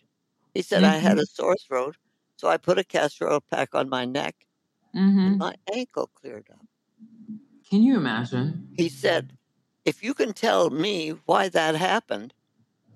He 0.55 0.62
said, 0.62 0.85
I 0.85 0.97
had 0.99 1.18
a 1.18 1.26
sore 1.26 1.57
throat, 1.57 1.99
so 2.37 2.49
I 2.49 2.57
put 2.59 2.78
a 2.78 2.85
castor 2.85 3.30
oil 3.30 3.41
pack 3.41 3.74
on 3.74 3.89
my 3.89 4.05
neck 4.07 4.47
Mm-hmm. 4.95 5.26
and 5.26 5.37
my 5.39 5.55
ankle 5.72 6.09
cleared 6.14 6.51
up. 6.51 6.66
Can 7.68 7.82
you 7.82 7.97
imagine? 7.97 8.68
He 8.76 8.89
said, 8.89 9.39
If 9.85 10.03
you 10.05 10.14
can 10.14 10.32
tell 10.32 10.70
me 10.70 11.09
why 11.26 11.49
that 11.49 11.74
happened, 11.74 12.35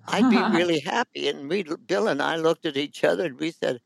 I'd 0.07 0.29
be 0.29 0.43
really 0.45 0.79
happy. 0.81 1.27
And 1.29 1.49
we, 1.49 1.63
Bill 1.63 2.07
and 2.07 2.21
I 2.21 2.37
looked 2.37 2.65
at 2.65 2.77
each 2.77 3.03
other 3.03 3.25
and 3.25 3.39
we 3.39 3.51
said, 3.51 3.81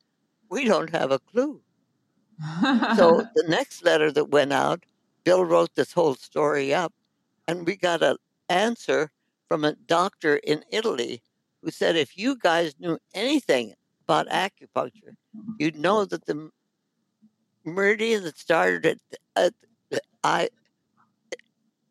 We 0.49 0.65
don't 0.65 0.91
have 0.91 1.11
a 1.11 1.19
clue. 1.19 1.63
So 2.87 3.23
the 3.35 3.43
next 3.47 3.83
letter 3.83 4.11
that 4.11 4.29
went 4.29 4.53
out, 4.53 4.85
Bill 5.25 5.43
wrote 5.45 5.75
this 5.75 5.91
whole 5.93 6.15
story 6.15 6.73
up, 6.73 6.93
and 7.47 7.65
we 7.67 7.75
got 7.75 8.01
an 8.03 8.17
answer 8.49 9.11
from 9.47 9.63
a 9.63 9.73
doctor 9.73 10.37
in 10.37 10.63
Italy 10.71 11.21
who 11.61 11.71
said 11.71 11.95
if 11.95 12.17
you 12.17 12.37
guys 12.37 12.75
knew 12.79 12.97
anything 13.13 13.73
about 14.03 14.27
acupuncture, 14.27 15.15
you'd 15.59 15.75
know 15.75 16.05
that 16.05 16.25
the 16.25 16.49
meridian 17.63 18.23
that 18.23 18.37
started 18.37 18.99
at, 19.35 19.53
at 19.93 20.01
eye, 20.23 20.49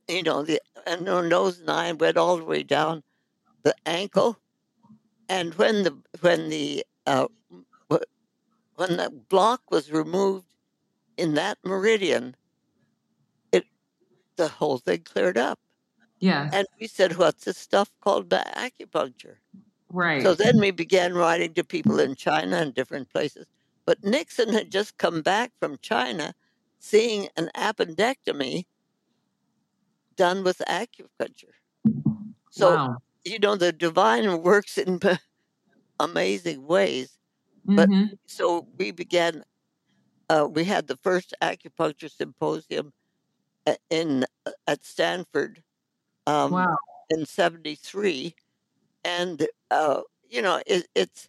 you 0.08 0.22
know, 0.22 0.42
the 0.42 0.60
and 0.86 1.06
the 1.06 1.22
nose 1.22 1.60
and 1.60 1.70
eye 1.70 1.92
went 1.92 2.16
all 2.16 2.36
the 2.36 2.44
way 2.44 2.62
down 2.62 3.02
the 3.62 3.74
ankle, 3.86 4.38
and 5.28 5.54
when 5.54 5.84
the 5.84 5.96
when 6.20 6.50
the 6.50 6.84
uh, 7.06 7.26
when 8.76 8.96
the 8.96 9.10
block 9.28 9.70
was 9.70 9.92
removed 9.92 10.46
in 11.16 11.34
that 11.34 11.58
meridian, 11.64 12.34
it 13.52 13.64
the 14.36 14.48
whole 14.48 14.78
thing 14.78 15.02
cleared 15.02 15.38
up. 15.38 15.58
Yes. 16.22 16.54
And 16.54 16.66
we 16.80 16.86
said, 16.86 17.16
"What's 17.18 17.44
this 17.44 17.58
stuff 17.58 17.90
called 18.00 18.30
acupuncture?" 18.30 19.36
right. 19.90 20.22
So 20.22 20.34
then 20.34 20.58
we 20.58 20.70
began 20.70 21.14
writing 21.14 21.52
to 21.54 21.64
people 21.64 22.00
in 22.00 22.14
China 22.14 22.56
and 22.56 22.72
different 22.72 23.10
places. 23.10 23.46
But 23.84 24.02
Nixon 24.04 24.52
had 24.52 24.70
just 24.72 24.96
come 24.96 25.20
back 25.22 25.52
from 25.60 25.76
China, 25.82 26.34
seeing 26.78 27.28
an 27.36 27.50
appendectomy 27.56 28.64
done 30.16 30.44
with 30.44 30.62
acupuncture. 30.68 31.56
So 32.50 32.74
wow. 32.76 32.96
you 33.24 33.38
know 33.38 33.56
the 33.56 33.72
divine 33.72 34.42
works 34.42 34.78
in 34.78 35.00
amazing 36.00 36.66
ways. 36.66 37.18
but- 37.64 37.90
Mhm. 37.90 38.18
So 38.26 38.66
we 38.78 38.92
began. 38.92 39.44
Uh, 40.30 40.48
we 40.50 40.64
had 40.64 40.86
the 40.86 40.96
first 41.02 41.34
acupuncture 41.42 42.10
symposium 42.10 42.92
in 43.90 44.24
uh, 44.46 44.52
at 44.66 44.84
Stanford 44.84 45.62
um, 46.26 46.52
wow. 46.52 46.76
in 47.10 47.26
'73, 47.26 48.34
and 49.04 49.46
uh, 49.70 50.00
you 50.28 50.42
know 50.42 50.60
it, 50.66 50.86
it's 50.94 51.28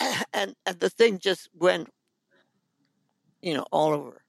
and 0.32 0.54
and 0.64 0.80
the 0.80 0.90
thing 0.90 1.18
just 1.18 1.48
went, 1.54 1.88
you 3.42 3.54
know, 3.54 3.66
all 3.72 3.92
over. 3.92 4.22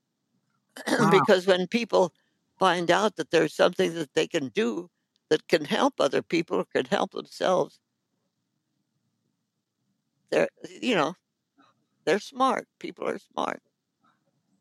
Wow. 1.00 1.10
because 1.10 1.48
when 1.48 1.68
people 1.68 2.14
find 2.60 2.92
out 2.92 3.16
that 3.16 3.32
there's 3.32 3.56
something 3.56 3.96
that 3.96 4.14
they 4.14 4.28
can 4.28 4.50
do 4.50 4.90
that 5.30 5.48
can 5.48 5.66
help 5.66 5.96
other 6.00 6.22
people 6.22 6.60
or 6.60 6.66
can 6.66 6.86
help 6.86 7.12
themselves, 7.12 7.80
they're 10.30 10.50
you 10.82 10.96
know 10.96 11.16
they're 12.06 12.20
smart. 12.20 12.68
People 12.80 13.08
are 13.08 13.20
smart. 13.20 13.62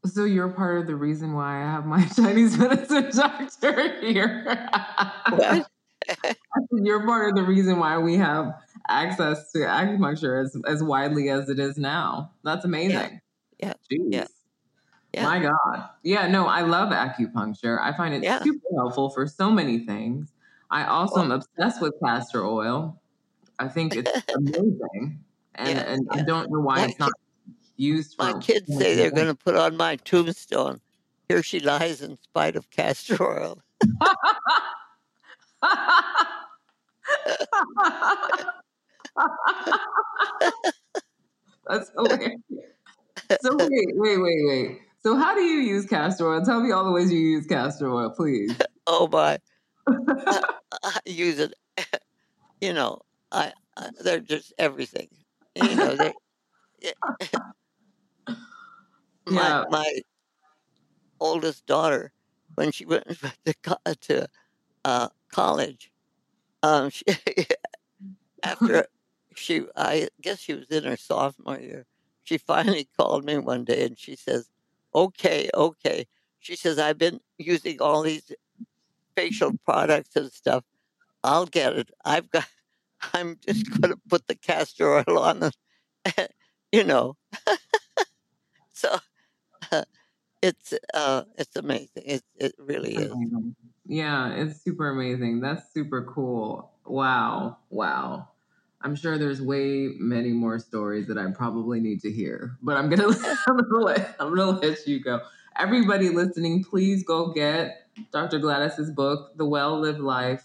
So 0.07 0.25
you're 0.25 0.49
part 0.49 0.79
of 0.81 0.87
the 0.87 0.97
reason 0.97 1.33
why 1.33 1.57
I 1.63 1.65
have 1.65 1.87
my 1.87 2.05
Chinese 2.17 2.57
medicine 2.57 3.11
doctor 3.15 4.01
here. 4.01 4.69
You're 6.71 7.05
part 7.05 7.31
of 7.31 7.35
the 7.37 7.43
reason 7.43 7.79
why 7.79 7.99
we 7.99 8.17
have 8.17 8.55
access 8.89 9.51
to 9.53 9.59
acupuncture 9.59 10.41
as, 10.43 10.57
as 10.67 10.83
widely 10.83 11.29
as 11.29 11.49
it 11.49 11.59
is 11.59 11.77
now. 11.77 12.31
That's 12.45 12.65
amazing. 12.65 13.21
Yeah. 13.59 13.73
Jeez. 13.91 14.07
Yeah. 14.11 14.27
Yeah. 15.13 15.23
My 15.25 15.39
God. 15.41 15.89
Yeah, 16.03 16.29
no, 16.29 16.47
I 16.47 16.61
love 16.61 16.93
acupuncture. 16.93 17.81
I 17.81 17.97
find 17.97 18.15
it 18.15 18.23
Yeah. 18.23 18.43
super 18.43 18.69
helpful 18.77 19.11
for 19.11 19.27
so 19.27 19.51
many 19.51 19.81
things. 19.81 20.33
I 20.71 20.85
also 20.85 21.21
am 21.23 21.33
obsessed 21.33 21.81
with 21.81 21.95
castor 22.03 22.45
oil. 22.45 23.01
I 23.59 23.69
think 23.69 23.95
it's 23.97 24.11
amazing. 24.35 25.25
And 25.55 25.69
Yeah, 25.71 25.93
and 25.93 26.07
I 26.11 26.23
don't 26.23 26.51
know 26.51 26.61
why 26.61 26.85
it's 26.85 26.99
not 26.99 27.13
used 27.77 28.17
for 28.17 28.25
My 28.25 28.39
kids 28.39 28.67
say 28.77 28.95
they're 28.95 29.11
going 29.11 29.27
to 29.27 29.35
put 29.35 29.57
on 29.57 29.77
my 29.77 29.97
tombstone. 29.97 30.81
Here 31.29 31.43
she 31.43 31.61
lies 31.61 32.03
in 32.03 32.19
spite 32.23 32.57
of 32.57 32.71
castor 32.71 33.23
oil. 33.23 33.63
That's 41.69 41.91
hilarious. 41.97 42.41
So 43.41 43.57
wait, 43.57 43.89
wait, 43.95 44.19
wait, 44.19 44.47
wait. 44.47 44.79
So 45.03 45.17
how 45.17 45.35
do 45.35 45.43
you 45.43 45.61
use 45.61 45.87
castor 45.87 46.29
oil? 46.29 46.45
Tell 46.45 46.61
me 46.61 46.71
all 46.71 46.85
the 46.85 46.93
ways 46.93 47.13
you 47.13 47.19
use 47.19 47.47
castor 47.47 47.93
oil, 47.93 48.11
please. 48.11 48.57
Oh 48.87 49.09
my! 49.09 49.39
I, 49.89 50.43
I 50.85 50.99
use 51.07 51.41
it. 51.41 51.55
You 52.61 52.73
know, 52.73 53.01
I, 53.33 53.53
I 53.77 53.91
they're 54.03 54.21
just 54.21 54.53
everything. 54.59 55.09
You 55.57 55.75
know, 55.75 55.97
they're 55.97 56.13
my 59.27 59.49
Yeah. 59.49 59.65
my 59.71 60.01
oldest 61.21 61.67
daughter 61.67 62.13
when 62.55 62.73
she 62.73 62.85
went 62.85 63.05
to 63.45 63.95
to 64.03 64.29
uh, 64.85 65.09
college. 65.31 65.91
Um, 66.63 66.91
she, 66.91 67.05
after 68.43 68.87
she, 69.35 69.67
I 69.77 70.09
guess 70.21 70.41
she 70.41 70.55
was 70.55 70.69
in 70.71 70.85
her 70.85 70.97
sophomore 70.97 71.59
year. 71.61 71.87
She 72.25 72.39
finally 72.39 72.89
called 72.99 73.25
me 73.25 73.39
one 73.39 73.65
day 73.65 73.85
and 73.87 73.99
she 73.99 74.17
says, 74.17 74.49
"Okay, 74.95 75.49
okay." 75.55 76.07
She 76.41 76.57
says, 76.57 76.79
"I've 76.79 76.99
been 76.99 77.21
using 77.39 77.81
all 77.81 78.03
these 78.03 78.33
facial 79.17 79.53
products 79.65 80.17
and 80.17 80.33
stuff. 80.33 80.65
I'll 81.25 81.47
get 81.47 81.75
it. 81.75 81.91
I've 82.05 82.31
got. 82.31 82.47
I'm 83.15 83.39
just 83.47 83.71
going 83.71 83.93
to 83.95 84.01
put 84.09 84.27
the 84.27 84.37
castor 84.37 84.97
oil 84.99 85.19
on 85.19 85.41
them, 85.41 85.53
you 86.73 86.85
know." 86.85 87.17
so 88.73 88.99
it's 90.43 90.75
uh, 90.95 91.25
it's 91.39 91.57
amazing. 91.57 92.03
It 92.05 92.23
it 92.37 92.55
really 92.59 92.95
is. 92.95 93.13
Yeah, 93.87 94.33
it's 94.35 94.61
super 94.63 94.91
amazing. 94.91 95.41
That's 95.41 95.73
super 95.73 96.05
cool. 96.05 96.73
Wow. 96.85 97.59
Wow. 97.71 98.29
I'm 98.83 98.95
sure 98.95 99.19
there's 99.19 99.41
way 99.41 99.91
many 99.99 100.31
more 100.31 100.59
stories 100.59 101.09
that 101.09 101.19
I 101.19 101.31
probably 101.33 101.81
need 101.81 102.01
to 102.03 102.13
hear, 102.13 102.57
but 102.63 102.77
I'm 102.77 102.89
gonna 102.89 103.09
I'm 103.47 103.57
gonna 103.57 103.85
let 103.85 104.17
I'm 104.21 104.35
gonna 104.35 104.59
let 104.61 104.87
you 104.87 105.01
go. 105.01 105.21
Everybody 105.59 106.11
listening, 106.11 106.65
please 106.65 107.03
go 107.03 107.33
get 107.33 107.89
Dr. 108.13 108.39
Gladys's 108.39 108.91
book, 108.91 109.37
The 109.37 109.47
Well 109.47 109.81
Lived 109.81 110.01
Life, 110.01 110.45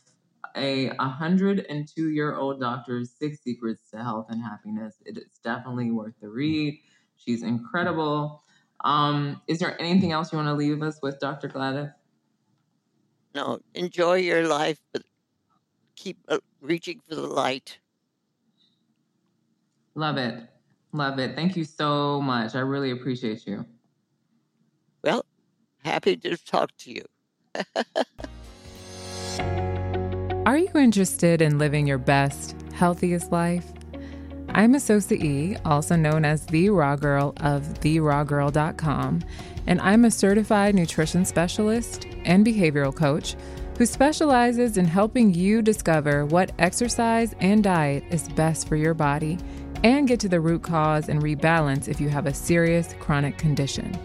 a 0.55 0.87
102 0.87 2.09
year 2.09 2.35
old 2.35 2.59
doctor's 2.59 3.11
six 3.11 3.41
secrets 3.43 3.81
to 3.91 3.97
health 4.01 4.27
and 4.29 4.41
happiness. 4.41 4.95
It 5.05 5.17
is 5.17 5.39
definitely 5.43 5.91
worth 5.91 6.13
the 6.21 6.29
read. 6.29 6.79
She's 7.17 7.43
incredible. 7.43 8.43
Um, 8.83 9.41
is 9.47 9.59
there 9.59 9.79
anything 9.79 10.11
else 10.11 10.31
you 10.31 10.37
want 10.37 10.47
to 10.47 10.53
leave 10.53 10.81
us 10.81 10.99
with, 11.01 11.19
Dr. 11.19 11.47
Gladys? 11.47 11.89
No, 13.33 13.59
enjoy 13.73 14.15
your 14.15 14.47
life, 14.47 14.79
but 14.91 15.03
keep 15.95 16.17
uh, 16.27 16.39
reaching 16.61 16.99
for 17.07 17.15
the 17.15 17.27
light. 17.27 17.79
Love 19.95 20.17
it. 20.17 20.43
Love 20.93 21.19
it. 21.19 21.35
Thank 21.35 21.55
you 21.55 21.63
so 21.63 22.21
much. 22.21 22.55
I 22.55 22.59
really 22.59 22.91
appreciate 22.91 23.45
you. 23.45 23.65
Well, 25.03 25.25
happy 25.83 26.17
to 26.17 26.37
talk 26.37 26.71
to 26.79 26.91
you. 26.91 27.03
Are 30.45 30.57
you 30.57 30.71
interested 30.75 31.41
in 31.41 31.57
living 31.57 31.87
your 31.87 31.97
best, 31.97 32.55
healthiest 32.73 33.31
life? 33.31 33.71
I'm 34.53 34.73
Asosa 34.73 35.21
E, 35.21 35.55
also 35.63 35.95
known 35.95 36.25
as 36.25 36.45
the 36.45 36.69
Raw 36.69 36.97
Girl 36.97 37.33
of 37.37 37.63
therawgirl.com, 37.79 39.21
and 39.65 39.79
I'm 39.79 40.03
a 40.03 40.11
certified 40.11 40.75
nutrition 40.75 41.23
specialist 41.23 42.05
and 42.25 42.45
behavioral 42.45 42.93
coach 42.93 43.37
who 43.77 43.85
specializes 43.85 44.75
in 44.77 44.85
helping 44.85 45.33
you 45.33 45.61
discover 45.61 46.25
what 46.25 46.51
exercise 46.59 47.33
and 47.39 47.63
diet 47.63 48.03
is 48.11 48.27
best 48.29 48.67
for 48.67 48.75
your 48.75 48.93
body 48.93 49.37
and 49.85 50.07
get 50.07 50.19
to 50.19 50.29
the 50.29 50.41
root 50.41 50.63
cause 50.63 51.07
and 51.07 51.21
rebalance 51.23 51.87
if 51.87 52.01
you 52.01 52.09
have 52.09 52.25
a 52.25 52.33
serious 52.33 52.93
chronic 52.99 53.37
condition. 53.37 53.97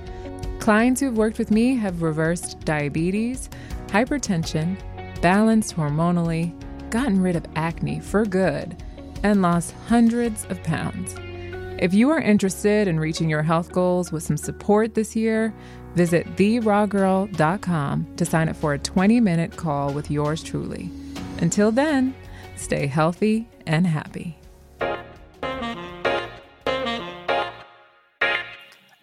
Clients 0.61 1.01
who 1.01 1.07
have 1.07 1.18
worked 1.18 1.38
with 1.38 1.51
me 1.51 1.74
have 1.74 2.03
reversed 2.03 2.61
diabetes, 2.61 3.51
hypertension, 3.88 4.78
balanced 5.20 5.74
hormonally, 5.74 6.55
gotten 6.90 7.20
rid 7.20 7.34
of 7.34 7.44
acne 7.57 7.99
for 7.99 8.24
good, 8.24 8.80
and 9.23 9.43
lost 9.43 9.75
hundreds 9.89 10.45
of 10.47 10.62
pounds. 10.62 11.14
If 11.79 11.93
you 11.93 12.11
are 12.11 12.21
interested 12.21 12.89
in 12.89 12.99
reaching 12.99 13.29
your 13.29 13.43
health 13.43 13.73
goals 13.73 14.11
with 14.11 14.23
some 14.23 14.37
support 14.37 14.95
this 14.95 15.14
year, 15.14 15.53
visit 15.95 16.27
therawgirl.com 16.37 18.17
to 18.17 18.25
sign 18.25 18.49
up 18.49 18.57
for 18.57 18.75
a 18.75 18.79
20 18.79 19.21
minute 19.21 19.57
call 19.57 19.93
with 19.93 20.11
yours 20.11 20.43
truly. 20.43 20.91
Until 21.39 21.71
then, 21.71 22.14
stay 22.57 22.87
healthy 22.87 23.49
and 23.67 23.87
happy. 23.87 24.39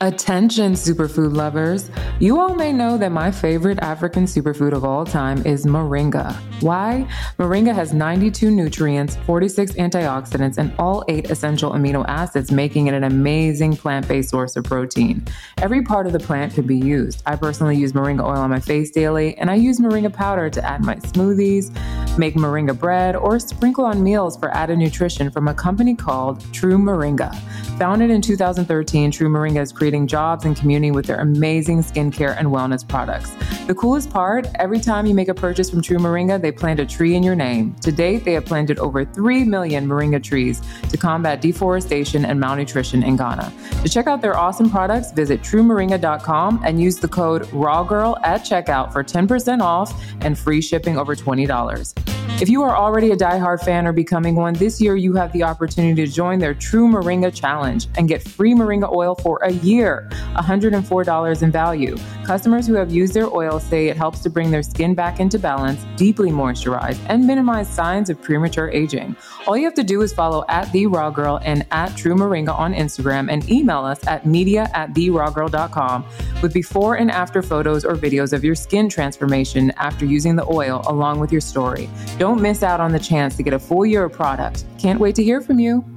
Attention, 0.01 0.73
superfood 0.73 1.33
lovers. 1.33 1.89
You 2.23 2.39
all 2.39 2.55
may 2.55 2.71
know 2.71 2.97
that 2.99 3.11
my 3.11 3.31
favorite 3.31 3.79
African 3.79 4.23
superfood 4.23 4.71
of 4.71 4.85
all 4.85 5.05
time 5.05 5.45
is 5.45 5.65
moringa. 5.65 6.33
Why? 6.61 7.05
Moringa 7.37 7.75
has 7.75 7.91
92 7.91 8.49
nutrients, 8.49 9.17
46 9.25 9.73
antioxidants, 9.73 10.57
and 10.57 10.73
all 10.79 11.03
eight 11.09 11.29
essential 11.29 11.73
amino 11.73 12.05
acids, 12.07 12.49
making 12.49 12.87
it 12.87 12.93
an 12.93 13.03
amazing 13.03 13.75
plant 13.75 14.07
based 14.07 14.29
source 14.29 14.55
of 14.55 14.63
protein. 14.63 15.21
Every 15.57 15.81
part 15.81 16.07
of 16.07 16.13
the 16.13 16.19
plant 16.19 16.53
can 16.53 16.65
be 16.65 16.77
used. 16.77 17.21
I 17.25 17.35
personally 17.35 17.75
use 17.75 17.91
moringa 17.91 18.21
oil 18.21 18.39
on 18.39 18.49
my 18.49 18.61
face 18.61 18.89
daily, 18.89 19.37
and 19.37 19.51
I 19.51 19.55
use 19.55 19.81
moringa 19.81 20.13
powder 20.13 20.49
to 20.49 20.65
add 20.65 20.81
my 20.81 20.95
smoothies, 20.95 21.77
make 22.17 22.35
moringa 22.35 22.79
bread, 22.79 23.17
or 23.17 23.37
sprinkle 23.37 23.83
on 23.83 24.01
meals 24.01 24.37
for 24.37 24.49
added 24.55 24.77
nutrition 24.77 25.29
from 25.29 25.49
a 25.49 25.53
company 25.53 25.93
called 25.93 26.41
True 26.53 26.77
Moringa. 26.77 27.35
Founded 27.77 28.11
in 28.11 28.21
2013, 28.21 29.11
True 29.11 29.27
Moringa 29.27 29.59
is 29.59 29.73
creating 29.73 30.05
jobs 30.07 30.45
and 30.45 30.55
community 30.55 30.91
with 30.91 31.05
their 31.07 31.19
amazing 31.19 31.81
skincare 32.13 32.37
and 32.37 32.47
wellness 32.47 32.87
products. 32.87 33.31
The 33.65 33.75
coolest 33.75 34.09
part 34.09 34.47
every 34.55 34.79
time 34.79 35.05
you 35.05 35.13
make 35.13 35.29
a 35.29 35.33
purchase 35.33 35.69
from 35.69 35.81
True 35.81 35.97
Moringa, 35.97 36.41
they 36.41 36.51
plant 36.51 36.79
a 36.79 36.85
tree 36.85 37.15
in 37.15 37.23
your 37.23 37.35
name. 37.35 37.75
To 37.81 37.91
date, 37.91 38.23
they 38.23 38.33
have 38.33 38.45
planted 38.45 38.79
over 38.79 39.05
3 39.05 39.43
million 39.45 39.87
moringa 39.87 40.21
trees 40.21 40.61
to 40.89 40.97
combat 40.97 41.41
deforestation 41.41 42.25
and 42.25 42.39
malnutrition 42.39 43.03
in 43.03 43.15
Ghana. 43.15 43.51
To 43.83 43.89
check 43.89 44.07
out 44.07 44.21
their 44.21 44.37
awesome 44.37 44.69
products, 44.69 45.11
visit 45.11 45.41
truemoringa.com 45.41 46.61
and 46.65 46.81
use 46.81 46.97
the 46.97 47.07
code 47.07 47.43
RAWGIRL 47.51 48.19
at 48.23 48.41
checkout 48.41 48.91
for 48.91 49.03
10% 49.03 49.61
off 49.61 49.93
and 50.21 50.37
free 50.37 50.61
shipping 50.61 50.97
over 50.97 51.15
$20. 51.15 52.22
If 52.43 52.49
you 52.49 52.61
are 52.63 52.75
already 52.75 53.11
a 53.11 53.15
diehard 53.15 53.63
fan 53.63 53.87
or 53.87 53.93
becoming 53.93 54.35
one, 54.35 54.53
this 54.53 54.81
year 54.81 54.97
you 54.97 55.13
have 55.13 55.31
the 55.31 55.43
opportunity 55.43 56.05
to 56.05 56.11
join 56.11 56.39
their 56.39 56.53
True 56.53 56.89
Moringa 56.89 57.33
Challenge 57.33 57.87
and 57.95 58.05
get 58.05 58.21
free 58.21 58.53
moringa 58.53 58.93
oil 58.93 59.15
for 59.15 59.37
a 59.43 59.53
year, 59.53 60.09
$104 60.35 61.41
in 61.41 61.51
value. 61.51 61.95
Customers 62.25 62.67
who 62.67 62.73
have 62.73 62.91
used 62.91 63.13
their 63.13 63.33
oil 63.33 63.61
say 63.61 63.87
it 63.87 63.95
helps 63.95 64.19
to 64.23 64.29
bring 64.29 64.51
their 64.51 64.61
skin 64.61 64.93
back 64.93 65.21
into 65.21 65.39
balance, 65.39 65.85
deeply 65.95 66.31
moisturize, 66.31 66.99
and 67.07 67.25
minimize 67.25 67.69
signs 67.69 68.09
of 68.09 68.21
premature 68.21 68.69
aging. 68.71 69.15
All 69.45 69.57
you 69.57 69.65
have 69.65 69.73
to 69.73 69.83
do 69.83 70.01
is 70.01 70.13
follow 70.13 70.45
at 70.47 70.71
The 70.71 70.87
Raw 70.87 71.09
Girl 71.09 71.39
and 71.43 71.65
at 71.71 71.97
True 71.97 72.15
Moringa 72.15 72.57
on 72.57 72.73
Instagram 72.73 73.29
and 73.29 73.49
email 73.49 73.83
us 73.83 74.05
at 74.07 74.25
media 74.25 74.69
at 74.73 74.93
TheRawGirl.com 74.93 76.05
with 76.41 76.53
before 76.53 76.95
and 76.95 77.11
after 77.11 77.41
photos 77.41 77.83
or 77.83 77.95
videos 77.95 78.31
of 78.31 78.43
your 78.43 78.55
skin 78.55 78.87
transformation 78.87 79.71
after 79.71 80.05
using 80.05 80.37
the 80.37 80.45
oil 80.45 80.81
along 80.87 81.19
with 81.19 81.31
your 81.31 81.41
story. 81.41 81.89
Don't 82.17 82.41
miss 82.41 82.63
out 82.63 82.79
on 82.79 82.93
the 82.93 82.99
chance 82.99 83.35
to 83.35 83.43
get 83.43 83.53
a 83.53 83.59
full 83.59 83.85
year 83.85 84.05
of 84.05 84.13
product. 84.13 84.63
Can't 84.79 84.99
wait 84.99 85.15
to 85.15 85.23
hear 85.23 85.41
from 85.41 85.59
you. 85.59 85.92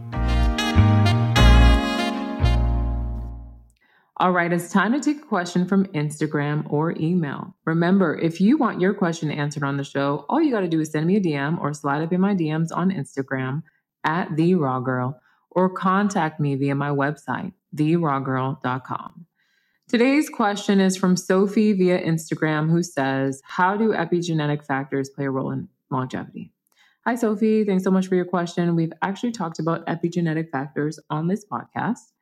All 4.19 4.33
right, 4.33 4.51
it's 4.51 4.71
time 4.71 4.95
to 4.95 5.01
take 5.01 5.23
a 5.23 5.27
question 5.27 5.67
from 5.67 5.85
Instagram 5.89 6.65
or 6.73 6.93
email. 6.99 7.55
Remember, 7.67 8.19
if 8.19 8.41
you 8.41 8.57
want 8.57 8.81
your 8.81 8.95
question 8.95 9.31
answered 9.31 9.63
on 9.63 9.77
the 9.77 9.85
show, 9.85 10.25
all 10.31 10.41
you 10.41 10.51
got 10.51 10.61
to 10.61 10.69
do 10.69 10.81
is 10.81 10.91
send 10.91 11.07
me 11.07 11.17
a 11.17 11.21
DM 11.21 11.61
or 11.61 11.75
slide 11.75 12.01
up 12.03 12.15
in 12.15 12.23
my 12.23 12.35
DMs 12.35 12.69
on 12.75 12.91
Instagram 12.91 13.63
at 14.05 14.35
the 14.35 14.55
Raw 14.55 14.81
Girl, 14.81 15.21
or 15.51 15.69
contact 15.69 16.41
me 16.41 16.55
via 16.55 16.75
my 16.75 16.89
website, 16.89 17.53
therawgirl.com. 17.75 19.27
Today's 19.87 20.31
question 20.31 20.81
is 20.81 20.97
from 20.97 21.15
Sophie 21.19 21.75
via 21.75 22.03
Instagram, 22.03 22.71
who 22.71 22.83
says, 22.83 23.43
How 23.45 23.77
do 23.77 23.93
epigenetic 23.93 24.65
factors 24.65 25.11
play 25.11 25.27
a 25.27 25.31
role 25.31 25.51
in 25.51 25.69
longevity? 25.91 26.55
Hi, 27.05 27.17
Sophie. 27.17 27.65
Thanks 27.65 27.85
so 27.85 27.91
much 27.91 28.07
for 28.07 28.15
your 28.15 28.25
question. 28.25 28.77
We've 28.77 28.95
actually 29.03 29.33
talked 29.33 29.59
about 29.59 29.87
epigenetic 29.87 30.51
factors 30.51 30.99
on 31.11 31.29
this 31.29 31.45
podcast. 31.45 32.13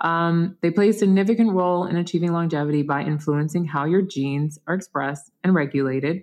Um, 0.00 0.56
they 0.62 0.70
play 0.70 0.90
a 0.90 0.92
significant 0.92 1.52
role 1.52 1.84
in 1.84 1.96
achieving 1.96 2.32
longevity 2.32 2.82
by 2.82 3.02
influencing 3.02 3.64
how 3.64 3.84
your 3.84 4.02
genes 4.02 4.58
are 4.66 4.74
expressed 4.74 5.30
and 5.42 5.54
regulated 5.54 6.22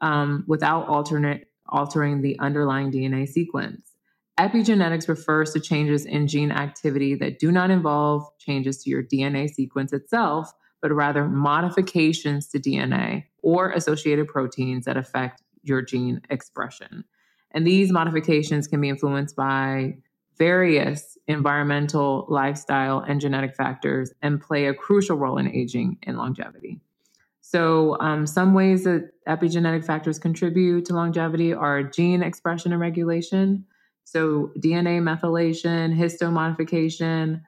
um, 0.00 0.44
without 0.46 0.88
alternate, 0.88 1.48
altering 1.68 2.22
the 2.22 2.38
underlying 2.38 2.90
DNA 2.90 3.28
sequence. 3.28 3.90
Epigenetics 4.38 5.06
refers 5.06 5.52
to 5.52 5.60
changes 5.60 6.06
in 6.06 6.26
gene 6.26 6.50
activity 6.50 7.14
that 7.14 7.38
do 7.38 7.52
not 7.52 7.70
involve 7.70 8.26
changes 8.38 8.82
to 8.82 8.88
your 8.88 9.02
DNA 9.02 9.50
sequence 9.50 9.92
itself, 9.92 10.50
but 10.80 10.90
rather 10.92 11.28
modifications 11.28 12.48
to 12.48 12.58
DNA 12.58 13.24
or 13.42 13.70
associated 13.70 14.28
proteins 14.28 14.86
that 14.86 14.96
affect 14.96 15.42
your 15.62 15.82
gene 15.82 16.22
expression. 16.30 17.04
And 17.52 17.66
these 17.66 17.92
modifications 17.92 18.66
can 18.66 18.80
be 18.80 18.88
influenced 18.88 19.36
by 19.36 19.98
various 20.40 21.18
environmental, 21.28 22.24
lifestyle, 22.30 23.00
and 23.00 23.20
genetic 23.20 23.54
factors 23.54 24.10
and 24.22 24.40
play 24.40 24.66
a 24.66 24.74
crucial 24.74 25.18
role 25.18 25.36
in 25.36 25.54
aging 25.54 25.98
and 26.04 26.16
longevity. 26.16 26.80
So, 27.42 28.00
um, 28.00 28.26
some 28.26 28.54
ways 28.54 28.84
that 28.84 29.10
epigenetic 29.28 29.84
factors 29.84 30.18
contribute 30.18 30.86
to 30.86 30.94
longevity 30.94 31.52
are 31.52 31.82
gene 31.82 32.22
expression 32.22 32.72
and 32.72 32.80
regulation. 32.80 33.66
So, 34.04 34.52
DNA 34.58 35.02
methylation, 35.02 35.94
histone 35.94 36.32
modification, 36.32 37.42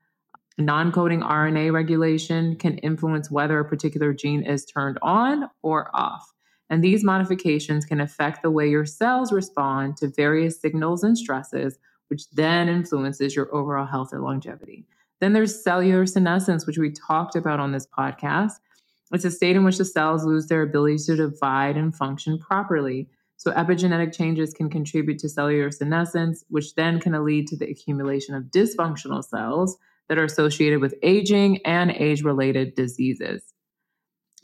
non 0.59 0.93
coding 0.93 1.23
RNA 1.23 1.73
regulation 1.73 2.57
can 2.57 2.77
influence 2.79 3.31
whether 3.31 3.59
a 3.59 3.65
particular 3.65 4.13
gene 4.13 4.43
is 4.43 4.67
turned 4.67 4.99
on 5.01 5.49
or 5.63 5.91
off. 5.95 6.31
And 6.69 6.85
these 6.85 7.03
modifications 7.05 7.87
can 7.87 8.03
affect 8.03 8.43
the 8.43 8.51
way 8.51 8.69
your 8.69 8.85
cells 8.85 9.33
respond 9.33 9.97
to 9.99 10.09
various 10.09 10.61
signals 10.61 11.05
and 11.05 11.17
stresses, 11.17 11.79
which 12.13 12.29
then 12.33 12.69
influences 12.69 13.35
your 13.35 13.49
overall 13.55 13.87
health 13.87 14.13
and 14.13 14.23
longevity. 14.23 14.85
Then 15.23 15.33
there's 15.33 15.65
cellular 15.65 16.05
senescence, 16.05 16.67
which 16.67 16.77
we 16.77 16.91
talked 16.91 17.37
about 17.37 17.59
on 17.59 17.73
this 17.73 17.87
podcast. 17.87 18.53
It's 19.13 19.25
a 19.25 19.31
state 19.31 19.57
in 19.57 19.65
which 19.65 19.79
the 19.79 19.87
cells 19.87 20.23
lose 20.23 20.47
their 20.47 20.61
ability 20.61 20.99
to 21.07 21.17
divide 21.17 21.79
and 21.79 21.97
function 21.97 22.39
properly. 22.39 23.09
So, 23.39 23.51
epigenetic 23.53 24.15
changes 24.15 24.53
can 24.53 24.69
contribute 24.69 25.21
to 25.21 25.31
cellular 25.31 25.71
senescence, 25.71 26.45
which 26.51 26.75
then 26.75 27.01
can 27.01 27.15
lead 27.25 27.47
to 27.47 27.57
the 27.57 27.71
accumulation 27.71 28.35
of 28.35 28.51
dysfunctional 28.55 29.25
cells 29.25 29.79
that 30.11 30.19
are 30.19 30.25
associated 30.25 30.83
with 30.83 30.95
aging 31.03 31.63
and 31.65 31.93
age 31.93 32.23
related 32.23 32.75
diseases. 32.75 33.55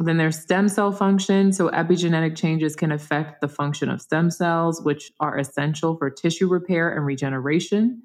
Then 0.00 0.16
there's 0.16 0.38
stem 0.38 0.68
cell 0.68 0.92
function. 0.92 1.52
So, 1.52 1.70
epigenetic 1.70 2.36
changes 2.36 2.76
can 2.76 2.92
affect 2.92 3.40
the 3.40 3.48
function 3.48 3.88
of 3.88 4.00
stem 4.00 4.30
cells, 4.30 4.80
which 4.82 5.10
are 5.18 5.36
essential 5.38 5.96
for 5.96 6.08
tissue 6.08 6.48
repair 6.48 6.94
and 6.94 7.04
regeneration. 7.04 8.02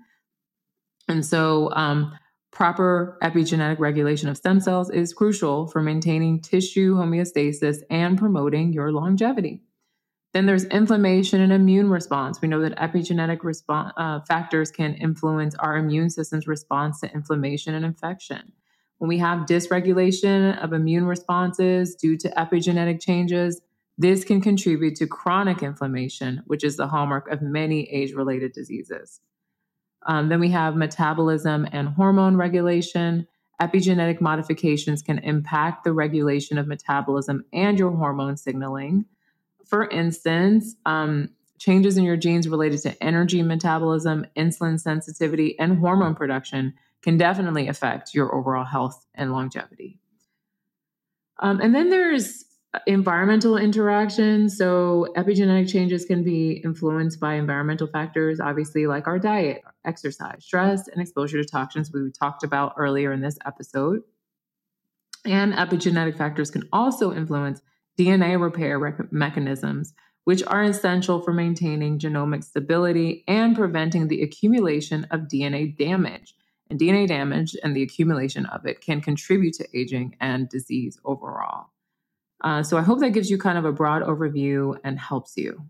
And 1.07 1.23
so, 1.23 1.71
um, 1.73 2.17
proper 2.51 3.17
epigenetic 3.21 3.79
regulation 3.79 4.29
of 4.29 4.37
stem 4.37 4.59
cells 4.59 4.89
is 4.89 5.13
crucial 5.13 5.67
for 5.67 5.81
maintaining 5.81 6.41
tissue 6.41 6.95
homeostasis 6.95 7.79
and 7.89 8.17
promoting 8.17 8.73
your 8.73 8.91
longevity. 8.91 9.61
Then 10.33 10.47
there's 10.47 10.65
inflammation 10.65 11.41
and 11.41 11.53
immune 11.53 11.89
response. 11.89 12.41
We 12.41 12.47
know 12.47 12.61
that 12.61 12.77
epigenetic 12.77 13.39
respo- 13.39 13.91
uh, 13.95 14.21
factors 14.21 14.71
can 14.71 14.95
influence 14.95 15.53
our 15.55 15.77
immune 15.77 16.09
system's 16.09 16.47
response 16.47 16.99
to 17.01 17.13
inflammation 17.13 17.75
and 17.75 17.85
infection. 17.85 18.51
When 19.03 19.09
we 19.09 19.17
have 19.17 19.39
dysregulation 19.39 20.57
of 20.63 20.71
immune 20.71 21.05
responses 21.05 21.93
due 21.93 22.15
to 22.19 22.29
epigenetic 22.37 23.01
changes, 23.01 23.59
this 23.97 24.23
can 24.23 24.39
contribute 24.39 24.95
to 24.95 25.07
chronic 25.07 25.61
inflammation, 25.61 26.41
which 26.45 26.63
is 26.63 26.77
the 26.77 26.87
hallmark 26.87 27.29
of 27.29 27.41
many 27.41 27.83
age 27.91 28.13
related 28.13 28.53
diseases. 28.53 29.19
Um, 30.05 30.29
then 30.29 30.39
we 30.39 30.51
have 30.51 30.77
metabolism 30.77 31.67
and 31.73 31.89
hormone 31.89 32.37
regulation. 32.37 33.27
Epigenetic 33.61 34.21
modifications 34.21 35.01
can 35.01 35.19
impact 35.19 35.83
the 35.83 35.91
regulation 35.91 36.57
of 36.57 36.65
metabolism 36.65 37.43
and 37.51 37.77
your 37.77 37.91
hormone 37.91 38.37
signaling. 38.37 39.03
For 39.65 39.89
instance, 39.89 40.77
um, 40.85 41.27
changes 41.59 41.97
in 41.97 42.05
your 42.05 42.15
genes 42.15 42.47
related 42.47 42.79
to 42.83 43.03
energy 43.03 43.41
metabolism, 43.41 44.27
insulin 44.37 44.79
sensitivity, 44.79 45.59
and 45.59 45.79
hormone 45.79 46.15
production 46.15 46.75
can 47.03 47.17
definitely 47.17 47.67
affect 47.67 48.13
your 48.13 48.33
overall 48.33 48.65
health 48.65 49.05
and 49.13 49.31
longevity. 49.31 49.99
Um, 51.39 51.59
and 51.59 51.75
then 51.75 51.89
there's 51.89 52.45
environmental 52.87 53.57
interaction. 53.57 54.49
So, 54.49 55.07
epigenetic 55.15 55.71
changes 55.71 56.05
can 56.05 56.23
be 56.23 56.61
influenced 56.63 57.19
by 57.19 57.35
environmental 57.35 57.87
factors, 57.87 58.39
obviously, 58.39 58.87
like 58.87 59.07
our 59.07 59.19
diet, 59.19 59.63
exercise, 59.85 60.43
stress, 60.45 60.87
and 60.87 61.01
exposure 61.01 61.41
to 61.41 61.47
toxins 61.47 61.91
we 61.91 62.11
talked 62.11 62.43
about 62.43 62.73
earlier 62.77 63.11
in 63.11 63.21
this 63.21 63.37
episode. 63.45 64.01
And 65.25 65.53
epigenetic 65.53 66.17
factors 66.17 66.51
can 66.51 66.67
also 66.73 67.13
influence 67.13 67.61
DNA 67.97 68.41
repair 68.41 68.79
rec- 68.79 69.11
mechanisms, 69.11 69.93
which 70.23 70.43
are 70.47 70.63
essential 70.63 71.21
for 71.21 71.33
maintaining 71.33 71.99
genomic 71.99 72.43
stability 72.43 73.23
and 73.27 73.55
preventing 73.55 74.07
the 74.07 74.21
accumulation 74.21 75.05
of 75.11 75.21
DNA 75.21 75.77
damage 75.77 76.35
and 76.73 76.81
DNA 76.81 77.07
damage 77.07 77.55
and 77.61 77.75
the 77.75 77.83
accumulation 77.83 78.47
of 78.47 78.65
it 78.65 78.81
can 78.81 78.99
contribute 78.99 79.53
to 79.53 79.67
aging 79.77 80.15
and 80.19 80.49
disease 80.49 80.97
overall. 81.05 81.67
Uh, 82.43 82.63
so 82.63 82.77
I 82.77 82.81
hope 82.81 82.99
that 82.99 83.11
gives 83.11 83.29
you 83.29 83.37
kind 83.37 83.59
of 83.59 83.65
a 83.65 83.71
broad 83.71 84.01
overview 84.01 84.75
and 84.83 84.99
helps 84.99 85.37
you. 85.37 85.61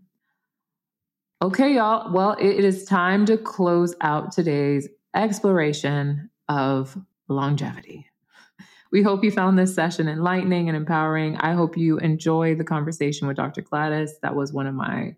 Okay, 1.42 1.74
y'all. 1.74 2.10
Well, 2.10 2.36
it 2.40 2.64
is 2.64 2.86
time 2.86 3.26
to 3.26 3.36
close 3.36 3.94
out 4.00 4.32
today's 4.32 4.88
exploration 5.14 6.30
of 6.48 6.96
longevity. 7.28 8.06
We 8.90 9.02
hope 9.02 9.22
you 9.22 9.30
found 9.30 9.58
this 9.58 9.74
session 9.74 10.08
enlightening 10.08 10.68
and 10.68 10.76
empowering. 10.76 11.36
I 11.36 11.52
hope 11.52 11.76
you 11.76 11.98
enjoy 11.98 12.54
the 12.54 12.64
conversation 12.64 13.28
with 13.28 13.36
Dr. 13.36 13.60
Gladys. 13.60 14.18
That 14.22 14.36
was 14.36 14.54
one 14.54 14.66
of 14.66 14.74
my 14.74 15.16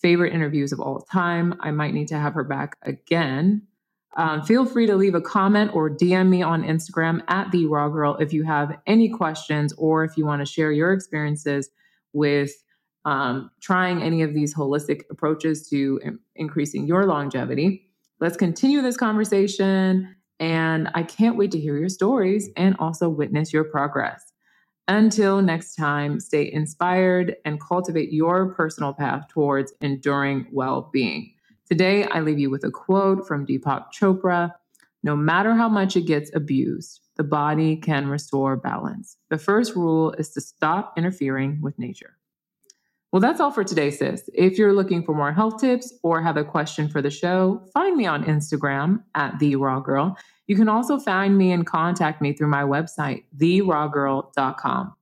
favorite 0.00 0.32
interviews 0.32 0.72
of 0.72 0.80
all 0.80 1.00
time. 1.00 1.56
I 1.60 1.72
might 1.72 1.92
need 1.92 2.08
to 2.08 2.18
have 2.18 2.32
her 2.34 2.44
back 2.44 2.78
again. 2.82 3.66
Um, 4.16 4.42
feel 4.42 4.64
free 4.64 4.86
to 4.86 4.96
leave 4.96 5.14
a 5.14 5.20
comment 5.20 5.72
or 5.74 5.90
DM 5.90 6.28
me 6.28 6.42
on 6.42 6.62
Instagram 6.64 7.22
at 7.28 7.50
the 7.52 7.66
Raw 7.66 7.88
Girl 7.88 8.16
if 8.16 8.32
you 8.32 8.44
have 8.44 8.78
any 8.86 9.10
questions 9.10 9.74
or 9.76 10.04
if 10.04 10.16
you 10.16 10.24
want 10.24 10.40
to 10.40 10.46
share 10.46 10.72
your 10.72 10.92
experiences 10.92 11.68
with 12.14 12.50
um, 13.04 13.50
trying 13.60 14.02
any 14.02 14.22
of 14.22 14.32
these 14.32 14.54
holistic 14.54 15.02
approaches 15.10 15.68
to 15.68 16.00
Im- 16.02 16.20
increasing 16.34 16.86
your 16.86 17.04
longevity. 17.04 17.90
Let's 18.18 18.38
continue 18.38 18.80
this 18.80 18.96
conversation, 18.96 20.16
and 20.40 20.88
I 20.94 21.02
can't 21.02 21.36
wait 21.36 21.52
to 21.52 21.60
hear 21.60 21.76
your 21.76 21.90
stories 21.90 22.48
and 22.56 22.74
also 22.78 23.10
witness 23.10 23.52
your 23.52 23.64
progress. 23.64 24.32
Until 24.88 25.42
next 25.42 25.74
time, 25.74 26.20
stay 26.20 26.50
inspired 26.50 27.36
and 27.44 27.60
cultivate 27.60 28.12
your 28.12 28.54
personal 28.54 28.94
path 28.94 29.28
towards 29.28 29.72
enduring 29.80 30.46
well 30.50 30.90
being. 30.92 31.35
Today, 31.68 32.04
I 32.04 32.20
leave 32.20 32.38
you 32.38 32.48
with 32.48 32.62
a 32.62 32.70
quote 32.70 33.26
from 33.26 33.44
Deepak 33.44 33.86
Chopra 33.92 34.52
No 35.02 35.16
matter 35.16 35.54
how 35.54 35.68
much 35.68 35.96
it 35.96 36.02
gets 36.02 36.30
abused, 36.32 37.00
the 37.16 37.24
body 37.24 37.74
can 37.74 38.06
restore 38.06 38.56
balance. 38.56 39.16
The 39.30 39.38
first 39.38 39.74
rule 39.74 40.12
is 40.12 40.30
to 40.34 40.40
stop 40.40 40.94
interfering 40.96 41.60
with 41.60 41.76
nature. 41.76 42.18
Well, 43.10 43.20
that's 43.20 43.40
all 43.40 43.50
for 43.50 43.64
today, 43.64 43.90
sis. 43.90 44.28
If 44.32 44.58
you're 44.58 44.74
looking 44.74 45.02
for 45.02 45.14
more 45.14 45.32
health 45.32 45.60
tips 45.60 45.92
or 46.04 46.22
have 46.22 46.36
a 46.36 46.44
question 46.44 46.88
for 46.88 47.02
the 47.02 47.10
show, 47.10 47.66
find 47.74 47.96
me 47.96 48.06
on 48.06 48.24
Instagram 48.24 49.02
at 49.16 49.38
The 49.40 49.56
Raw 49.56 49.80
Girl. 49.80 50.16
You 50.46 50.54
can 50.54 50.68
also 50.68 51.00
find 51.00 51.36
me 51.36 51.50
and 51.50 51.66
contact 51.66 52.22
me 52.22 52.32
through 52.32 52.48
my 52.48 52.62
website, 52.62 53.24
therawgirl.com. 53.36 54.94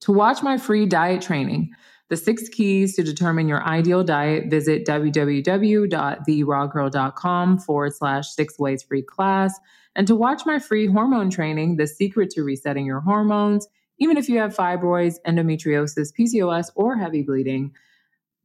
To 0.00 0.12
watch 0.12 0.42
my 0.42 0.56
free 0.56 0.86
diet 0.86 1.22
training, 1.22 1.72
the 2.10 2.16
six 2.16 2.48
keys 2.48 2.94
to 2.96 3.02
determine 3.02 3.48
your 3.48 3.64
ideal 3.64 4.04
diet, 4.04 4.50
visit 4.50 4.86
www.therawgirl.com 4.86 7.58
forward 7.58 7.94
slash 7.94 8.28
six 8.28 8.58
ways 8.58 8.82
free 8.82 9.02
class. 9.02 9.58
And 9.96 10.06
to 10.06 10.14
watch 10.14 10.42
my 10.44 10.58
free 10.58 10.86
hormone 10.86 11.30
training, 11.30 11.76
The 11.76 11.86
Secret 11.86 12.28
to 12.30 12.42
Resetting 12.42 12.84
Your 12.84 13.00
Hormones, 13.00 13.66
even 13.98 14.16
if 14.16 14.28
you 14.28 14.38
have 14.38 14.52
fibroids, 14.54 15.18
endometriosis, 15.26 16.12
PCOS, 16.18 16.70
or 16.74 16.98
heavy 16.98 17.22
bleeding, 17.22 17.72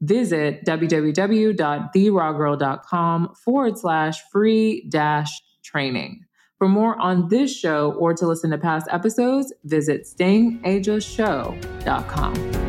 visit 0.02 0.64
www.therawgirl.com 0.66 3.36
forward 3.36 3.78
slash 3.78 4.22
free 4.32 4.88
dash 4.90 5.42
training. 5.64 6.26
For 6.58 6.68
more 6.68 7.00
on 7.00 7.30
this 7.30 7.58
show 7.58 7.94
or 7.94 8.14
to 8.14 8.28
listen 8.28 8.52
to 8.52 8.58
past 8.58 8.90
episodes, 8.92 9.54
visit 9.64 10.04
stayingagelessshow.com. 10.04 12.69